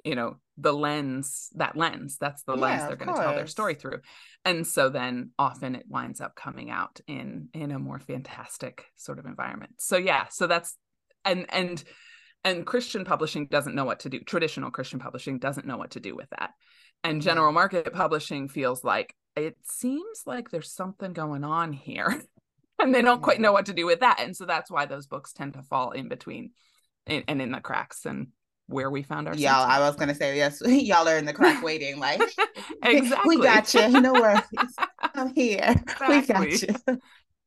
you 0.04 0.14
know 0.14 0.36
the 0.58 0.72
lens 0.72 1.50
that 1.54 1.76
lens 1.76 2.16
that's 2.18 2.42
the 2.44 2.54
lens 2.54 2.86
they're 2.86 2.96
going 2.96 3.14
to 3.14 3.20
tell 3.20 3.34
their 3.34 3.46
story 3.46 3.74
through. 3.74 4.00
And 4.44 4.66
so 4.66 4.88
then 4.88 5.30
often 5.38 5.74
it 5.74 5.86
winds 5.88 6.20
up 6.20 6.34
coming 6.34 6.70
out 6.70 7.00
in 7.06 7.48
in 7.52 7.70
a 7.70 7.78
more 7.78 7.98
fantastic 7.98 8.86
sort 8.96 9.18
of 9.18 9.26
environment. 9.26 9.74
So 9.78 9.96
yeah 9.96 10.26
so 10.30 10.46
that's 10.46 10.76
and 11.24 11.46
and 11.50 11.82
and 12.44 12.66
christian 12.66 13.04
publishing 13.04 13.46
doesn't 13.46 13.74
know 13.74 13.84
what 13.84 14.00
to 14.00 14.08
do. 14.08 14.20
Traditional 14.20 14.70
christian 14.70 14.98
publishing 14.98 15.38
doesn't 15.38 15.66
know 15.66 15.76
what 15.76 15.92
to 15.92 16.00
do 16.00 16.14
with 16.14 16.28
that. 16.30 16.50
And 17.04 17.20
mm-hmm. 17.20 17.28
general 17.28 17.52
market 17.52 17.92
publishing 17.92 18.48
feels 18.48 18.82
like 18.84 19.14
it 19.34 19.56
seems 19.64 20.22
like 20.24 20.50
there's 20.50 20.72
something 20.72 21.12
going 21.12 21.44
on 21.44 21.72
here 21.72 22.22
and 22.86 22.94
they 22.94 23.02
don't 23.02 23.22
quite 23.22 23.40
know 23.40 23.52
what 23.52 23.66
to 23.66 23.72
do 23.72 23.86
with 23.86 24.00
that 24.00 24.20
and 24.20 24.36
so 24.36 24.46
that's 24.46 24.70
why 24.70 24.86
those 24.86 25.06
books 25.06 25.32
tend 25.32 25.52
to 25.54 25.62
fall 25.62 25.90
in 25.90 26.08
between 26.08 26.50
and, 27.06 27.40
in 27.40 27.52
the 27.52 27.60
cracks 27.60 28.06
and 28.06 28.28
where 28.68 28.90
we 28.90 29.02
found 29.02 29.28
ourselves 29.28 29.42
Y'all, 29.42 29.70
I 29.70 29.78
was 29.78 29.96
gonna 29.96 30.14
say 30.14 30.36
yes. 30.36 30.60
Y'all 30.66 31.08
are 31.08 31.16
in 31.16 31.24
the 31.24 31.32
crack 31.32 31.62
waiting, 31.62 31.98
like 31.98 32.20
Exactly. 32.82 33.36
We 33.36 33.42
got 33.42 33.72
you. 33.74 33.88
No 34.00 34.12
worries. 34.12 34.42
I'm 35.14 35.32
here. 35.34 35.74
We 36.08 36.22
got 36.22 36.62
you. 36.62 36.74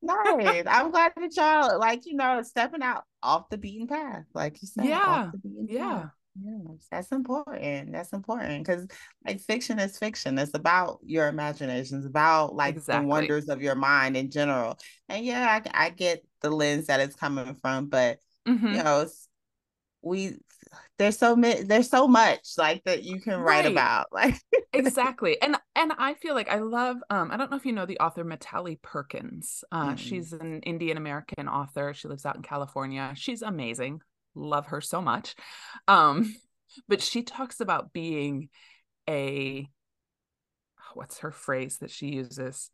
Nice. 0.02 0.64
I'm 0.66 0.90
glad 0.90 1.12
that 1.16 1.36
y'all 1.36 1.78
like 1.78 2.06
you 2.06 2.14
know 2.14 2.40
stepping 2.42 2.82
out 2.82 3.04
off 3.22 3.50
the 3.50 3.58
beaten 3.58 3.86
path, 3.86 4.24
like 4.32 4.62
you 4.62 4.68
said. 4.68 4.86
Yeah, 4.86 4.98
off 5.04 5.32
the 5.32 5.38
beaten 5.38 5.66
yeah 5.68 5.94
path. 6.02 6.10
Yes, 6.36 6.86
that's 6.90 7.12
important. 7.12 7.92
That's 7.92 8.12
important 8.12 8.64
because 8.64 8.86
like 9.26 9.40
fiction 9.40 9.78
is 9.78 9.98
fiction. 9.98 10.38
It's 10.38 10.54
about 10.54 11.00
your 11.04 11.28
imagination. 11.28 11.98
It's 11.98 12.06
about 12.06 12.54
like 12.54 12.76
Exactly. 12.76 13.00
the 13.02 13.06
wonders 13.06 13.48
of 13.48 13.60
your 13.60 13.74
mind 13.74 14.16
in 14.16 14.30
general. 14.30 14.78
And 15.08 15.24
yeah, 15.24 15.60
I, 15.74 15.86
I 15.86 15.90
get 15.90 16.24
the 16.40 16.50
lens 16.50 16.86
that 16.86 17.00
it's 17.00 17.16
coming 17.16 17.54
from, 17.56 17.86
but 17.88 18.18
Mhm. 18.46 18.74
you 18.74 18.82
know, 18.82 19.06
we 20.02 20.36
there's 20.98 21.18
so 21.18 21.36
many 21.36 21.62
there's 21.64 21.90
so 21.90 22.08
much 22.08 22.50
like 22.58 22.84
that 22.84 23.02
you 23.04 23.20
can 23.20 23.38
write 23.38 23.66
Right. 23.66 23.66
about. 23.66 24.08
Like 24.12 24.36
exactly 24.72 25.40
and 25.42 25.56
and 25.76 25.92
i 25.98 26.14
feel 26.14 26.34
like 26.34 26.48
i 26.48 26.58
love 26.58 26.98
um 27.10 27.32
i 27.32 27.36
don't 27.36 27.50
know 27.50 27.56
if 27.56 27.66
you 27.66 27.72
know 27.72 27.86
the 27.86 27.98
author 27.98 28.24
Mitali 28.24 28.80
perkins 28.82 29.64
uh 29.72 29.94
Mm-mm. 29.94 29.98
she's 29.98 30.32
an 30.32 30.60
indian 30.62 30.96
american 30.96 31.48
author 31.48 31.92
she 31.94 32.08
lives 32.08 32.24
out 32.26 32.36
in 32.36 32.42
california 32.42 33.12
she's 33.16 33.42
amazing 33.42 34.00
love 34.34 34.66
her 34.66 34.80
so 34.80 35.00
much 35.02 35.34
um 35.88 36.34
but 36.88 37.00
she 37.02 37.22
talks 37.22 37.60
about 37.60 37.92
being 37.92 38.48
a 39.08 39.68
what's 40.94 41.18
her 41.18 41.30
phrase 41.30 41.78
that 41.78 41.90
she 41.90 42.08
uses 42.08 42.70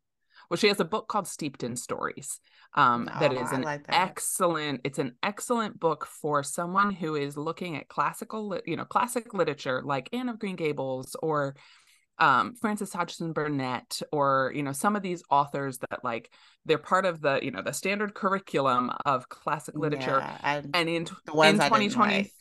well 0.49 0.57
she 0.57 0.69
has 0.69 0.81
a 0.81 0.85
book 0.85 1.09
called 1.09 1.27
steeped 1.29 1.63
in 1.63 1.77
stories 1.77 2.41
um 2.75 3.11
that 3.15 3.33
Oh, 3.33 3.33
is 3.33 3.53
I 3.53 3.57
an 3.57 3.65
like 3.65 3.87
that. 3.87 4.15
excellent 4.17 4.81
it's 4.85 4.99
an 4.99 5.13
excellent 5.23 5.79
book 5.79 6.07
for 6.07 6.43
someone 6.43 6.91
who 6.93 7.15
is 7.15 7.37
looking 7.37 7.77
at 7.77 7.89
classical 7.89 8.59
you 8.67 8.77
know 8.77 8.85
classic 8.85 9.33
literature 9.35 9.83
like 9.85 10.09
anne 10.13 10.29
of 10.29 10.39
green 10.39 10.57
gables 10.57 11.17
or 11.23 11.55
um 12.19 12.55
frances 12.55 12.93
hodgson 12.93 13.33
burnett 13.33 14.01
or 14.13 14.53
you 14.55 14.63
know 14.63 14.73
some 14.73 14.97
of 14.97 15.03
these 15.03 15.23
authors 15.31 15.79
that 15.91 16.03
like 16.05 16.31
they're 16.65 16.79
part 16.79 17.05
of 17.05 17.21
the 17.21 17.39
you 17.43 17.51
know 17.51 17.63
the 17.63 17.73
standard 17.73 18.15
curriculum 18.15 18.91
of 19.05 19.29
classic 19.29 19.79
literature 19.79 20.25
Yeah, 20.25 20.39
I, 20.43 20.63
and 20.73 20.89
in 20.89 21.07
the 21.27 21.35
ones 21.35 21.59
in 21.59 21.61
I 21.61 21.69
2020 21.69 22.33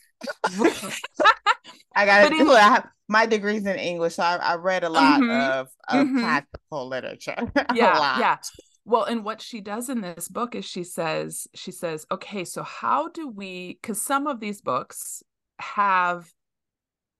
I 1.96 2.06
gotta 2.06 2.34
in- 2.38 2.48
do. 2.48 2.52
I 2.52 2.60
have 2.62 2.88
my 3.08 3.26
degrees 3.26 3.66
in 3.66 3.78
English, 3.78 4.16
so 4.16 4.24
I, 4.24 4.36
I 4.38 4.56
read 4.56 4.84
a 4.84 4.90
lot 4.90 5.24
Mhm, 5.24 5.30
of, 5.30 5.70
of 5.88 6.14
mhm. 6.14 6.14
classical 6.14 6.88
literature. 6.88 7.36
a 7.80 7.88
yeah 7.88 7.90
lot. 7.90 8.14
yeah 8.14 8.38
well 8.86 9.04
and 9.04 9.24
what 9.24 9.42
she 9.42 9.62
does 9.62 9.90
in 9.90 10.02
this 10.02 10.28
book 10.28 10.56
is 10.56 10.66
she 10.66 10.84
says 10.84 11.48
she 11.56 11.72
says 11.72 12.06
okay 12.12 12.44
so 12.46 12.64
how 12.64 13.08
do 13.10 13.28
we 13.28 13.78
because 13.82 14.02
some 14.02 14.28
of 14.28 14.40
these 14.40 14.62
books 14.62 15.24
have 15.60 16.32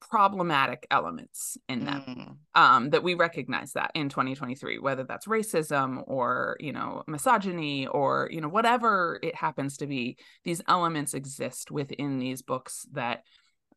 problematic 0.00 0.86
elements 0.90 1.56
in 1.68 1.84
them 1.84 2.02
Mm, 2.06 2.36
um 2.54 2.90
that 2.90 3.02
we 3.02 3.14
recognize 3.14 3.72
that 3.72 3.90
in 3.94 4.08
2023 4.08 4.78
whether 4.78 5.04
that's 5.04 5.26
racism 5.26 6.02
or 6.06 6.56
you 6.60 6.72
know 6.72 7.02
misogyny 7.06 7.86
or 7.86 8.28
you 8.30 8.40
know 8.40 8.48
whatever 8.48 9.18
it 9.22 9.34
happens 9.34 9.78
to 9.78 9.86
be 9.86 10.18
these 10.44 10.60
elements 10.68 11.14
exist 11.14 11.70
within 11.70 12.18
these 12.18 12.42
books 12.42 12.86
that 12.92 13.22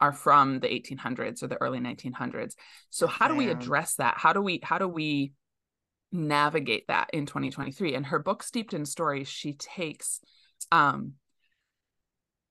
are 0.02 0.14
from 0.14 0.60
the 0.60 0.68
1800s 0.68 1.42
or 1.42 1.48
the 1.48 1.62
early 1.62 1.80
1900s 1.80 2.54
so 2.90 3.08
how 3.08 3.28
do 3.28 3.36
we 3.36 3.50
address 3.50 3.96
that? 3.96 4.16
How 4.18 4.34
do 4.34 4.42
we 4.42 4.60
how 4.64 4.78
do 4.78 4.88
we 4.88 5.32
navigate 6.12 6.88
that 6.88 7.10
in 7.14 7.26
2023 7.26 7.96
and 7.96 8.06
her 8.08 8.20
book 8.20 8.42
steeped 8.44 8.74
in 8.74 8.86
stories 8.86 9.28
she 9.28 9.54
takes 9.54 10.22
um 10.72 11.14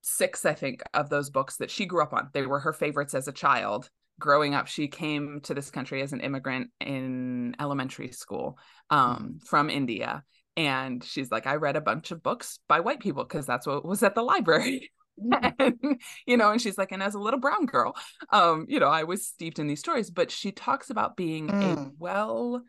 six 0.01 0.45
i 0.45 0.55
think 0.55 0.83
of 0.95 1.09
those 1.11 1.31
books 1.31 1.57
that 1.57 1.71
she 1.71 1.87
grew 1.87 2.03
up 2.03 2.13
on. 2.13 2.29
They 2.33 2.47
were 2.47 2.61
her 2.61 2.73
favorites 2.73 3.15
as 3.15 3.29
a 3.29 3.33
child. 3.33 3.91
Growing 4.21 4.55
up 4.55 4.67
she 4.67 4.89
came 4.89 5.41
to 5.45 5.55
this 5.55 5.71
country 5.71 6.03
as 6.03 6.13
an 6.13 6.21
immigrant 6.21 6.71
in 6.81 7.55
elementary 7.61 8.13
school 8.13 8.59
um 8.91 9.39
from 9.45 9.71
india. 9.71 10.25
And 10.57 11.05
she's 11.05 11.31
like 11.31 11.47
i 11.47 11.55
read 11.55 11.77
a 11.77 11.81
bunch 11.81 12.11
of 12.11 12.23
books 12.23 12.59
by 12.69 12.81
white 12.81 13.01
people 13.01 13.23
because 13.25 13.47
that's 13.47 13.67
what 13.67 13.85
was 13.85 14.03
at 14.03 14.15
the 14.15 14.23
library. 14.23 14.91
Mm, 15.21 15.53
and, 15.59 16.01
you 16.29 16.37
know 16.37 16.53
and 16.53 16.63
she's 16.63 16.79
like 16.79 16.93
and 16.93 17.03
as 17.03 17.17
a 17.17 17.19
little 17.19 17.41
brown 17.41 17.67
girl 17.67 17.97
um 18.31 18.67
you 18.69 18.79
know 18.79 18.87
i 18.87 19.03
was 19.03 19.27
steeped 19.27 19.59
in 19.59 19.67
these 19.67 19.81
stories. 19.81 20.11
But 20.11 20.31
she 20.31 20.53
talks 20.53 20.91
about 20.91 21.17
being 21.17 21.49
a 21.49 21.53
Mm. 21.53 21.91
well 21.99 22.63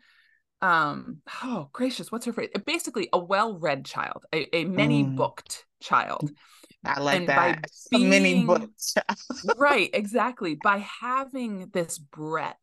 um 0.60 1.18
oh 1.44 1.68
gracious 1.72 2.10
what's 2.10 2.26
her 2.26 2.32
phrase? 2.32 2.50
Basically 2.66 3.08
a 3.12 3.20
well-read 3.20 3.84
child 3.84 4.24
a, 4.34 4.48
a 4.54 4.64
many 4.64 5.04
Mm. 5.04 5.14
booked 5.14 5.64
child 5.80 6.28
I 6.84 7.00
like 7.00 7.18
And 7.18 7.26
by 7.26 7.34
that. 7.34 7.70
Many 7.92 8.44
books. 8.44 8.94
right 9.58 9.90
exactly 9.92 10.54
by 10.54 10.78
having 10.78 11.70
this 11.72 11.98
breadth 11.98 12.56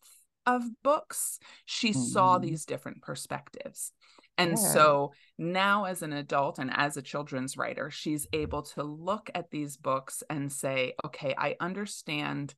of 0.46 0.64
books 0.84 1.40
she 1.66 1.92
saw 1.94 2.38
Mhm. 2.38 2.42
these 2.42 2.66
different 2.66 3.02
perspectives 3.02 3.92
and 4.38 4.52
Yeah. 4.52 4.58
so 4.74 5.14
now 5.38 5.84
as 5.86 6.02
an 6.02 6.14
adult 6.14 6.58
and 6.60 6.72
as 6.74 6.96
a 6.98 7.02
children's 7.02 7.58
writer 7.58 7.90
she's 7.92 8.28
able 8.34 8.62
to 8.62 8.84
look 8.84 9.30
at 9.36 9.52
these 9.52 9.76
books 9.78 10.24
and 10.30 10.52
say 10.52 10.94
okay 11.06 11.36
i 11.38 11.56
understand 11.60 12.56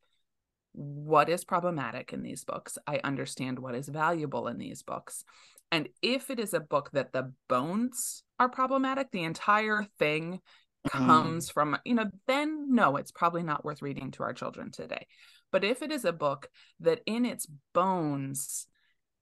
what 0.73 1.29
is 1.29 1.43
problematic 1.43 2.13
in 2.13 2.21
these 2.21 2.43
books 2.43 2.77
i 2.85 2.99
understand 3.03 3.57
what 3.57 3.73
is 3.75 3.89
valuable 3.89 4.47
in 4.47 4.57
these 4.59 4.83
books 4.83 5.23
and 5.71 5.89
if 6.01 6.29
it 6.29 6.39
is 6.39 6.53
a 6.53 6.59
book 6.59 6.91
that 6.93 7.11
the 7.11 7.31
bones 7.47 8.23
are 8.39 8.49
problematic 8.49 9.09
the 9.11 9.23
entire 9.23 9.85
thing 9.97 10.39
Mm. 10.87 10.91
comes 10.91 11.49
from 11.49 11.77
you 11.83 11.93
know 11.93 12.05
then 12.25 12.73
no 12.73 12.95
it's 12.95 13.11
probably 13.11 13.43
not 13.43 13.65
worth 13.65 13.81
reading 13.81 14.11
to 14.11 14.23
our 14.23 14.31
children 14.31 14.71
today 14.71 15.07
but 15.51 15.65
if 15.65 15.81
it 15.81 15.91
is 15.91 16.05
a 16.05 16.13
book 16.13 16.49
that 16.79 17.01
in 17.05 17.25
its 17.25 17.47
bones 17.73 18.65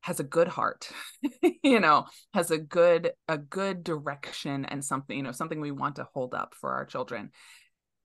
has 0.01 0.19
a 0.19 0.23
good 0.23 0.47
heart 0.47 0.91
you 1.63 1.79
know 1.79 2.05
has 2.31 2.51
a 2.51 2.59
good 2.59 3.11
a 3.27 3.39
good 3.39 3.83
direction 3.83 4.65
and 4.65 4.85
something 4.85 5.17
you 5.17 5.23
know 5.23 5.31
something 5.31 5.59
we 5.59 5.71
want 5.71 5.95
to 5.95 6.07
hold 6.13 6.35
up 6.35 6.53
for 6.53 6.73
our 6.73 6.85
children 6.85 7.31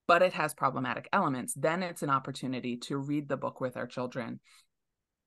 but 0.08 0.22
it 0.22 0.32
has 0.32 0.54
problematic 0.54 1.06
elements 1.12 1.52
then 1.54 1.82
it's 1.82 2.02
an 2.02 2.10
opportunity 2.10 2.78
to 2.78 2.96
read 2.96 3.28
the 3.28 3.36
book 3.36 3.60
with 3.60 3.76
our 3.76 3.86
children 3.86 4.40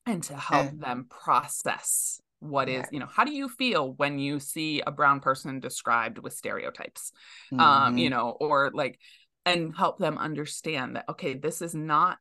and 0.08 0.24
to 0.24 0.36
help 0.36 0.70
And- 0.70 0.82
them 0.82 1.06
process 1.10 2.20
what 2.50 2.70
is 2.70 2.88
you 2.92 3.00
know 3.00 3.08
how 3.08 3.24
do 3.24 3.32
you 3.32 3.50
feel 3.50 3.94
when 3.94 4.20
you 4.20 4.40
see 4.40 4.82
a 4.82 4.92
brown 4.92 5.20
person 5.20 5.60
described 5.60 6.18
with 6.20 6.34
stereotypes 6.34 7.12
um 7.60 7.98
you 7.98 8.10
Mhm. 8.10 8.12
know 8.12 8.32
or 8.40 8.72
like 8.74 9.00
and 9.46 9.76
help 9.76 9.98
them 9.98 10.18
understand 10.18 10.96
that 10.96 11.06
okay 11.10 11.34
this 11.34 11.62
is 11.62 11.76
not 11.76 12.18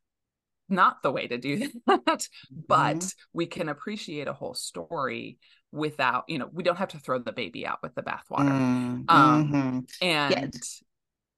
not 0.69 1.01
the 1.03 1.11
way 1.11 1.27
to 1.27 1.37
do 1.37 1.69
that 1.87 2.27
but 2.67 2.95
Mhm. 2.95 3.11
we 3.33 3.45
can 3.45 3.69
appreciate 3.69 4.27
a 4.27 4.33
whole 4.33 4.53
story 4.53 5.37
without 5.71 6.23
you 6.27 6.37
know 6.37 6.49
we 6.51 6.63
don't 6.63 6.77
have 6.77 6.89
to 6.89 6.99
throw 6.99 7.19
the 7.19 7.31
baby 7.31 7.65
out 7.65 7.79
with 7.83 7.93
the 7.95 8.01
bathwater 8.01 8.51
Mm, 8.51 9.05
um, 9.09 9.45
mhm. 9.51 9.87
and 10.01 10.53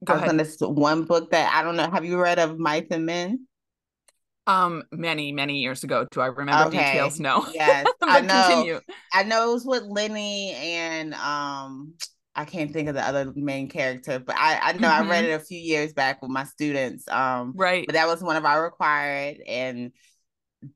Go 0.05 0.13
I 0.13 0.15
was 0.15 0.23
ahead. 0.23 0.57
gonna 0.59 0.69
one 0.73 1.03
book 1.05 1.31
that 1.31 1.51
I 1.53 1.63
don't 1.63 1.75
know. 1.75 1.89
Have 1.89 2.05
you 2.05 2.19
read 2.21 2.37
of 2.39 2.59
Mice 2.59 2.85
and 2.91 3.05
Men? 3.05 3.47
Um, 4.47 4.83
many, 4.91 5.31
many 5.33 5.59
years 5.59 5.83
ago. 5.83 6.07
Do 6.11 6.21
I 6.21 6.27
remember 6.27 6.65
Okay. 6.65 6.65
details? 6.65 7.19
No. 7.19 7.45
Yes, 7.53 7.89
I 8.01 8.21
know. 8.21 8.29
continue. 8.29 8.79
I 9.13 9.23
know 9.23 9.49
it 9.49 9.53
was 9.53 9.65
with 9.65 9.83
Lenny 9.83 10.51
and 10.53 11.13
um 11.15 11.93
I 12.35 12.45
can't 12.45 12.71
think 12.71 12.87
of 12.89 12.95
the 12.95 13.01
other 13.01 13.31
main 13.35 13.69
character, 13.69 14.19
but 14.19 14.35
I 14.37 14.59
I 14.61 14.73
know 14.73 14.89
I 14.89 15.01
read 15.03 15.23
Mhm. 15.23 15.29
it 15.29 15.31
a 15.31 15.43
few 15.43 15.59
years 15.59 15.93
back 15.93 16.21
with 16.21 16.31
my 16.31 16.43
students. 16.45 17.07
Um 17.09 17.55
Right. 17.55 17.85
but 17.85 17.93
that 17.93 18.07
was 18.07 18.21
one 18.23 18.35
of 18.37 18.45
our 18.45 18.63
required 18.63 19.37
and 19.47 19.91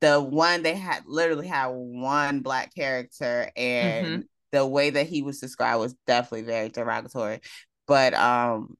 the 0.02 0.22
one 0.22 0.64
they 0.64 0.76
had 0.76 1.04
literally 1.08 1.48
had 1.48 1.68
one 1.70 2.42
black 2.42 2.74
character 2.76 3.52
and 3.56 3.92
Mm-hmm. 4.10 4.26
the 4.52 4.66
way 4.66 4.90
that 4.92 5.08
he 5.08 5.22
was 5.24 5.40
described 5.40 5.80
was 5.82 5.96
definitely 6.08 6.44
very 6.44 6.70
derogatory. 6.70 7.42
But 7.88 8.14
um 8.14 8.78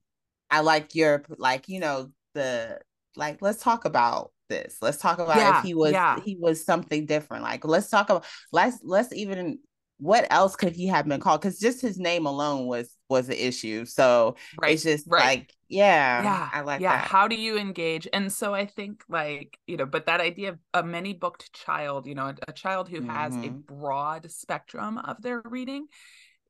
I 0.50 0.60
like 0.60 0.94
your 0.94 1.24
like 1.38 1.68
you 1.68 1.80
know 1.80 2.10
the 2.34 2.80
like 3.16 3.42
let's 3.42 3.62
talk 3.62 3.84
about 3.84 4.32
this. 4.52 4.78
Let's 4.82 4.98
talk 4.98 5.18
about 5.18 5.38
Yeah, 5.38 5.58
if 5.58 5.62
he 5.64 5.74
was 5.74 5.92
yeah. 5.92 6.20
he 6.24 6.36
was 6.40 6.64
something 6.64 7.06
different. 7.06 7.42
Like 7.42 7.64
let's 7.64 7.88
talk 7.90 8.10
about 8.10 8.24
let's 8.52 8.78
let's 8.82 9.12
even 9.12 9.58
what 9.98 10.26
else 10.30 10.56
could 10.56 10.74
he 10.74 10.88
have 10.88 11.06
been 11.06 11.20
called? 11.20 11.40
Because 11.40 11.58
just 11.58 11.80
his 11.80 11.98
name 11.98 12.26
alone 12.26 12.66
was 12.66 12.94
was 13.08 13.28
an 13.28 13.36
issue. 13.36 13.84
So 13.84 14.36
Right. 14.60 14.72
it's 14.72 14.82
just 14.82 15.06
right. 15.08 15.22
like 15.38 15.54
yeah, 15.68 16.22
yeah 16.22 16.48
I 16.52 16.60
like 16.60 16.80
yeah 16.80 16.88
that. 16.88 17.06
how 17.08 17.28
do 17.28 17.36
you 17.36 17.56
engage 17.56 18.06
and 18.12 18.30
so 18.32 18.54
i 18.54 18.66
think 18.66 19.02
like 19.08 19.58
you 19.66 19.76
know 19.76 19.86
but 19.86 20.06
that 20.06 20.20
idea 20.20 20.50
of 20.50 20.58
a 20.74 20.82
many 20.82 21.12
booked 21.14 21.52
child 21.52 22.06
you 22.06 22.14
know 22.14 22.26
a, 22.26 22.34
a 22.48 22.52
child 22.52 22.88
who 22.88 23.00
has 23.02 23.38
a 23.42 23.48
Mhm. 23.48 23.62
broad 23.66 24.30
spectrum 24.30 24.98
of 24.98 25.20
their 25.22 25.40
reading 25.44 25.86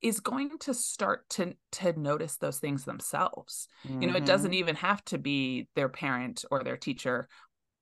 is 0.01 0.21
going 0.21 0.59
to 0.59 0.75
start 0.75 1.29
to 1.31 1.55
to 1.71 1.99
notice 1.99 2.37
those 2.37 2.59
things 2.59 2.85
themselves 2.85 3.69
you 4.01 4.09
know 4.09 4.17
it 4.17 4.25
doesn't 4.25 4.51
Mhm. 4.51 4.55
even 4.55 4.75
have 4.77 5.05
to 5.05 5.19
be 5.19 5.69
their 5.77 5.89
parent 5.89 6.45
or 6.51 6.65
their 6.65 6.77
teacher 6.77 7.29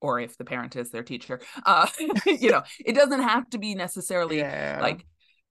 or 0.00 0.20
if 0.20 0.36
the 0.38 0.44
parent 0.44 0.76
is 0.76 0.90
their 0.90 1.02
teacher 1.02 1.40
uh 1.66 1.86
you 2.26 2.50
know 2.50 2.62
it 2.84 2.94
doesn't 2.94 3.22
have 3.22 3.48
to 3.50 3.58
be 3.58 3.74
necessarily 3.74 4.38
yeah. 4.38 4.78
like 4.80 5.06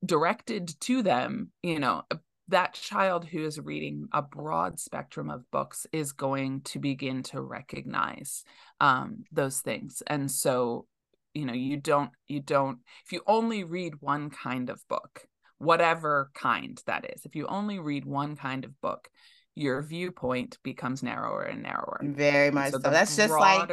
directed 0.05 0.73
to 0.79 1.01
them 1.01 1.51
you 1.61 1.79
know 1.79 2.03
that 2.47 2.73
child 2.73 3.25
who 3.25 3.43
is 3.43 3.59
reading 3.59 4.07
a 4.11 4.21
broad 4.21 4.79
spectrum 4.79 5.29
of 5.29 5.49
books 5.51 5.85
is 5.91 6.13
going 6.13 6.61
to 6.61 6.79
begin 6.79 7.21
to 7.21 7.39
recognize 7.39 8.43
um, 8.81 9.23
those 9.31 9.59
things 9.59 10.01
and 10.07 10.31
so 10.31 10.85
you 11.33 11.45
know 11.45 11.53
you 11.53 11.77
don't 11.77 12.11
you 12.27 12.39
don't 12.39 12.79
if 13.05 13.11
you 13.11 13.21
only 13.27 13.63
read 13.63 13.93
one 13.99 14.29
kind 14.29 14.69
of 14.69 14.81
book 14.87 15.25
whatever 15.59 16.31
kind 16.33 16.81
that 16.85 17.05
is 17.13 17.25
if 17.25 17.35
you 17.35 17.45
only 17.47 17.79
read 17.79 18.05
one 18.05 18.35
kind 18.35 18.65
of 18.65 18.81
book 18.81 19.09
your 19.55 19.81
viewpoint 19.81 20.57
becomes 20.63 21.03
narrower 21.03 21.43
and 21.43 21.61
narrower 21.61 21.99
very 22.03 22.49
much 22.49 22.71
so. 22.71 22.77
the 22.77 22.89
That's 22.89 23.15
just 23.15 23.33
like 23.33 23.69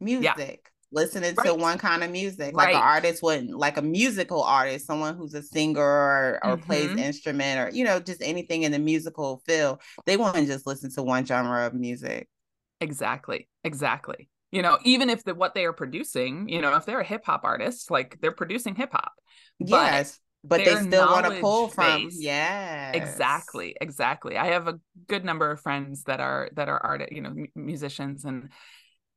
music. 0.00 0.70
Listening 0.92 1.36
to 1.36 1.54
one 1.54 1.78
kind 1.78 2.02
of 2.02 2.10
music, 2.10 2.52
like 2.52 2.66
Right. 2.66 2.74
an 2.74 2.82
artist 2.82 3.22
wouldn't, 3.22 3.56
like 3.56 3.76
a 3.76 3.82
musical 3.82 4.42
artist, 4.42 4.86
someone 4.86 5.16
who's 5.16 5.34
a 5.34 5.42
singer 5.42 5.80
or, 5.80 6.40
or 6.42 6.56
plays 6.56 6.90
Mhm. 6.90 6.98
instrument 6.98 7.60
or 7.60 7.70
you 7.76 7.84
know 7.84 8.00
just 8.00 8.20
anything 8.22 8.64
in 8.64 8.72
the 8.72 8.78
musical 8.80 9.40
field. 9.46 9.80
They 10.06 10.16
wouldn't 10.16 10.48
just 10.48 10.66
listen 10.66 10.90
to 10.92 11.02
one 11.02 11.24
genre 11.24 11.66
of 11.66 11.74
music. 11.74 12.28
Exactly. 12.80 13.48
Exactly. 13.62 14.28
You 14.50 14.62
know, 14.62 14.78
even 14.82 15.10
if 15.10 15.22
the 15.22 15.34
what 15.34 15.54
they 15.54 15.64
are 15.64 15.72
producing, 15.72 16.48
you 16.48 16.60
know, 16.60 16.74
if 16.74 16.84
they're 16.86 17.00
a 17.00 17.04
hip 17.04 17.24
hop 17.24 17.44
artist, 17.44 17.90
like 17.90 18.18
they're 18.20 18.32
producing 18.32 18.74
hip 18.74 18.90
hop. 18.90 19.12
Yes, 19.60 20.18
but 20.42 20.58
they 20.58 20.74
still 20.76 21.06
want 21.06 21.26
to 21.32 21.40
pull 21.40 21.68
from. 21.68 22.08
Yes, 22.12 22.96
Exactly. 22.96 23.76
Exactly. 23.80 24.36
I 24.36 24.46
have 24.46 24.66
a 24.66 24.80
good 25.06 25.24
number 25.24 25.52
of 25.52 25.60
friends 25.60 26.02
that 26.04 26.18
are 26.18 26.50
that 26.54 26.68
are 26.68 26.78
art, 26.84 27.12
you 27.12 27.20
know, 27.20 27.30
mu- 27.30 27.46
musicians 27.54 28.24
and 28.24 28.48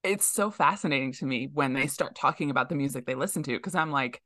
it's 0.03 0.25
so 0.25 0.51
fascinating 0.51 1.13
to 1.13 1.25
me 1.25 1.49
when 1.51 1.73
they 1.73 1.87
start 1.87 2.15
talking 2.15 2.49
about 2.49 2.69
the 2.69 2.75
music 2.75 3.05
they 3.05 3.15
listen 3.15 3.43
to 3.43 3.53
because 3.53 3.75
I'm 3.75 3.91
like 3.91 4.21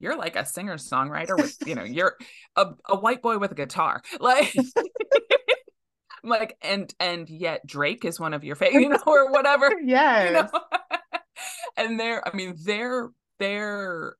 you're 0.00 0.16
like 0.16 0.36
a 0.36 0.44
singer 0.44 0.76
songwriter 0.76 1.40
with, 1.40 1.56
you 1.66 1.74
know, 1.74 1.84
you're 1.84 2.16
a, 2.56 2.72
a 2.88 2.96
white 2.96 3.22
boy 3.22 3.38
with 3.38 3.52
a 3.52 3.54
guitar. 3.54 4.02
Like 4.20 4.54
like 6.24 6.56
and 6.62 6.92
and 6.98 7.28
yet 7.28 7.66
Drake 7.66 8.04
is 8.04 8.18
one 8.18 8.34
of 8.34 8.44
your 8.44 8.56
favorite, 8.56 8.82
you 8.82 8.88
know, 8.88 8.98
or 9.06 9.30
whatever. 9.30 9.72
Yes, 9.82 10.26
you 10.26 10.32
know 10.34 10.48
and 11.76 11.98
their 11.98 12.26
i 12.26 12.34
mean 12.34 12.54
their 12.64 13.10
their 13.38 14.16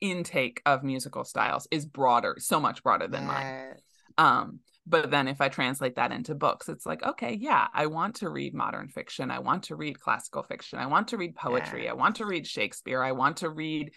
intake 0.00 0.62
of 0.64 0.84
musical 0.84 1.24
styles 1.24 1.66
is 1.70 1.84
broader 1.84 2.36
so 2.38 2.60
much 2.60 2.82
broader 2.82 3.08
than 3.08 3.26
mine 3.26 3.74
um 4.16 4.60
but 4.88 5.10
then 5.10 5.28
if 5.28 5.40
i 5.40 5.48
translate 5.48 5.96
that 5.96 6.12
into 6.12 6.34
books 6.34 6.68
it's 6.68 6.86
like 6.86 7.02
okay 7.02 7.36
yeah 7.40 7.68
i 7.74 7.86
want 7.86 8.14
to 8.16 8.28
read 8.28 8.54
modern 8.54 8.88
fiction 8.88 9.30
i 9.30 9.38
want 9.38 9.64
to 9.64 9.76
read 9.76 10.00
classical 10.00 10.42
fiction 10.42 10.78
i 10.78 10.86
want 10.86 11.08
to 11.08 11.16
read 11.16 11.34
poetry 11.34 11.88
i 11.88 11.92
want 11.92 12.16
to 12.16 12.26
read 12.26 12.46
shakespeare 12.46 13.02
i 13.02 13.12
want 13.12 13.38
to 13.38 13.48
read 13.48 13.90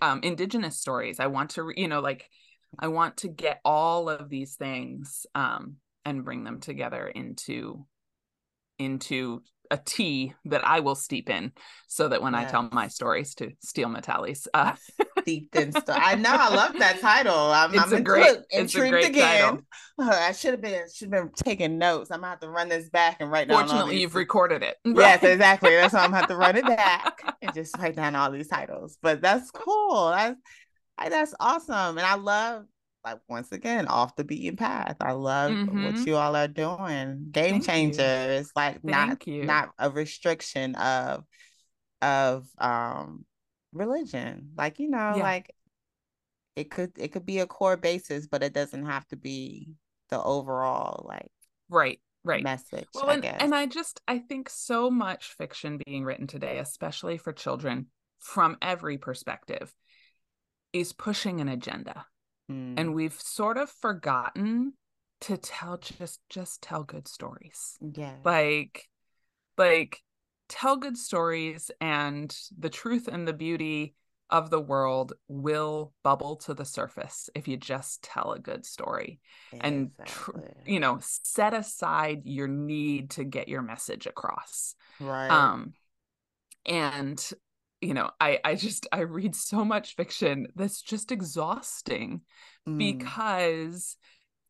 um, 0.00 0.20
indigenous 0.22 0.78
stories 0.78 1.20
i 1.20 1.26
want 1.26 1.50
to 1.50 1.72
you 1.76 1.88
know 1.88 2.00
like 2.00 2.28
i 2.78 2.88
want 2.88 3.16
to 3.16 3.28
get 3.28 3.60
all 3.64 4.08
of 4.08 4.28
these 4.28 4.56
things 4.56 5.26
um 5.34 5.76
and 6.04 6.24
bring 6.24 6.44
them 6.44 6.60
together 6.60 7.06
into 7.06 7.86
into 8.78 9.42
a 9.70 9.78
tea 9.78 10.34
that 10.44 10.66
I 10.66 10.80
will 10.80 10.94
steep 10.94 11.30
in 11.30 11.52
so 11.86 12.08
that 12.08 12.22
when 12.22 12.34
I 12.34 12.44
tell 12.44 12.68
my 12.70 12.88
stories 12.88 13.34
to 13.36 13.52
Steel 13.62 13.88
Metallies. 13.88 14.46
Uh, 14.52 14.74
Steeped 15.24 15.56
in 15.56 15.72
stuff. 15.72 15.98
I 16.00 16.14
know. 16.14 16.30
I 16.32 16.54
love 16.54 16.78
that 16.78 17.00
title. 17.00 17.34
I'm, 17.34 17.74
It's 17.74 17.82
I'm 17.82 17.92
a 17.94 18.00
great- 18.00 18.26
a 18.52 18.60
intrigued 18.60 18.90
great 18.92 19.06
again. 19.08 19.40
title. 19.98 20.10
I 20.12 20.32
should 20.32 20.52
have 20.52 20.60
been 20.60 20.82
should 20.92 21.12
have 21.12 21.24
been 21.24 21.32
taking 21.34 21.78
notes. 21.78 22.10
I'm 22.10 22.18
gonna 22.20 22.30
have 22.30 22.40
to 22.40 22.48
run 22.48 22.68
this 22.68 22.88
back 22.88 23.18
and 23.20 23.30
write 23.30 23.48
down. 23.48 23.66
fortunately, 23.66 24.00
you've 24.00 24.14
recorded 24.14 24.62
it. 24.62 24.76
Yes, 24.84 25.22
exactly. 25.22 25.70
That's 25.76 25.94
why 25.94 26.00
I'm 26.00 26.10
gonna 26.10 26.18
have 26.20 26.28
to 26.28 26.36
run 26.36 26.56
it 26.56 26.64
back 26.66 27.36
and 27.42 27.54
just 27.54 27.76
write 27.78 27.96
down 27.96 28.14
all 28.16 28.30
these 28.30 28.48
titles. 28.48 28.98
But 29.02 29.20
that's 29.22 29.50
cool. 29.50 30.10
That's 30.10 30.38
I, 30.98 31.08
that's 31.08 31.34
awesome. 31.40 31.98
And 31.98 32.06
I 32.06 32.14
love 32.14 32.64
like 33.04 33.18
once 33.28 33.52
again 33.52 33.86
off 33.86 34.16
the 34.16 34.24
beaten 34.24 34.56
path. 34.56 34.96
I 35.00 35.12
love 35.12 35.52
what 35.52 35.68
Mhm. 35.94 36.06
you 36.06 36.16
all 36.16 36.34
are 36.36 36.48
doing. 36.48 37.28
Game 37.30 37.60
Thank 37.60 37.66
changer. 37.66 38.02
you. 38.02 38.30
It's 38.40 38.50
like 38.56 38.82
not 38.82 39.26
you. 39.26 39.44
not 39.44 39.70
a 39.78 39.90
restriction 39.90 40.74
of 40.74 41.24
of 42.02 42.46
um 42.58 43.24
religion. 43.74 44.52
Like, 44.56 44.78
you 44.78 44.88
know, 44.88 45.14
Yeah. 45.16 45.22
like 45.22 45.54
it 46.56 46.70
could 46.70 46.92
it 46.98 47.08
could 47.12 47.26
be 47.26 47.40
a 47.40 47.46
core 47.46 47.76
basis, 47.76 48.26
but 48.26 48.42
it 48.42 48.52
doesn't 48.52 48.86
have 48.86 49.06
to 49.08 49.16
be 49.16 49.74
the 50.10 50.22
overall 50.22 51.04
like 51.08 51.30
Right, 51.68 52.00
right. 52.24 52.44
message. 52.44 52.86
Well, 52.94 53.10
I 53.10 53.14
and, 53.14 53.24
and 53.24 53.54
I 53.54 53.66
just 53.66 54.00
I 54.06 54.18
think 54.20 54.48
so 54.48 54.90
much 54.90 55.32
fiction 55.34 55.80
being 55.84 56.04
written 56.04 56.26
today, 56.28 56.58
especially 56.58 57.16
for 57.18 57.32
children, 57.32 57.86
from 58.20 58.56
every 58.62 58.98
perspective, 58.98 59.74
is 60.72 60.92
pushing 60.92 61.40
an 61.40 61.48
agenda. 61.48 62.06
Mm, 62.50 62.74
And 62.78 62.94
we've 62.94 63.18
sort 63.20 63.56
of 63.56 63.70
forgotten 63.70 64.74
to 65.22 65.36
tell 65.38 65.78
just 65.78 66.20
just 66.28 66.62
tell 66.62 66.84
good 66.84 67.08
stories. 67.08 67.76
yeah. 67.80 68.14
like 68.24 68.88
like 69.56 70.02
tell 70.54 70.76
good 70.76 70.96
stories 70.96 71.70
and 71.80 72.34
the 72.56 72.70
truth 72.70 73.08
and 73.08 73.26
the 73.26 73.32
beauty 73.32 73.94
of 74.30 74.50
the 74.50 74.60
world 74.60 75.12
will 75.26 75.92
bubble 76.04 76.36
to 76.36 76.54
the 76.54 76.64
surface 76.64 77.28
if 77.34 77.48
you 77.48 77.56
just 77.56 78.02
tell 78.02 78.32
a 78.32 78.38
good 78.38 78.64
story 78.64 79.18
and 79.60 79.90
tr- 80.06 80.30
you 80.64 80.78
know 80.78 80.98
set 81.00 81.52
aside 81.54 82.22
your 82.24 82.46
need 82.48 83.10
to 83.10 83.24
get 83.24 83.48
your 83.48 83.62
message 83.62 84.06
across 84.06 84.76
right. 85.00 85.30
um 85.30 85.72
and 86.66 87.30
you 87.80 87.92
know 87.92 88.08
i 88.20 88.38
i 88.44 88.54
just 88.54 88.86
i 88.92 89.00
read 89.00 89.34
so 89.34 89.64
much 89.64 89.96
fiction 89.96 90.46
that's 90.54 90.80
just 90.80 91.10
exhausting 91.12 92.20
Mm. 92.66 92.78
because 92.78 93.98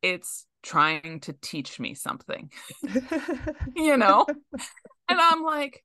it's 0.01 0.47
trying 0.63 1.19
to 1.21 1.33
teach 1.33 1.81
me 1.81 1.95
something 1.95 2.53
you 3.75 3.97
know 3.97 4.25
and 5.09 5.21
i'm 5.21 5.43
like 5.43 5.83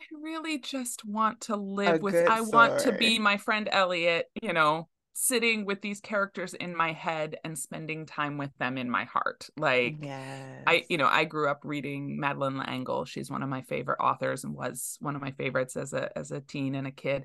i 0.00 0.04
really 0.22 0.58
just 0.58 1.04
want 1.04 1.40
to 1.40 1.56
live 1.56 2.02
with 2.02 2.14
good 2.14 2.28
i 2.28 2.40
want 2.40 2.78
to 2.80 2.92
be 2.92 3.18
my 3.18 3.36
friend 3.36 3.68
elliot 3.70 4.26
you 4.42 4.52
know 4.52 4.88
sitting 5.20 5.64
with 5.64 5.82
these 5.82 6.00
characters 6.00 6.54
in 6.54 6.76
my 6.76 6.92
head 6.92 7.36
and 7.42 7.58
spending 7.58 8.06
time 8.06 8.38
with 8.38 8.56
them 8.58 8.78
in 8.78 8.88
my 8.88 9.04
heart 9.04 9.48
like 9.56 9.96
yes. 10.00 10.62
I, 10.64 10.84
you 10.88 10.96
know, 10.96 11.08
I 11.08 11.24
grew 11.24 11.48
up 11.48 11.62
reading 11.64 12.20
Madeleine 12.20 12.58
L'Engle. 12.58 13.04
She's 13.04 13.28
one 13.28 13.42
of 13.42 13.48
my 13.48 13.62
favorite 13.62 13.98
authors 14.00 14.44
and 14.44 14.54
was 14.54 14.96
one 15.00 15.16
of 15.16 15.22
my 15.22 15.32
favorites 15.32 15.76
as 15.76 15.92
a 15.92 16.16
as 16.16 16.30
a 16.30 16.40
teen 16.40 16.76
and 16.76 16.86
a 16.86 16.92
kid. 16.92 17.24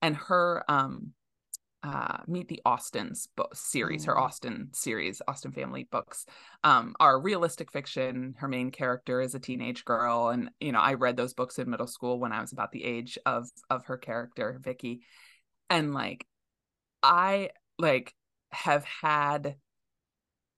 And 0.00 0.16
her 0.16 0.64
um 0.66 1.12
uh 1.86 2.18
Meet 2.26 2.48
the 2.48 2.62
Austins 2.64 3.28
book 3.36 3.54
series, 3.54 4.04
her 4.06 4.14
Mm. 4.14 4.22
Austin 4.22 4.70
series, 4.72 5.22
Austin 5.28 5.52
family 5.52 5.84
books, 5.84 6.26
um, 6.64 6.94
are 6.98 7.20
realistic 7.20 7.70
fiction. 7.70 8.34
Her 8.38 8.48
main 8.48 8.70
character 8.70 9.20
is 9.20 9.34
a 9.34 9.38
teenage 9.38 9.84
girl. 9.84 10.28
And, 10.28 10.50
you 10.60 10.72
know, 10.72 10.80
I 10.80 10.94
read 10.94 11.16
those 11.16 11.34
books 11.34 11.58
in 11.58 11.70
middle 11.70 11.86
school 11.86 12.18
when 12.18 12.32
I 12.32 12.40
was 12.40 12.52
about 12.52 12.72
the 12.72 12.84
age 12.84 13.18
of 13.24 13.48
of 13.70 13.86
her 13.86 13.96
character, 13.96 14.58
Vicky. 14.62 15.02
And 15.70 15.94
like 15.94 16.26
I 17.02 17.50
like 17.78 18.14
have 18.50 18.84
had 18.84 19.56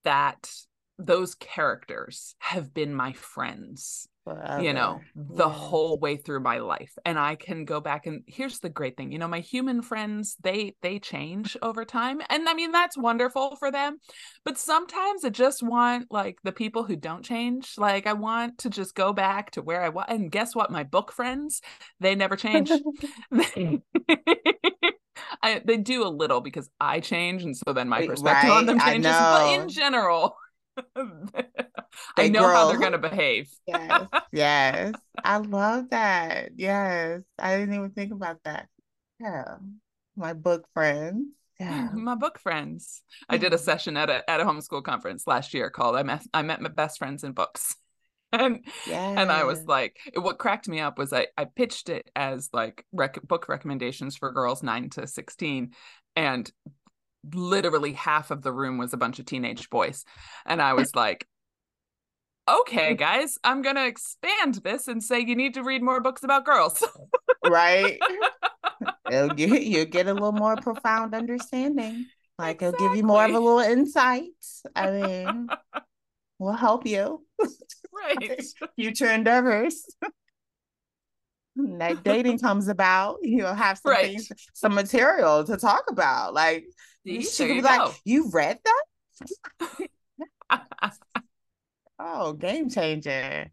that 0.04 0.50
those 0.98 1.34
characters 1.34 2.34
have 2.38 2.72
been 2.72 2.94
my 2.94 3.12
friends 3.12 4.08
Forever. 4.28 4.62
you 4.62 4.72
know 4.72 5.00
the 5.16 5.48
Yeah. 5.48 5.52
whole 5.54 5.98
way 5.98 6.16
through 6.16 6.40
my 6.40 6.58
life 6.58 6.92
and 7.04 7.18
i 7.18 7.34
can 7.34 7.64
go 7.64 7.80
back 7.80 8.06
and 8.06 8.22
here's 8.26 8.58
the 8.60 8.68
great 8.68 8.96
thing 8.96 9.12
you 9.12 9.18
know 9.18 9.28
my 9.28 9.40
human 9.40 9.82
friends 9.82 10.36
they 10.42 10.74
they 10.82 10.98
change 10.98 11.56
over 11.62 11.84
time 11.84 12.20
and 12.28 12.48
i 12.48 12.54
mean 12.54 12.72
that's 12.72 12.96
wonderful 12.96 13.56
for 13.56 13.70
them 13.70 13.98
but 14.44 14.58
sometimes 14.58 15.24
i 15.24 15.28
just 15.28 15.62
want 15.62 16.06
like 16.10 16.38
the 16.44 16.52
people 16.52 16.84
who 16.84 16.96
don't 16.96 17.24
change 17.24 17.74
like 17.78 18.06
i 18.06 18.12
want 18.12 18.58
to 18.58 18.70
just 18.70 18.94
go 18.94 19.12
back 19.12 19.50
to 19.50 19.62
where 19.62 19.82
i 19.82 19.88
was 19.88 20.04
and 20.08 20.30
guess 20.30 20.54
what 20.54 20.70
my 20.70 20.82
book 20.84 21.12
friends 21.12 21.60
they 22.00 22.14
never 22.14 22.36
change 22.36 22.70
I, 25.42 25.60
they 25.64 25.76
do 25.76 26.04
a 26.04 26.08
little 26.08 26.40
because 26.40 26.70
I 26.80 27.00
change, 27.00 27.42
and 27.44 27.56
so 27.56 27.72
then 27.72 27.88
my 27.88 28.02
perspective 28.02 28.50
on 28.50 28.66
them 28.66 28.78
changes. 28.80 29.20
But 29.20 29.46
in 29.46 29.68
general, 29.68 30.36
I 32.16 32.28
know 32.28 32.48
how 32.48 32.68
they're 32.68 32.78
going 32.78 32.92
to 32.92 32.98
behave. 32.98 33.50
yes, 33.66 34.06
yes. 34.32 34.94
I 35.22 35.38
love 35.38 35.90
that. 35.90 36.50
Yes. 36.56 37.22
I 37.38 37.56
didn't 37.56 37.74
even 37.74 37.90
think 37.90 38.12
about 38.12 38.42
that. 38.44 38.68
Yeah. 39.20 39.56
My 40.16 40.32
book 40.32 40.66
friends. 40.74 41.28
Yeah. 41.60 41.88
my 41.92 42.14
book 42.14 42.38
friends. 42.38 43.02
I 43.28 43.36
did 43.36 43.52
a 43.52 43.56
mm-hmm. 43.56 43.64
session 43.64 43.96
at 43.96 44.08
a 44.08 44.28
at 44.30 44.40
a 44.40 44.44
homeschool 44.44 44.84
conference 44.84 45.26
last 45.26 45.54
year 45.54 45.70
called 45.70 45.96
"I 45.96 46.04
met 46.04 46.24
I 46.32 46.42
met 46.42 46.60
my 46.60 46.68
best 46.68 46.98
friends 46.98 47.24
in 47.24 47.32
books," 47.32 47.74
and 48.32 48.64
and 48.88 49.32
I 49.32 49.42
was 49.42 49.64
like, 49.64 49.96
what 50.14 50.38
cracked 50.38 50.68
me 50.68 50.78
up 50.78 50.98
was 50.98 51.12
I 51.12 51.26
I 51.36 51.46
pitched 51.46 51.88
it 51.88 52.12
as 52.14 52.48
like 52.52 52.84
rec- 52.92 53.26
book 53.26 53.48
recommendations 53.48 54.16
for 54.16 54.30
girls 54.30 54.62
nine 54.62 54.88
to 54.90 55.08
sixteen, 55.08 55.72
and 56.14 56.48
literally 57.34 57.92
half 57.92 58.30
of 58.30 58.42
the 58.42 58.52
room 58.52 58.78
was 58.78 58.92
a 58.92 58.96
bunch 58.96 59.18
of 59.18 59.26
teenage 59.26 59.70
boys, 59.70 60.04
and 60.46 60.60
I 60.62 60.72
was 60.74 60.94
like. 60.94 61.26
Okay, 62.50 62.94
mm. 62.94 62.98
guys, 62.98 63.36
I'm 63.44 63.60
gonna 63.60 63.84
expand 63.84 64.54
this 64.64 64.88
and 64.88 65.04
say 65.04 65.20
you 65.20 65.36
need 65.36 65.52
to 65.52 65.62
read 65.62 65.82
more 65.82 66.00
books 66.00 66.24
about 66.24 66.46
girls. 66.46 66.82
right? 67.46 68.00
It'll 69.10 69.28
get 69.28 69.62
you'll 69.64 69.84
get 69.84 70.06
a 70.06 70.14
little 70.14 70.32
more 70.32 70.56
profound 70.56 71.14
understanding. 71.14 72.06
Like 72.38 72.62
it'll 72.62 72.78
give 72.78 72.96
you 72.96 73.02
more 73.02 73.24
of 73.24 73.32
a 73.32 73.38
little 73.38 73.58
insight. 73.58 74.30
I 74.74 74.90
mean, 74.90 75.48
we'll 76.38 76.52
help 76.54 76.86
you 76.86 77.24
right. 77.92 78.42
future 78.76 79.10
endeavors. 79.10 79.84
That 81.56 82.04
dating 82.04 82.38
comes 82.38 82.68
about, 82.68 83.16
you'll 83.22 83.52
have 83.54 83.78
some 83.78 83.90
Right. 83.90 84.06
things, 84.12 84.30
some 84.54 84.74
material 84.74 85.42
to 85.44 85.56
talk 85.56 85.84
about. 85.90 86.32
Like 86.32 86.66
she 87.08 87.22
there 87.22 87.46
could 87.48 87.56
you 87.56 87.62
be 87.62 87.68
like, 87.68 88.00
"You 88.04 88.30
read 88.30 88.58
that? 88.64 89.88
Oh, 92.00 92.32
game 92.32 92.70
changer!" 92.70 93.50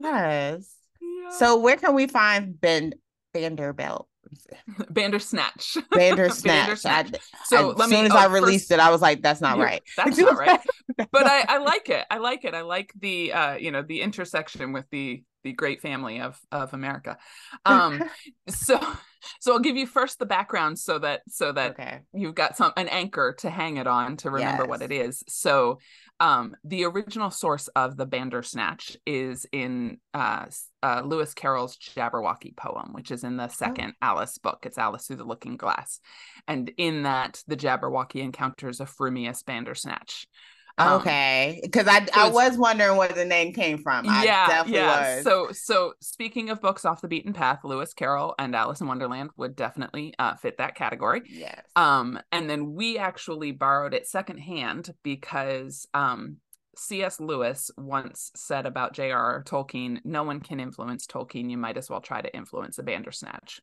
Yes. 0.00 0.74
Yeah. 1.00 1.30
So 1.30 1.58
where 1.58 1.76
can 1.76 1.94
we 1.94 2.08
find 2.08 2.60
Ben 2.60 2.94
Vanderbilt? 3.32 4.08
Bandersnatch. 4.90 5.78
Bandersnatch. 5.90 6.84
I, 6.84 7.02
Bandersnatch. 7.04 7.20
So 7.44 7.70
as 7.70 7.78
let 7.78 7.88
me. 7.88 7.96
soon 7.96 8.06
as 8.06 8.12
oh, 8.12 8.16
I 8.16 8.22
first- 8.24 8.32
released 8.34 8.70
it, 8.72 8.80
I 8.80 8.90
was 8.90 9.00
like, 9.00 9.22
"That's 9.22 9.40
not 9.40 9.58
right." 9.58 9.82
That's 9.96 10.18
not 10.18 10.36
right. 10.36 10.60
But 10.96 11.26
I, 11.26 11.44
I 11.48 11.58
like 11.58 11.88
it. 11.88 12.04
I 12.10 12.18
like 12.18 12.44
it. 12.44 12.54
I 12.54 12.62
like 12.62 12.92
the 12.98 13.32
uh, 13.32 13.54
you 13.54 13.70
know, 13.70 13.82
the 13.82 14.00
intersection 14.00 14.72
with 14.72 14.86
the 14.90 15.22
the 15.48 15.54
great 15.54 15.80
family 15.80 16.20
of 16.20 16.38
of 16.52 16.74
America. 16.74 17.16
Um, 17.64 18.04
so 18.48 18.78
so 19.40 19.52
I'll 19.52 19.58
give 19.58 19.76
you 19.76 19.86
first 19.86 20.18
the 20.18 20.26
background 20.26 20.78
so 20.78 20.98
that 20.98 21.22
so 21.28 21.52
that 21.52 21.72
okay. 21.72 22.00
you've 22.12 22.34
got 22.34 22.56
some 22.56 22.72
an 22.76 22.88
anchor 22.88 23.34
to 23.38 23.50
hang 23.50 23.78
it 23.78 23.86
on 23.86 24.16
to 24.18 24.30
remember 24.30 24.64
what 24.66 24.82
it 24.82 24.92
is. 24.92 25.24
So 25.28 25.78
um 26.20 26.54
the 26.64 26.84
original 26.84 27.30
source 27.30 27.68
of 27.68 27.96
the 27.96 28.06
Bandersnatch 28.06 28.96
is 29.06 29.46
in 29.52 29.98
uh, 30.14 30.46
uh 30.82 31.02
Lewis 31.04 31.34
Carroll's 31.34 31.76
Jabberwocky 31.76 32.56
poem, 32.56 32.92
which 32.92 33.10
is 33.10 33.24
in 33.24 33.36
the 33.36 33.48
second 33.48 33.94
Alice 34.02 34.38
book. 34.38 34.60
It's 34.64 34.78
Alice 34.78 35.06
Through 35.06 35.16
the 35.16 35.24
Looking 35.24 35.56
Glass. 35.56 36.00
And 36.46 36.70
in 36.76 37.02
that 37.04 37.42
the 37.46 37.56
Jabberwocky 37.56 38.22
encounters 38.22 38.80
a 38.80 38.86
frumious 38.86 39.42
Bandersnatch. 39.42 40.26
Um, 40.78 41.00
Okay, 41.00 41.60
because 41.62 41.86
I 41.88 42.04
so 42.06 42.10
I 42.14 42.28
was 42.30 42.56
wondering 42.56 42.96
where 42.96 43.08
the 43.08 43.24
name 43.24 43.52
came 43.52 43.78
from. 43.78 44.08
I 44.08 44.24
yeah, 44.24 44.46
definitely 44.46 44.80
yeah. 44.80 45.16
was. 45.16 45.24
So, 45.24 45.48
so 45.52 45.94
speaking 46.00 46.50
of 46.50 46.60
books 46.60 46.84
off 46.84 47.00
the 47.00 47.08
beaten 47.08 47.32
path, 47.32 47.60
Lewis 47.64 47.94
Carroll 47.94 48.34
and 48.38 48.54
Alice 48.54 48.80
in 48.80 48.86
Wonderland 48.86 49.30
would 49.36 49.56
definitely 49.56 50.14
uh, 50.18 50.36
fit 50.36 50.58
that 50.58 50.74
category. 50.74 51.22
yes. 51.28 51.62
Um, 51.76 52.18
and 52.32 52.48
then 52.48 52.74
we 52.74 52.98
actually 52.98 53.52
borrowed 53.52 53.94
it 53.94 54.06
secondhand 54.06 54.94
because 55.02 55.86
um, 55.94 56.38
C.S. 56.76 57.18
Lewis 57.20 57.70
once 57.76 58.30
said 58.36 58.64
about 58.66 58.94
J.R.R. 58.94 59.42
Tolkien, 59.44 59.98
"No 60.04 60.22
one 60.22 60.40
can 60.40 60.60
influence 60.60 61.06
Tolkien. 61.06 61.50
You 61.50 61.58
might 61.58 61.76
as 61.76 61.90
well 61.90 62.00
try 62.00 62.20
to 62.22 62.34
influence 62.36 62.78
a 62.78 62.82
Bandersnatch." 62.82 63.60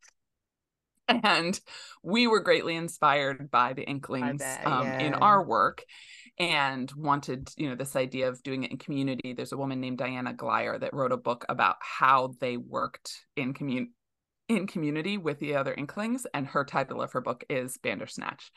And 1.07 1.59
we 2.03 2.27
were 2.27 2.39
greatly 2.39 2.75
inspired 2.75 3.51
by 3.51 3.73
the 3.73 3.83
inklings 3.83 4.39
bet, 4.39 4.65
um, 4.65 4.87
in 4.87 5.13
our 5.13 5.43
work, 5.43 5.83
and 6.37 6.91
wanted 6.97 7.49
you 7.57 7.69
know 7.69 7.75
this 7.75 7.95
idea 7.95 8.27
of 8.27 8.43
doing 8.43 8.63
it 8.63 8.71
in 8.71 8.77
community. 8.77 9.33
There's 9.33 9.51
a 9.51 9.57
woman 9.57 9.79
named 9.79 9.97
Diana 9.97 10.33
Glyer 10.33 10.79
that 10.79 10.93
wrote 10.93 11.11
a 11.11 11.17
book 11.17 11.45
about 11.49 11.77
how 11.79 12.33
they 12.39 12.57
worked 12.57 13.25
in 13.35 13.53
community 13.53 13.91
in 14.47 14.67
community 14.67 15.17
with 15.17 15.39
the 15.39 15.55
other 15.55 15.73
inklings 15.73 16.27
and 16.33 16.45
her 16.47 16.63
title 16.63 17.01
of 17.01 17.11
her 17.11 17.21
book 17.21 17.43
is 17.49 17.77
bandersnatch 17.81 18.51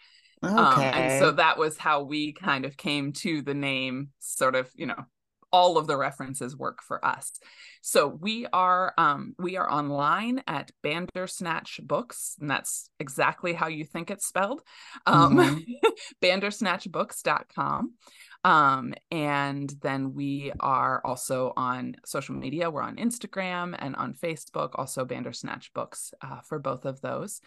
okay. 0.45 0.55
um, 0.55 0.81
and 0.81 1.18
so 1.18 1.33
that 1.33 1.59
was 1.59 1.79
how 1.79 2.03
we 2.03 2.33
kind 2.33 2.64
of 2.64 2.76
came 2.76 3.12
to 3.12 3.43
the 3.43 3.55
name 3.55 4.11
sort 4.18 4.55
of 4.55 4.70
you 4.74 4.87
know 4.87 5.03
all 5.51 5.79
of 5.79 5.87
the 5.87 5.97
references 5.97 6.57
work 6.57 6.83
for 6.83 7.05
us. 7.05 7.33
So 7.81 8.07
we 8.09 8.47
are 8.53 8.93
um 8.99 9.35
we 9.39 9.57
are 9.57 9.71
online 9.71 10.43
at 10.47 10.71
bandersnatch 10.83 11.81
books 11.83 12.37
and 12.41 12.51
that's 12.51 12.91
exactly 13.01 13.53
how 13.55 13.69
you 13.69 13.85
think 13.85 14.11
it's 14.11 14.27
spelled 14.27 14.63
um 15.07 15.37
Mhm. 15.39 15.65
bandersnatchbooks.com 16.23 17.95
um 18.45 18.95
and 19.11 19.73
then 19.83 20.15
we 20.15 20.53
are 20.61 21.01
also 21.05 21.53
on 21.57 21.97
social 22.05 22.35
media. 22.35 22.71
We're 22.71 22.83
on 22.83 22.97
instagram 22.97 23.75
and 23.79 23.97
on 23.97 24.15
facebook 24.15 24.71
also 24.75 25.05
bandersnatch 25.05 25.73
books 25.75 26.13
uh, 26.23 26.41
for 26.47 26.59
both 26.59 26.85
of 26.85 27.01
those. 27.01 27.41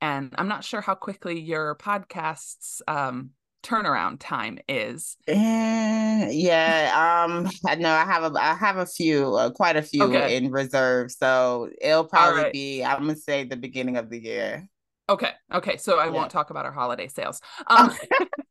And 0.00 0.34
i'm 0.36 0.48
not 0.48 0.64
sure 0.64 0.80
how 0.80 0.94
quickly 0.94 1.40
your 1.40 1.76
podcast's 1.76 2.82
um 2.88 3.30
turnaround 3.64 4.18
time 4.20 4.58
is 4.68 5.16
Eh, 5.26 6.28
yeah. 6.32 7.24
Um. 7.26 7.48
I 7.66 7.76
know 7.76 7.90
I 7.92 8.04
have 8.04 8.24
a 8.34 8.38
I 8.38 8.54
have 8.54 8.76
a 8.76 8.86
few, 8.86 9.34
uh, 9.34 9.50
quite 9.50 9.76
a 9.76 9.82
few 9.82 10.04
Okay. 10.06 10.36
in 10.36 10.50
reserve. 10.50 11.10
So 11.12 11.70
it'll 11.80 12.04
probably 12.04 12.42
right. 12.42 12.52
be. 12.52 12.84
I'm 12.84 13.00
gonna 13.00 13.16
say 13.16 13.44
the 13.44 13.56
beginning 13.56 13.96
of 13.96 14.10
the 14.10 14.20
year. 14.22 14.68
okay 15.08 15.30
okay 15.52 15.76
so 15.76 15.98
i 15.98 16.06
Yeah. 16.06 16.10
won't 16.10 16.30
talk 16.30 16.50
about 16.50 16.64
our 16.64 16.72
holiday 16.72 17.08
sales 17.08 17.40
um 17.66 17.92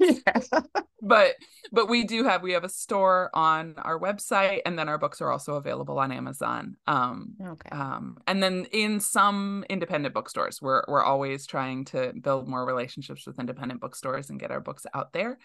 but 1.02 1.34
but 1.72 1.88
we 1.88 2.04
do 2.04 2.24
have 2.24 2.42
we 2.42 2.52
have 2.52 2.64
a 2.64 2.68
store 2.68 3.30
on 3.34 3.74
our 3.78 3.98
website 3.98 4.60
and 4.66 4.78
then 4.78 4.88
our 4.88 4.98
books 4.98 5.20
are 5.20 5.30
also 5.30 5.54
available 5.54 5.98
on 5.98 6.12
amazon. 6.12 6.76
Um 6.86 7.34
okay. 7.42 7.68
um 7.70 8.18
and 8.26 8.42
then 8.42 8.66
in 8.72 9.00
some 9.00 9.64
independent 9.68 10.14
bookstores 10.14 10.60
we're 10.60 10.82
we're 10.88 11.04
always 11.04 11.46
trying 11.46 11.84
to 11.86 12.12
build 12.20 12.48
more 12.48 12.64
relationships 12.64 13.26
with 13.26 13.38
independent 13.38 13.80
bookstores 13.80 14.30
and 14.30 14.40
get 14.40 14.50
our 14.50 14.60
books 14.60 14.86
out 14.94 15.12
there. 15.12 15.38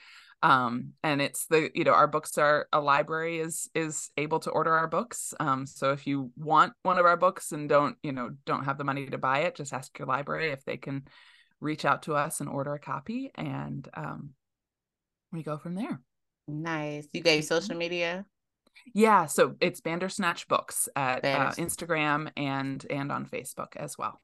Um 0.43 0.93
and 1.03 1.21
it's 1.21 1.45
the 1.47 1.69
you 1.73 1.83
know 1.83 1.93
our 1.93 2.07
books 2.07 2.37
are 2.37 2.67
a 2.73 2.79
library 2.79 3.39
is 3.39 3.69
is 3.73 4.11
able 4.17 4.39
to 4.41 4.49
order 4.49 4.73
our 4.73 4.87
books. 4.87 5.33
Um 5.39 5.65
so 5.65 5.91
if 5.91 6.07
you 6.07 6.31
want 6.35 6.73
one 6.83 6.97
of 6.97 7.05
our 7.05 7.17
books 7.17 7.51
and 7.51 7.69
don't 7.69 7.97
you 8.03 8.11
know 8.11 8.31
don't 8.45 8.65
have 8.65 8.77
the 8.77 8.83
money 8.83 9.05
to 9.07 9.17
buy 9.17 9.39
it 9.39 9.55
just 9.55 9.73
ask 9.73 9.97
your 9.99 10.07
library 10.07 10.51
if 10.51 10.63
they 10.65 10.77
can 10.77 11.03
reach 11.61 11.85
out 11.85 12.03
to 12.03 12.15
us 12.15 12.41
and 12.41 12.49
order 12.49 12.73
a 12.73 12.79
copy. 12.79 13.31
And 13.35 13.87
um 13.93 14.31
we 15.35 15.43
go 15.43 15.57
from 15.57 15.75
there 15.75 16.01
Nice. 16.47 17.07
You 17.11 17.21
gave 17.21 17.43
social 17.45 17.75
media. 17.75 18.25
yeah 18.93 19.25
so 19.25 19.55
it's 19.61 19.81
bandersnatch 19.81 20.47
books 20.47 20.87
at 20.95 21.25
uh, 21.25 21.51
instagram 21.57 22.29
and 22.37 22.85
and 22.89 23.11
on 23.11 23.25
facebook 23.25 23.75
as 23.75 23.97
well. 23.97 24.21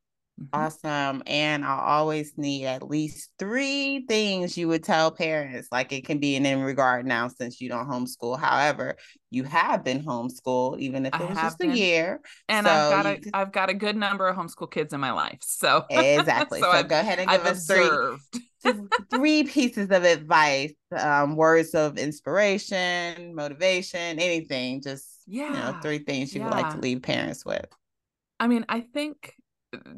Awesome. 0.54 1.24
And 1.28 1.64
I 1.64 1.80
always 1.80 2.38
need 2.38 2.66
at 2.66 2.88
least 2.88 3.32
three 3.40 4.06
things 4.08 4.58
you 4.58 4.68
would 4.68 4.84
tell 4.84 5.12
parents. 5.12 5.70
Like 5.72 5.94
it 5.94 6.06
can 6.06 6.20
be 6.20 6.36
in 6.36 6.46
in 6.46 6.62
regard 6.62 7.06
now 7.06 7.30
since 7.30 7.62
you 7.62 7.70
don't 7.70 7.88
homeschool. 7.88 8.38
However, 8.38 8.98
you 9.30 9.44
have 9.46 9.84
been 9.84 10.04
homeschooled, 10.04 10.80
even 10.80 11.06
if 11.06 11.14
it 11.20 11.28
was 11.30 11.40
just 11.40 11.62
a 11.62 11.68
year. 11.68 12.20
and 12.50 12.68
So 12.68 12.72
I've 12.72 12.90
got 12.90 13.06
you 13.06 13.32
a 13.34 13.38
have 13.38 13.52
got 13.52 13.70
a 13.70 13.74
good 13.74 13.96
number 13.96 14.28
of 14.28 14.36
homeschool 14.36 14.70
kids 14.72 14.94
in 14.94 15.00
my 15.00 15.12
life. 15.12 15.40
So 15.42 15.86
Exactly. 15.90 16.60
so 16.60 16.66
so 16.66 16.72
I've, 16.72 16.90
go 16.90 17.00
ahead 17.00 17.20
and 17.20 17.30
I've 17.30 17.42
give 17.42 17.48
us 17.48 17.66
three 17.66 17.90
observed. 17.90 18.40
three 19.10 19.44
pieces 19.44 19.90
of 19.90 20.04
advice, 20.04 20.74
um, 20.98 21.36
words 21.36 21.74
of 21.74 21.98
inspiration, 21.98 23.34
motivation, 23.36 24.20
anything. 24.20 24.82
Just 24.82 25.08
you 25.48 25.60
know, 25.60 25.68
Yeah, 25.68 25.82
three 25.82 26.00
things 26.00 26.36
you 26.36 26.44
would 26.44 26.52
like 26.52 26.70
to 26.70 26.80
leave 26.80 27.02
parents 27.02 27.46
with. 27.46 27.66
I 28.40 28.48
mean, 28.48 28.66
I 28.70 28.82
think 28.82 29.36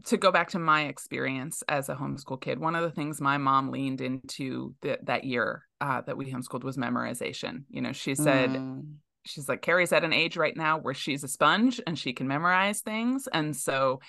to 0.06 0.18
go 0.18 0.32
back 0.32 0.50
to 0.52 0.60
my 0.60 0.84
experience 0.84 1.64
as 1.68 1.90
a 1.90 1.96
homeschool 1.96 2.42
kid, 2.42 2.60
one 2.60 2.76
of 2.76 2.84
the 2.84 2.92
things 2.92 3.20
my 3.20 3.38
mom 3.38 3.72
leaned 3.72 4.02
into 4.02 4.76
th- 4.82 5.00
that 5.04 5.24
year 5.24 5.64
uh, 5.82 6.02
that 6.02 6.18
we 6.18 6.32
homeschooled 6.32 6.64
was 6.64 6.78
memorization. 6.78 7.64
You 7.70 7.82
know, 7.82 7.92
she 7.92 8.16
said, 8.16 8.52
mm. 8.52 8.84
she's 9.26 9.50
like, 9.50 9.62
Carrie's 9.62 9.92
at 9.92 10.04
an 10.04 10.14
age 10.14 10.38
right 10.38 10.56
now 10.56 10.78
where 10.78 10.94
she's 10.94 11.24
a 11.24 11.28
sponge 11.28 11.82
and 11.88 11.98
she 11.98 12.14
can 12.14 12.28
memorize 12.28 12.82
things. 12.82 13.28
And 13.32 13.56
so 13.56 14.00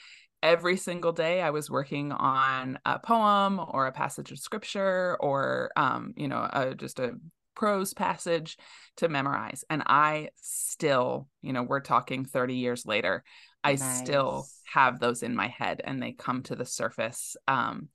every 0.42 0.76
single 0.76 1.12
day 1.12 1.40
I 1.40 1.50
was 1.50 1.70
working 1.70 2.12
on 2.12 2.78
a 2.84 2.98
poem 2.98 3.58
or 3.58 3.86
a 3.86 3.92
passage 3.92 4.30
of 4.30 4.38
scripture 4.38 5.16
or, 5.18 5.70
um, 5.76 6.12
you 6.16 6.28
know, 6.28 6.46
a, 6.52 6.74
just 6.74 6.98
a 6.98 7.12
prose 7.54 7.94
passage 7.94 8.58
to 8.96 9.08
memorize. 9.08 9.64
And 9.70 9.82
I 9.86 10.28
still, 10.36 11.28
you 11.40 11.52
know, 11.52 11.62
we're 11.62 11.80
talking 11.80 12.24
30 12.24 12.56
years 12.56 12.84
later, 12.84 13.24
I 13.64 13.72
nice. 13.72 13.98
still 13.98 14.46
have 14.72 15.00
those 15.00 15.22
in 15.22 15.34
my 15.34 15.48
head 15.48 15.80
and 15.82 16.02
they 16.02 16.12
come 16.12 16.42
to 16.44 16.54
the 16.54 16.66
surface. 16.66 17.36
Um, 17.48 17.88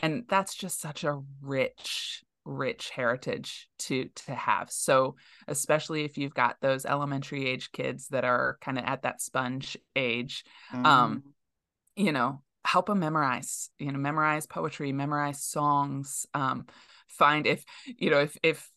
and 0.00 0.24
that's 0.28 0.54
just 0.54 0.80
such 0.80 1.04
a 1.04 1.20
rich 1.42 2.24
rich 2.44 2.90
heritage 2.90 3.68
to 3.78 4.08
to 4.16 4.34
have 4.34 4.68
so 4.68 5.14
especially 5.46 6.04
if 6.04 6.18
you've 6.18 6.34
got 6.34 6.56
those 6.60 6.84
elementary 6.84 7.46
age 7.46 7.70
kids 7.70 8.08
that 8.08 8.24
are 8.24 8.58
kind 8.60 8.78
of 8.78 8.84
at 8.84 9.02
that 9.02 9.22
sponge 9.22 9.76
age 9.94 10.44
mm. 10.72 10.84
um 10.84 11.18
mm-hmm. 11.18 12.04
you 12.04 12.10
know 12.10 12.42
help 12.64 12.86
them 12.86 12.98
memorize 12.98 13.70
you 13.78 13.92
know 13.92 13.98
memorize 13.98 14.46
poetry 14.46 14.90
memorize 14.92 15.40
songs 15.44 16.26
um 16.34 16.66
find 17.06 17.46
if 17.46 17.64
you 17.86 18.10
know 18.10 18.18
if 18.18 18.36
if 18.42 18.71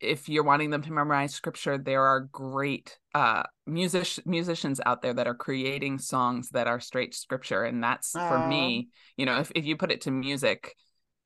if 0.00 0.28
you're 0.28 0.44
wanting 0.44 0.70
them 0.70 0.82
to 0.82 0.92
memorize 0.92 1.34
scripture, 1.34 1.78
there 1.78 2.02
are 2.02 2.20
great 2.20 2.98
uh, 3.14 3.42
music 3.66 4.26
musicians 4.26 4.80
out 4.84 5.02
there 5.02 5.14
that 5.14 5.26
are 5.26 5.34
creating 5.34 5.98
songs 5.98 6.50
that 6.50 6.66
are 6.66 6.80
straight 6.80 7.14
scripture, 7.14 7.64
and 7.64 7.82
that's 7.82 8.14
Aww. 8.14 8.28
for 8.28 8.48
me. 8.48 8.88
You 9.16 9.26
know, 9.26 9.40
if 9.40 9.52
if 9.54 9.66
you 9.66 9.76
put 9.76 9.92
it 9.92 10.02
to 10.02 10.10
music, 10.10 10.74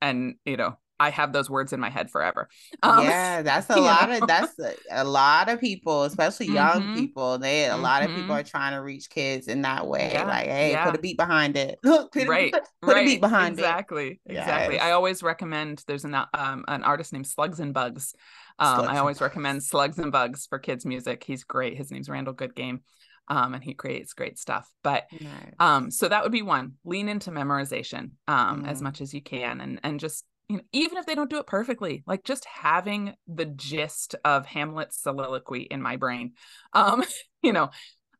and 0.01 0.35
you 0.45 0.57
know, 0.57 0.77
I 0.99 1.09
have 1.09 1.33
those 1.33 1.49
words 1.49 1.73
in 1.73 1.79
my 1.79 1.89
head 1.89 2.09
forever. 2.09 2.47
Um, 2.81 3.03
yeah, 3.03 3.41
that's 3.41 3.69
a 3.69 3.75
lot 3.77 4.09
know? 4.09 4.19
of 4.19 4.27
that's 4.27 4.57
a, 4.59 4.73
a, 4.91 5.03
lot 5.03 5.49
of 5.49 5.59
people, 5.59 6.03
especially 6.03 6.47
young 6.47 6.81
mm-hmm. 6.81 6.95
people. 6.95 7.37
They 7.37 7.65
a 7.65 7.71
mm-hmm. 7.71 7.81
lot 7.81 8.03
of 8.03 8.09
people 8.09 8.23
mm-hmm. 8.23 8.31
are 8.31 8.43
trying 8.43 8.73
to 8.73 8.81
reach 8.81 9.09
kids 9.09 9.47
in 9.47 9.63
that 9.63 9.87
way. 9.87 10.11
Yeah. 10.13 10.25
Like, 10.25 10.47
hey, 10.47 10.71
yeah. 10.71 10.85
put 10.85 10.95
a 10.95 10.99
beat 10.99 11.17
behind 11.17 11.57
it. 11.57 11.79
put, 11.83 12.27
right, 12.27 12.53
put, 12.53 12.63
put 12.81 12.95
right. 12.95 13.03
a 13.03 13.05
beat 13.05 13.21
behind 13.21 13.59
exactly. 13.59 14.07
it. 14.07 14.19
Exactly. 14.25 14.35
Exactly. 14.35 14.75
Yes. 14.75 14.83
I 14.83 14.91
always 14.91 15.21
recommend. 15.21 15.83
There's 15.87 16.05
an 16.05 16.15
um 16.15 16.65
an 16.67 16.83
artist 16.83 17.11
named 17.13 17.27
Slugs 17.27 17.59
and 17.59 17.73
Bugs. 17.73 18.13
Um, 18.57 18.87
I 18.87 18.99
always 18.99 19.19
recommend 19.19 19.63
Slugs 19.63 19.97
and 19.99 20.11
Bugs 20.11 20.45
for 20.45 20.59
kids 20.59 20.85
music. 20.85 21.23
He's 21.25 21.43
great. 21.43 21.77
His 21.77 21.91
name's 21.91 22.09
Randall 22.09 22.33
Goodgame 22.33 22.79
um, 23.27 23.53
and 23.53 23.63
he 23.63 23.73
creates 23.73 24.13
great 24.13 24.37
stuff. 24.37 24.69
But 24.83 25.05
nice. 25.19 25.53
um, 25.59 25.91
so 25.91 26.07
that 26.07 26.23
would 26.23 26.31
be 26.31 26.41
one: 26.41 26.73
lean 26.83 27.09
into 27.09 27.31
memorization 27.31 28.11
um, 28.27 28.63
mm. 28.63 28.67
as 28.67 28.81
much 28.81 29.01
as 29.01 29.13
you 29.13 29.21
can, 29.21 29.61
and 29.61 29.79
and 29.83 29.99
just 29.99 30.25
you 30.47 30.57
know, 30.57 30.63
even 30.71 30.97
if 30.97 31.05
they 31.05 31.15
don't 31.15 31.29
do 31.29 31.39
it 31.39 31.47
perfectly, 31.47 32.03
like 32.05 32.23
just 32.23 32.45
having 32.45 33.13
the 33.27 33.45
gist 33.45 34.15
of 34.23 34.45
Hamlet's 34.45 35.01
soliloquy 35.01 35.61
in 35.61 35.81
my 35.81 35.95
brain, 35.95 36.33
um, 36.73 37.03
you 37.41 37.53
know, 37.53 37.69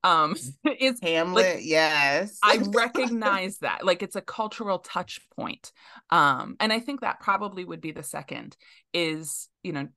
um, 0.03 0.35
is 0.79 0.99
Hamlet. 1.01 1.55
Like, 1.55 1.65
yes, 1.65 2.39
I 2.43 2.57
recognize 2.73 3.59
that. 3.59 3.85
Like 3.85 4.01
it's 4.01 4.15
a 4.15 4.21
cultural 4.21 4.79
touch 4.79 5.19
point, 5.35 5.71
um, 6.09 6.55
and 6.59 6.73
I 6.73 6.79
think 6.79 7.01
that 7.01 7.19
probably 7.19 7.63
would 7.63 7.81
be 7.81 7.91
the 7.91 8.03
second. 8.03 8.57
Is 8.93 9.49
you 9.61 9.73
know 9.73 9.87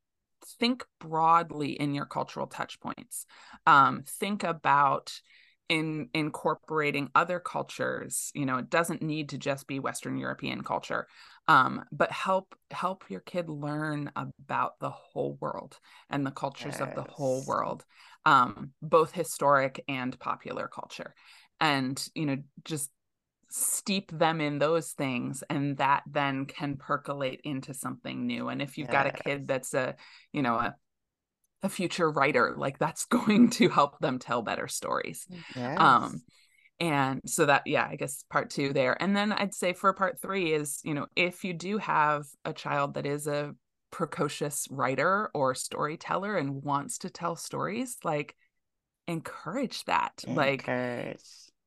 think 0.59 0.85
broadly 1.01 1.73
in 1.73 1.95
your 1.95 2.07
cultural 2.07 2.47
touch 2.47 2.81
points. 2.81 3.27
Um, 3.67 4.05
think 4.07 4.45
about 4.45 5.21
in 5.69 6.09
incorporating 6.15 7.11
other 7.15 7.39
cultures 7.39 8.31
you 8.35 8.47
know 8.47 8.57
it 8.57 8.71
doesn't 8.71 9.03
need 9.03 9.29
to 9.29 9.39
just 9.39 9.67
be 9.67 9.79
western 9.79 10.17
european 10.17 10.63
culture 10.63 11.07
um, 11.47 11.85
but 11.93 12.11
help 12.11 12.55
help 12.71 13.05
your 13.09 13.21
kid 13.21 13.49
learn 13.49 14.11
about 14.17 14.79
the 14.81 14.91
whole 14.91 15.37
world 15.41 15.79
and 16.11 16.27
the 16.27 16.31
cultures 16.31 16.77
yes. 16.79 16.81
of 16.81 16.95
the 16.95 17.11
whole 17.11 17.45
world 17.47 17.85
um, 18.25 18.73
both 18.81 19.13
historic 19.13 19.85
and 19.89 20.19
popular 20.19 20.69
culture 20.69 21.15
and 21.61 22.09
you 22.15 22.25
know 22.25 22.39
just 22.65 22.91
steep 23.51 24.11
them 24.11 24.41
in 24.41 24.59
those 24.59 24.93
things 24.93 25.43
and 25.49 25.79
that 25.79 26.03
then 26.07 26.45
can 26.45 26.77
percolate 26.77 27.41
into 27.45 27.73
something 27.73 28.27
new 28.27 28.49
and 28.49 28.61
if 28.61 28.77
you've 28.77 28.89
yes. 28.89 28.93
got 28.93 29.07
a 29.07 29.11
kid 29.11 29.47
that's 29.47 29.73
a 29.75 29.97
you 30.33 30.43
know 30.43 30.55
a 30.55 30.75
a 31.63 31.69
future 31.69 32.11
writer 32.11 32.55
like 32.57 32.79
that's 32.79 33.05
going 33.07 33.51
to 33.51 33.69
help 33.69 33.99
them 34.01 34.19
tell 34.19 34.43
better 34.43 34.69
stories 34.69 35.27
yes. 35.57 35.81
um 35.81 36.21
and 36.79 37.21
so 37.27 37.47
that 37.47 37.63
yeah 37.67 37.87
i 37.91 37.97
guess 37.97 38.25
part 38.31 38.51
two 38.51 38.73
there 38.73 39.01
and 39.03 39.17
then 39.17 39.33
i'd 39.33 39.55
say 39.55 39.73
for 39.73 39.93
part 39.93 40.21
three 40.21 40.53
is 40.53 40.81
you 40.85 40.95
know 40.95 41.07
if 41.17 41.43
you 41.43 41.53
do 41.53 41.79
have 41.79 42.27
a 42.45 42.53
child 42.53 42.95
that 42.95 43.07
is 43.07 43.27
a 43.27 43.53
precocious 43.91 44.67
writer 44.71 45.31
or 45.35 45.55
storyteller 45.55 46.37
and 46.37 46.63
wants 46.63 46.99
to 46.99 47.11
tell 47.11 47.35
stories 47.35 47.97
like 48.05 48.37
encourage 49.09 49.85
that 49.87 50.23
encourage. 50.27 50.37
like 50.69 51.19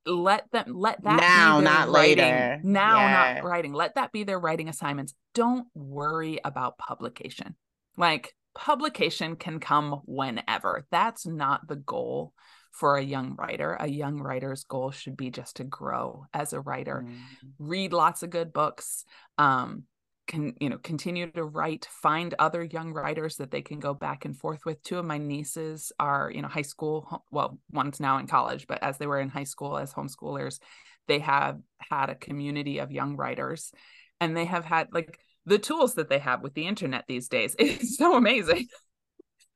let 0.06 0.50
them 0.52 0.72
let 0.74 1.02
that 1.04 1.20
now 1.20 1.60
not 1.60 1.88
writing. 1.88 2.24
later. 2.24 2.60
Now 2.62 3.00
yeah. 3.00 3.34
not 3.34 3.44
writing. 3.44 3.72
Let 3.72 3.94
that 3.94 4.12
be 4.12 4.24
their 4.24 4.38
writing 4.38 4.68
assignments. 4.68 5.14
Don't 5.34 5.66
worry 5.74 6.40
about 6.44 6.78
publication. 6.78 7.54
Like 7.96 8.34
publication 8.54 9.36
can 9.36 9.60
come 9.60 10.00
whenever. 10.04 10.86
That's 10.90 11.26
not 11.26 11.66
the 11.68 11.76
goal 11.76 12.32
for 12.70 12.96
a 12.96 13.02
young 13.02 13.36
writer. 13.36 13.76
A 13.78 13.88
young 13.88 14.18
writer's 14.18 14.64
goal 14.64 14.90
should 14.90 15.16
be 15.16 15.30
just 15.30 15.56
to 15.56 15.64
grow 15.64 16.24
as 16.32 16.52
a 16.52 16.60
writer. 16.60 17.04
Mm. 17.06 17.16
read 17.58 17.92
lots 17.92 18.22
of 18.22 18.30
good 18.30 18.52
books. 18.52 19.04
Um, 19.38 19.84
can 20.32 20.54
you 20.60 20.70
know 20.70 20.78
continue 20.78 21.30
to 21.30 21.44
write 21.44 21.86
find 21.90 22.34
other 22.38 22.64
young 22.64 22.92
writers 22.92 23.36
that 23.36 23.50
they 23.50 23.60
can 23.60 23.78
go 23.78 23.92
back 23.92 24.24
and 24.24 24.36
forth 24.36 24.64
with. 24.64 24.82
Two 24.82 24.98
of 24.98 25.04
my 25.04 25.18
nieces 25.18 25.92
are 26.00 26.32
you 26.34 26.40
know 26.40 26.48
high 26.48 26.62
school 26.62 27.24
well 27.30 27.58
one's 27.70 28.00
now 28.00 28.18
in 28.18 28.26
college 28.26 28.66
but 28.66 28.82
as 28.82 28.96
they 28.98 29.06
were 29.06 29.20
in 29.20 29.28
high 29.28 29.44
school 29.44 29.76
as 29.76 29.92
homeschoolers 29.92 30.58
they 31.06 31.18
have 31.18 31.58
had 31.78 32.08
a 32.08 32.14
community 32.14 32.78
of 32.78 32.90
young 32.90 33.16
writers 33.16 33.72
and 34.20 34.36
they 34.36 34.46
have 34.46 34.64
had 34.64 34.88
like 34.92 35.18
the 35.44 35.58
tools 35.58 35.94
that 35.94 36.08
they 36.08 36.18
have 36.18 36.42
with 36.42 36.54
the 36.54 36.66
internet 36.66 37.04
these 37.06 37.28
days 37.28 37.54
is 37.58 37.96
so 37.96 38.16
amazing. 38.16 38.66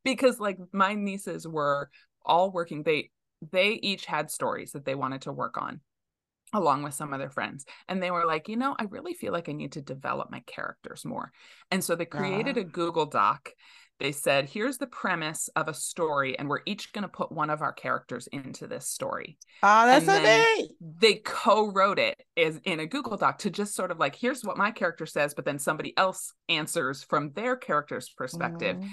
Because 0.05 0.39
like 0.39 0.59
my 0.72 0.95
nieces 0.95 1.49
were 1.49 1.91
all 2.24 2.53
working 2.53 2.85
they 2.85 3.11
they 3.51 3.70
each 3.70 4.07
had 4.07 4.31
stories 4.31 4.70
that 4.70 4.85
they 4.85 4.95
wanted 4.95 5.22
to 5.22 5.33
work 5.33 5.61
on 5.61 5.81
along 6.57 6.82
with 6.82 6.94
some 6.94 7.12
of 7.12 7.20
their 7.20 7.30
friends 7.30 7.64
and 7.88 8.02
they 8.02 8.11
were 8.11 8.26
like 8.26 8.48
you 8.48 8.57
know 8.57 8.74
i 8.78 8.84
really 8.84 9.14
feel 9.14 9.32
like 9.32 9.48
i 9.48 9.52
need 9.52 9.72
to 9.72 9.82
develop 9.82 10.30
my 10.30 10.40
characters 10.46 11.04
more. 11.04 11.32
And 11.70 11.82
so 11.82 11.96
they 11.96 12.04
created 12.04 12.59
uh. 12.59 12.62
a 12.62 12.64
google 12.64 13.07
doc. 13.07 13.50
They 13.98 14.12
said 14.12 14.46
here's 14.46 14.76
the 14.76 14.86
premise 14.86 15.48
of 15.57 15.68
a 15.68 15.74
story 15.74 16.38
and 16.38 16.48
we're 16.48 16.61
each 16.66 16.92
going 16.92 17.02
to 17.02 17.09
put 17.09 17.32
one 17.32 17.48
of 17.48 17.62
our 17.62 17.72
characters 17.72 18.26
into 18.26 18.66
this 18.66 18.86
story. 18.86 19.38
Oh 19.62 19.86
that's 19.86 20.07
and 20.07 20.24
so 20.24 20.59
neat 20.59 20.70
they 20.80 21.14
co-wrote 21.14 21.98
it 21.98 22.22
as 22.36 22.61
in 22.64 22.80
a 22.80 22.86
google 22.86 23.16
doc 23.16 23.38
to 23.38 23.50
just 23.50 23.74
sort 23.74 23.90
of 23.90 23.98
like 23.98 24.14
here's 24.14 24.44
what 24.44 24.59
my 24.59 24.70
character 24.70 25.07
says 25.07 25.32
but 25.34 25.44
then 25.44 25.59
somebody 25.59 25.96
else 25.96 26.34
answers 26.48 27.02
from 27.02 27.32
their 27.32 27.57
character's 27.57 28.11
perspective. 28.11 28.76
Mm. 28.76 28.88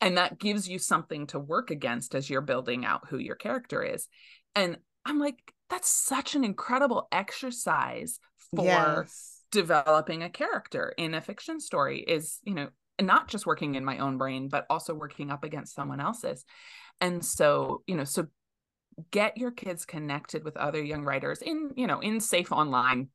and 0.00 0.16
that 0.16 0.38
gives 0.38 0.68
you 0.68 0.78
something 0.78 1.26
to 1.28 1.38
work 1.38 1.70
against 1.70 2.14
as 2.14 2.30
you're 2.30 2.40
building 2.40 2.84
out 2.84 3.08
who 3.08 3.18
your 3.18 3.36
character 3.36 3.82
is. 3.82 4.08
And 4.54 4.78
i'm 5.04 5.18
like 5.18 5.38
that's 5.68 5.90
such 5.90 6.34
an 6.34 6.44
incredible 6.44 7.08
exercise 7.12 8.18
for 8.54 9.02
yes. 9.06 9.42
developing 9.50 10.22
a 10.22 10.30
character 10.30 10.92
in 10.96 11.14
a 11.14 11.20
fiction 11.20 11.60
story 11.60 12.00
is 12.00 12.38
you 12.44 12.54
know 12.54 12.68
not 13.00 13.28
just 13.28 13.46
working 13.46 13.74
in 13.74 13.84
my 13.84 13.98
own 13.98 14.16
brain 14.16 14.48
but 14.48 14.66
also 14.70 14.94
working 14.94 15.30
up 15.30 15.44
against 15.44 15.74
someone 15.74 16.00
else's 16.00 16.44
and 17.00 17.24
so 17.24 17.82
you 17.86 17.94
know 17.94 18.04
so 18.04 18.26
get 19.10 19.36
your 19.36 19.50
kids 19.50 19.84
connected 19.84 20.44
with 20.44 20.56
other 20.56 20.82
young 20.82 21.04
writers 21.04 21.42
in 21.42 21.70
you 21.76 21.86
know 21.86 22.00
in 22.00 22.20
safe 22.20 22.50
online 22.50 23.08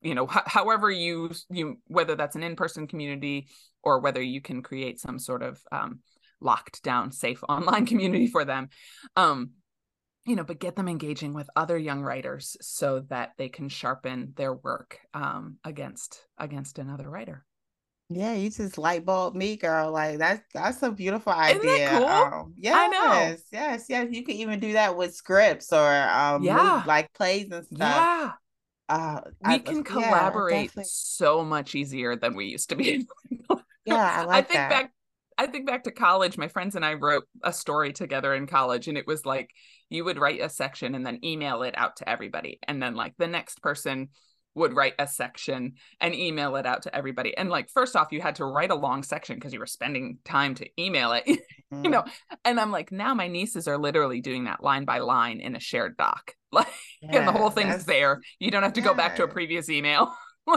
you 0.00 0.14
know 0.14 0.24
h- 0.24 0.42
however 0.46 0.90
you 0.90 1.30
you 1.50 1.78
whether 1.86 2.14
that's 2.14 2.36
an 2.36 2.42
in-person 2.42 2.86
community 2.86 3.46
or 3.82 4.00
whether 4.00 4.22
you 4.22 4.40
can 4.40 4.62
create 4.62 4.98
some 4.98 5.18
sort 5.18 5.42
of 5.42 5.60
um, 5.70 6.00
locked 6.40 6.82
down 6.82 7.12
safe 7.12 7.42
online 7.48 7.84
community 7.92 8.26
for 8.26 8.44
them 8.44 8.68
um 9.16 9.50
you 10.26 10.36
know 10.36 10.44
but 10.44 10.58
get 10.58 10.76
them 10.76 10.88
engaging 10.88 11.32
with 11.32 11.48
other 11.56 11.78
young 11.78 12.02
writers 12.02 12.56
so 12.60 13.00
that 13.08 13.32
they 13.38 13.48
can 13.48 13.68
sharpen 13.68 14.32
their 14.36 14.52
work 14.52 14.98
um, 15.14 15.56
against 15.64 16.26
against 16.38 16.78
another 16.78 17.08
writer 17.08 17.44
yeah 18.08 18.34
you 18.34 18.50
just 18.50 18.78
light 18.78 19.04
bulb 19.04 19.34
me 19.34 19.56
girl 19.56 19.90
like 19.90 20.18
that's 20.18 20.42
that's 20.54 20.82
a 20.82 20.90
beautiful 20.90 21.32
idea 21.32 21.88
cool? 21.90 22.06
um 22.06 22.54
yes 22.56 22.74
I 22.76 22.86
know. 22.88 23.36
yes 23.52 23.86
yes 23.88 24.08
you 24.10 24.22
can 24.22 24.36
even 24.36 24.60
do 24.60 24.74
that 24.74 24.96
with 24.96 25.14
scripts 25.14 25.72
or 25.72 25.92
um 25.92 26.44
yeah. 26.44 26.84
like 26.86 27.12
plays 27.14 27.50
and 27.50 27.64
stuff 27.64 27.78
yeah 27.78 28.32
uh, 28.88 29.20
we 29.44 29.54
I, 29.54 29.58
can 29.58 29.82
collaborate 29.82 30.70
yeah, 30.76 30.84
so 30.86 31.42
much 31.42 31.74
easier 31.74 32.14
than 32.14 32.36
we 32.36 32.46
used 32.46 32.68
to 32.68 32.76
be 32.76 33.04
yeah 33.84 34.20
i 34.20 34.24
like 34.24 34.36
i 34.36 34.42
think 34.42 34.54
that. 34.54 34.70
back 34.70 34.92
I 35.38 35.46
think 35.46 35.66
back 35.66 35.84
to 35.84 35.90
college. 35.90 36.38
My 36.38 36.48
friends 36.48 36.76
and 36.76 36.84
I 36.84 36.94
wrote 36.94 37.24
a 37.42 37.52
story 37.52 37.92
together 37.92 38.34
in 38.34 38.46
college, 38.46 38.88
and 38.88 38.96
it 38.96 39.06
was 39.06 39.26
like 39.26 39.50
you 39.90 40.04
would 40.04 40.18
write 40.18 40.40
a 40.40 40.48
section 40.48 40.94
and 40.94 41.06
then 41.06 41.24
email 41.24 41.62
it 41.62 41.74
out 41.76 41.96
to 41.96 42.08
everybody, 42.08 42.58
and 42.66 42.82
then 42.82 42.94
like 42.94 43.14
the 43.18 43.26
next 43.26 43.62
person 43.62 44.08
would 44.56 44.74
write 44.74 44.94
a 44.98 45.06
section 45.06 45.74
and 46.00 46.14
email 46.14 46.56
it 46.56 46.66
out 46.66 46.82
to 46.82 46.96
everybody. 46.96 47.36
And 47.36 47.50
like, 47.50 47.70
first 47.70 47.94
off, 47.94 48.10
you 48.10 48.22
had 48.22 48.36
to 48.36 48.46
write 48.46 48.70
a 48.70 48.74
long 48.74 49.02
section 49.02 49.36
because 49.36 49.52
you 49.52 49.60
were 49.60 49.66
spending 49.66 50.18
time 50.24 50.54
to 50.56 50.66
email 50.80 51.12
it, 51.12 51.24
mm-hmm. 51.26 51.84
you 51.84 51.90
know. 51.90 52.04
And 52.44 52.58
I'm 52.58 52.72
like, 52.72 52.90
now 52.90 53.14
my 53.14 53.28
nieces 53.28 53.68
are 53.68 53.78
literally 53.78 54.20
doing 54.20 54.44
that 54.44 54.62
line 54.62 54.84
by 54.84 54.98
line 54.98 55.40
in 55.40 55.54
a 55.54 55.60
shared 55.60 55.96
doc. 55.96 56.32
Like, 56.52 56.68
yeah, 57.02 57.18
and 57.18 57.28
the 57.28 57.32
whole 57.32 57.50
thing's 57.50 57.84
there. 57.84 58.22
You 58.38 58.50
don't 58.50 58.62
have 58.62 58.72
to 58.74 58.80
yeah. 58.80 58.86
go 58.86 58.94
back 58.94 59.16
to 59.16 59.24
a 59.24 59.28
previous 59.28 59.68
email. 59.68 60.14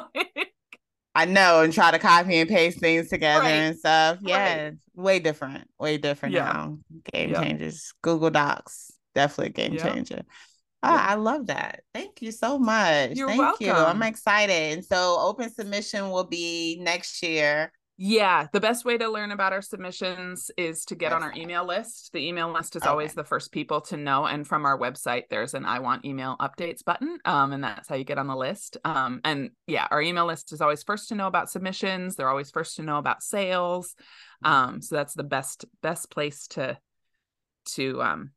I 1.15 1.25
know, 1.25 1.61
and 1.61 1.73
try 1.73 1.91
to 1.91 1.99
copy 1.99 2.37
and 2.37 2.49
paste 2.49 2.79
things 2.79 3.09
together 3.09 3.41
right. 3.41 3.51
and 3.51 3.77
stuff. 3.77 4.19
Yeah, 4.21 4.63
right. 4.63 4.73
way 4.95 5.19
different, 5.19 5.67
way 5.79 5.97
different 5.97 6.35
yeah. 6.35 6.45
now. 6.45 6.77
Game 7.11 7.33
changers. 7.33 7.93
Google 8.01 8.29
Docs, 8.29 8.91
definitely 9.15 9.47
a 9.47 9.69
game 9.69 9.77
changer. 9.77 10.23
Oh, 10.81 10.93
yeah. 10.93 11.07
I 11.09 11.15
love 11.15 11.47
that. 11.47 11.81
Thank 11.93 12.21
you 12.21 12.31
so 12.31 12.57
much. 12.57 13.11
You're 13.17 13.27
Thank 13.27 13.41
welcome. 13.41 13.65
you. 13.67 13.73
I'm 13.73 14.01
excited. 14.01 14.77
And 14.77 14.85
so 14.85 15.17
open 15.19 15.53
submission 15.53 16.09
will 16.09 16.23
be 16.23 16.79
next 16.79 17.21
year. 17.21 17.73
Yeah, 18.01 18.47
the 18.53 18.61
best 18.61 18.85
way 18.85 18.97
to 18.97 19.09
learn 19.09 19.31
about 19.31 19.51
our 19.51 19.61
submissions 19.61 20.49
is 20.55 20.85
to 20.85 20.95
get 20.95 21.11
on 21.11 21.21
our 21.21 21.33
email 21.35 21.65
list. 21.65 22.11
The 22.13 22.25
email 22.25 22.49
list 22.49 22.77
is 22.77 22.83
okay. 22.83 22.89
always 22.89 23.13
the 23.13 23.25
first 23.25 23.51
people 23.51 23.81
to 23.81 23.97
know. 23.97 24.25
And 24.25 24.47
from 24.47 24.63
our 24.63 24.79
website, 24.79 25.23
there's 25.29 25.53
an 25.53 25.65
I 25.65 25.79
want 25.79 26.05
email 26.05 26.37
updates 26.39 26.81
button. 26.81 27.17
Um, 27.25 27.51
and 27.51 27.61
that's 27.61 27.89
how 27.89 27.95
you 27.95 28.05
get 28.05 28.17
on 28.17 28.27
the 28.27 28.37
list. 28.37 28.77
Um, 28.85 29.19
and 29.25 29.49
yeah, 29.67 29.85
our 29.91 30.01
email 30.01 30.25
list 30.25 30.53
is 30.53 30.61
always 30.61 30.81
first 30.81 31.09
to 31.09 31.15
know 31.15 31.27
about 31.27 31.49
submissions. 31.49 32.15
They're 32.15 32.29
always 32.29 32.51
first 32.51 32.77
to 32.77 32.83
know 32.83 32.99
about 32.99 33.21
sales. 33.21 33.95
Um, 34.45 34.81
so 34.81 34.95
that's 34.95 35.13
the 35.13 35.23
best 35.23 35.65
best 35.81 36.09
place 36.09 36.47
to 36.51 36.77
to 37.73 38.01
um 38.01 38.31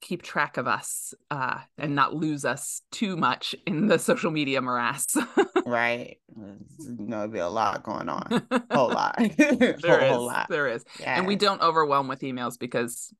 keep 0.00 0.22
track 0.22 0.56
of 0.56 0.66
us 0.66 1.14
uh, 1.30 1.58
and 1.76 1.94
not 1.94 2.14
lose 2.14 2.44
us 2.44 2.82
too 2.90 3.16
much 3.16 3.54
in 3.66 3.88
the 3.88 3.98
social 3.98 4.30
media 4.30 4.60
morass. 4.60 5.16
right. 5.66 6.18
You 6.36 6.56
know, 6.98 7.18
there'll 7.18 7.28
be 7.28 7.38
a 7.38 7.48
lot 7.48 7.82
going 7.82 8.08
on. 8.08 8.46
A 8.50 8.62
whole 8.74 8.88
lot. 8.88 9.16
there 9.36 9.76
whole, 9.82 9.98
is, 9.98 10.10
whole 10.10 10.26
lot. 10.26 10.46
There 10.48 10.68
is. 10.68 10.84
Yes. 10.98 11.08
And 11.08 11.26
we 11.26 11.36
don't 11.36 11.60
overwhelm 11.60 12.08
with 12.08 12.20
emails 12.20 12.58
because 12.58 13.12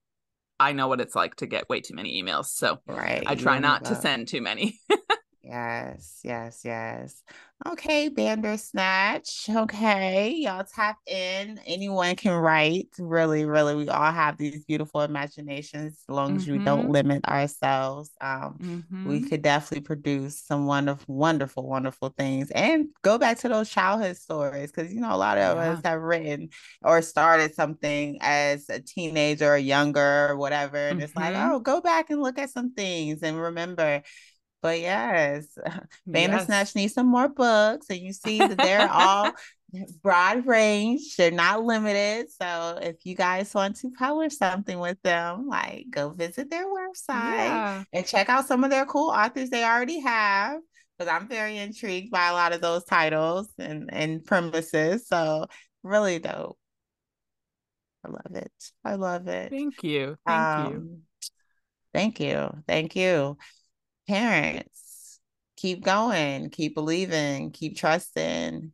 I 0.60 0.72
know 0.72 0.88
what 0.88 1.00
it's 1.00 1.14
like 1.14 1.36
to 1.36 1.46
get 1.46 1.68
way 1.68 1.80
too 1.80 1.94
many 1.94 2.22
emails. 2.22 2.46
So 2.46 2.78
right. 2.86 3.22
I 3.26 3.34
try 3.34 3.58
not 3.58 3.84
to 3.86 3.94
send 3.94 4.28
too 4.28 4.40
many. 4.40 4.78
Yes, 5.48 6.20
yes, 6.24 6.60
yes. 6.62 7.22
Okay, 7.66 8.08
Bandersnatch. 8.08 9.48
Okay, 9.48 10.34
y'all 10.36 10.62
tap 10.62 10.98
in. 11.06 11.58
Anyone 11.66 12.16
can 12.16 12.34
write. 12.34 12.88
Really, 12.98 13.46
really, 13.46 13.74
we 13.74 13.88
all 13.88 14.12
have 14.12 14.36
these 14.36 14.62
beautiful 14.66 15.00
imaginations 15.00 15.94
as 15.94 16.14
long 16.14 16.36
as 16.36 16.44
mm-hmm. 16.44 16.58
we 16.58 16.64
don't 16.64 16.82
mm-hmm. 16.82 16.90
limit 16.90 17.24
ourselves. 17.24 18.10
Um, 18.20 18.58
mm-hmm. 18.60 19.08
we 19.08 19.22
could 19.22 19.40
definitely 19.40 19.86
produce 19.86 20.38
some 20.38 20.66
wonderful, 20.66 21.14
wonderful, 21.14 21.66
wonderful 21.66 22.10
things 22.10 22.50
and 22.50 22.88
go 23.00 23.16
back 23.16 23.38
to 23.38 23.48
those 23.48 23.70
childhood 23.70 24.18
stories 24.18 24.70
because 24.70 24.92
you 24.92 25.00
know 25.00 25.14
a 25.14 25.16
lot 25.16 25.38
of 25.38 25.56
yeah. 25.56 25.70
us 25.70 25.80
have 25.82 26.02
written 26.02 26.50
or 26.82 27.00
started 27.00 27.54
something 27.54 28.18
as 28.20 28.68
a 28.68 28.80
teenager 28.80 29.54
or 29.54 29.56
younger 29.56 30.28
or 30.28 30.36
whatever. 30.36 30.76
And 30.76 30.98
mm-hmm. 30.98 31.04
it's 31.04 31.16
like, 31.16 31.34
mm-hmm. 31.34 31.52
oh, 31.52 31.60
go 31.60 31.80
back 31.80 32.10
and 32.10 32.20
look 32.20 32.38
at 32.38 32.50
some 32.50 32.74
things 32.74 33.22
and 33.22 33.40
remember 33.40 34.02
but 34.60 34.80
yes, 34.80 35.46
Bandersnatch 36.06 36.68
yes. 36.68 36.74
needs 36.74 36.94
some 36.94 37.06
more 37.06 37.28
books. 37.28 37.86
And 37.90 38.00
you 38.00 38.12
see 38.12 38.38
that 38.38 38.56
they're 38.56 38.90
all 38.90 39.32
broad 40.02 40.46
range, 40.46 41.16
they're 41.16 41.30
not 41.30 41.62
limited. 41.62 42.26
So 42.30 42.78
if 42.82 42.96
you 43.04 43.14
guys 43.14 43.54
want 43.54 43.76
to 43.76 43.90
publish 43.90 44.36
something 44.36 44.78
with 44.78 45.00
them, 45.02 45.46
like 45.48 45.86
go 45.90 46.10
visit 46.10 46.50
their 46.50 46.66
website 46.66 47.48
yeah. 47.48 47.84
and 47.92 48.06
check 48.06 48.28
out 48.28 48.46
some 48.46 48.64
of 48.64 48.70
their 48.70 48.86
cool 48.86 49.10
authors 49.10 49.50
they 49.50 49.64
already 49.64 50.00
have. 50.00 50.60
Because 50.98 51.12
I'm 51.12 51.28
very 51.28 51.58
intrigued 51.58 52.10
by 52.10 52.26
a 52.26 52.32
lot 52.32 52.52
of 52.52 52.60
those 52.60 52.84
titles 52.84 53.48
and, 53.56 53.88
and 53.92 54.24
premises. 54.24 55.06
So 55.06 55.46
really 55.84 56.18
dope. 56.18 56.58
I 58.04 58.08
love 58.10 58.34
it. 58.34 58.52
I 58.84 58.94
love 58.94 59.28
it. 59.28 59.50
Thank 59.50 59.84
you. 59.84 60.16
Thank 60.26 60.40
um, 60.40 60.72
you. 60.72 60.98
Thank 61.94 62.18
you. 62.18 62.50
Thank 62.66 62.96
you 62.96 63.36
parents, 64.08 65.20
keep 65.56 65.84
going, 65.84 66.50
keep 66.50 66.74
believing, 66.74 67.50
keep 67.50 67.76
trusting. 67.76 68.72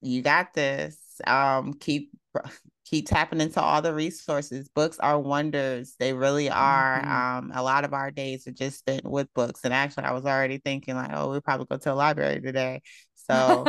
You 0.00 0.22
got 0.22 0.54
this. 0.54 0.96
Um, 1.26 1.74
keep 1.74 2.10
keep 2.84 3.08
tapping 3.08 3.40
into 3.40 3.60
all 3.60 3.82
the 3.82 3.94
resources. 3.94 4.68
Books 4.68 4.98
are 4.98 5.18
wonders. 5.18 5.94
They 5.98 6.12
really 6.12 6.50
are. 6.50 7.00
Mm-hmm. 7.00 7.10
Um, 7.10 7.52
a 7.54 7.62
lot 7.62 7.84
of 7.84 7.92
our 7.92 8.10
days 8.10 8.46
are 8.46 8.52
just 8.52 8.78
spent 8.78 9.04
with 9.04 9.32
books. 9.34 9.60
And 9.64 9.72
actually, 9.72 10.04
I 10.04 10.12
was 10.12 10.26
already 10.26 10.58
thinking 10.58 10.94
like, 10.94 11.10
oh, 11.12 11.30
we'll 11.30 11.40
probably 11.40 11.66
go 11.70 11.78
to 11.78 11.92
a 11.92 11.94
library 11.94 12.40
today. 12.40 12.82
So 13.14 13.64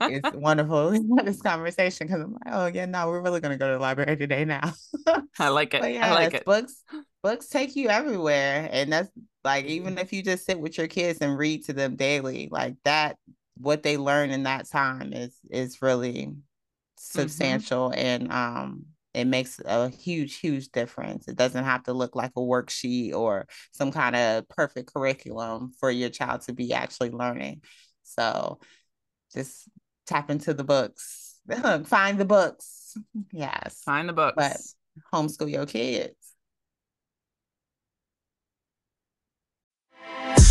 it's 0.00 0.30
wonderful 0.34 0.90
we 0.90 1.00
had 1.16 1.26
this 1.26 1.42
conversation 1.42 2.06
because 2.06 2.22
I'm 2.22 2.32
like, 2.32 2.42
oh 2.52 2.66
yeah, 2.66 2.86
no, 2.86 3.08
we're 3.08 3.22
really 3.22 3.40
gonna 3.40 3.58
go 3.58 3.66
to 3.66 3.74
the 3.74 3.80
library 3.80 4.16
today 4.16 4.44
now. 4.44 4.72
I 5.38 5.48
like 5.48 5.74
it. 5.74 5.82
Yes, 5.82 6.04
I 6.04 6.14
like 6.14 6.34
it. 6.34 6.44
Books 6.44 6.82
books 7.22 7.48
take 7.48 7.74
you 7.74 7.88
everywhere. 7.88 8.68
And 8.70 8.92
that's 8.92 9.10
like 9.44 9.66
even 9.66 9.98
if 9.98 10.12
you 10.12 10.22
just 10.22 10.46
sit 10.46 10.58
with 10.58 10.78
your 10.78 10.88
kids 10.88 11.20
and 11.20 11.36
read 11.36 11.64
to 11.66 11.72
them 11.72 11.96
daily, 11.96 12.48
like 12.50 12.76
that 12.84 13.16
what 13.56 13.82
they 13.82 13.96
learn 13.96 14.30
in 14.30 14.44
that 14.44 14.68
time 14.68 15.12
is 15.12 15.38
is 15.50 15.82
really 15.82 16.26
mm-hmm. 16.26 16.38
substantial 16.96 17.90
mm-hmm. 17.90 18.00
and 18.00 18.32
um 18.32 18.86
it 19.12 19.26
makes 19.26 19.60
a 19.64 19.90
huge 19.90 20.36
huge 20.36 20.70
difference. 20.70 21.28
It 21.28 21.36
doesn't 21.36 21.64
have 21.64 21.84
to 21.84 21.92
look 21.92 22.16
like 22.16 22.32
a 22.36 22.40
worksheet 22.40 23.14
or 23.14 23.46
some 23.72 23.92
kind 23.92 24.16
of 24.16 24.48
perfect 24.48 24.92
curriculum 24.92 25.72
for 25.78 25.90
your 25.90 26.10
child 26.10 26.40
to 26.42 26.52
be 26.52 26.72
actually 26.72 27.10
learning. 27.10 27.62
So 28.02 28.58
just 29.32 29.68
tap 30.06 30.30
into 30.30 30.52
the 30.52 30.64
books. 30.64 31.36
Find 31.84 32.18
the 32.18 32.24
books. 32.24 32.96
Yes. 33.32 33.82
Find 33.84 34.08
the 34.08 34.12
books. 34.12 34.34
but 34.36 34.56
homeschool 35.12 35.50
your 35.50 35.66
kids 35.66 36.23
Yeah. 40.06 40.43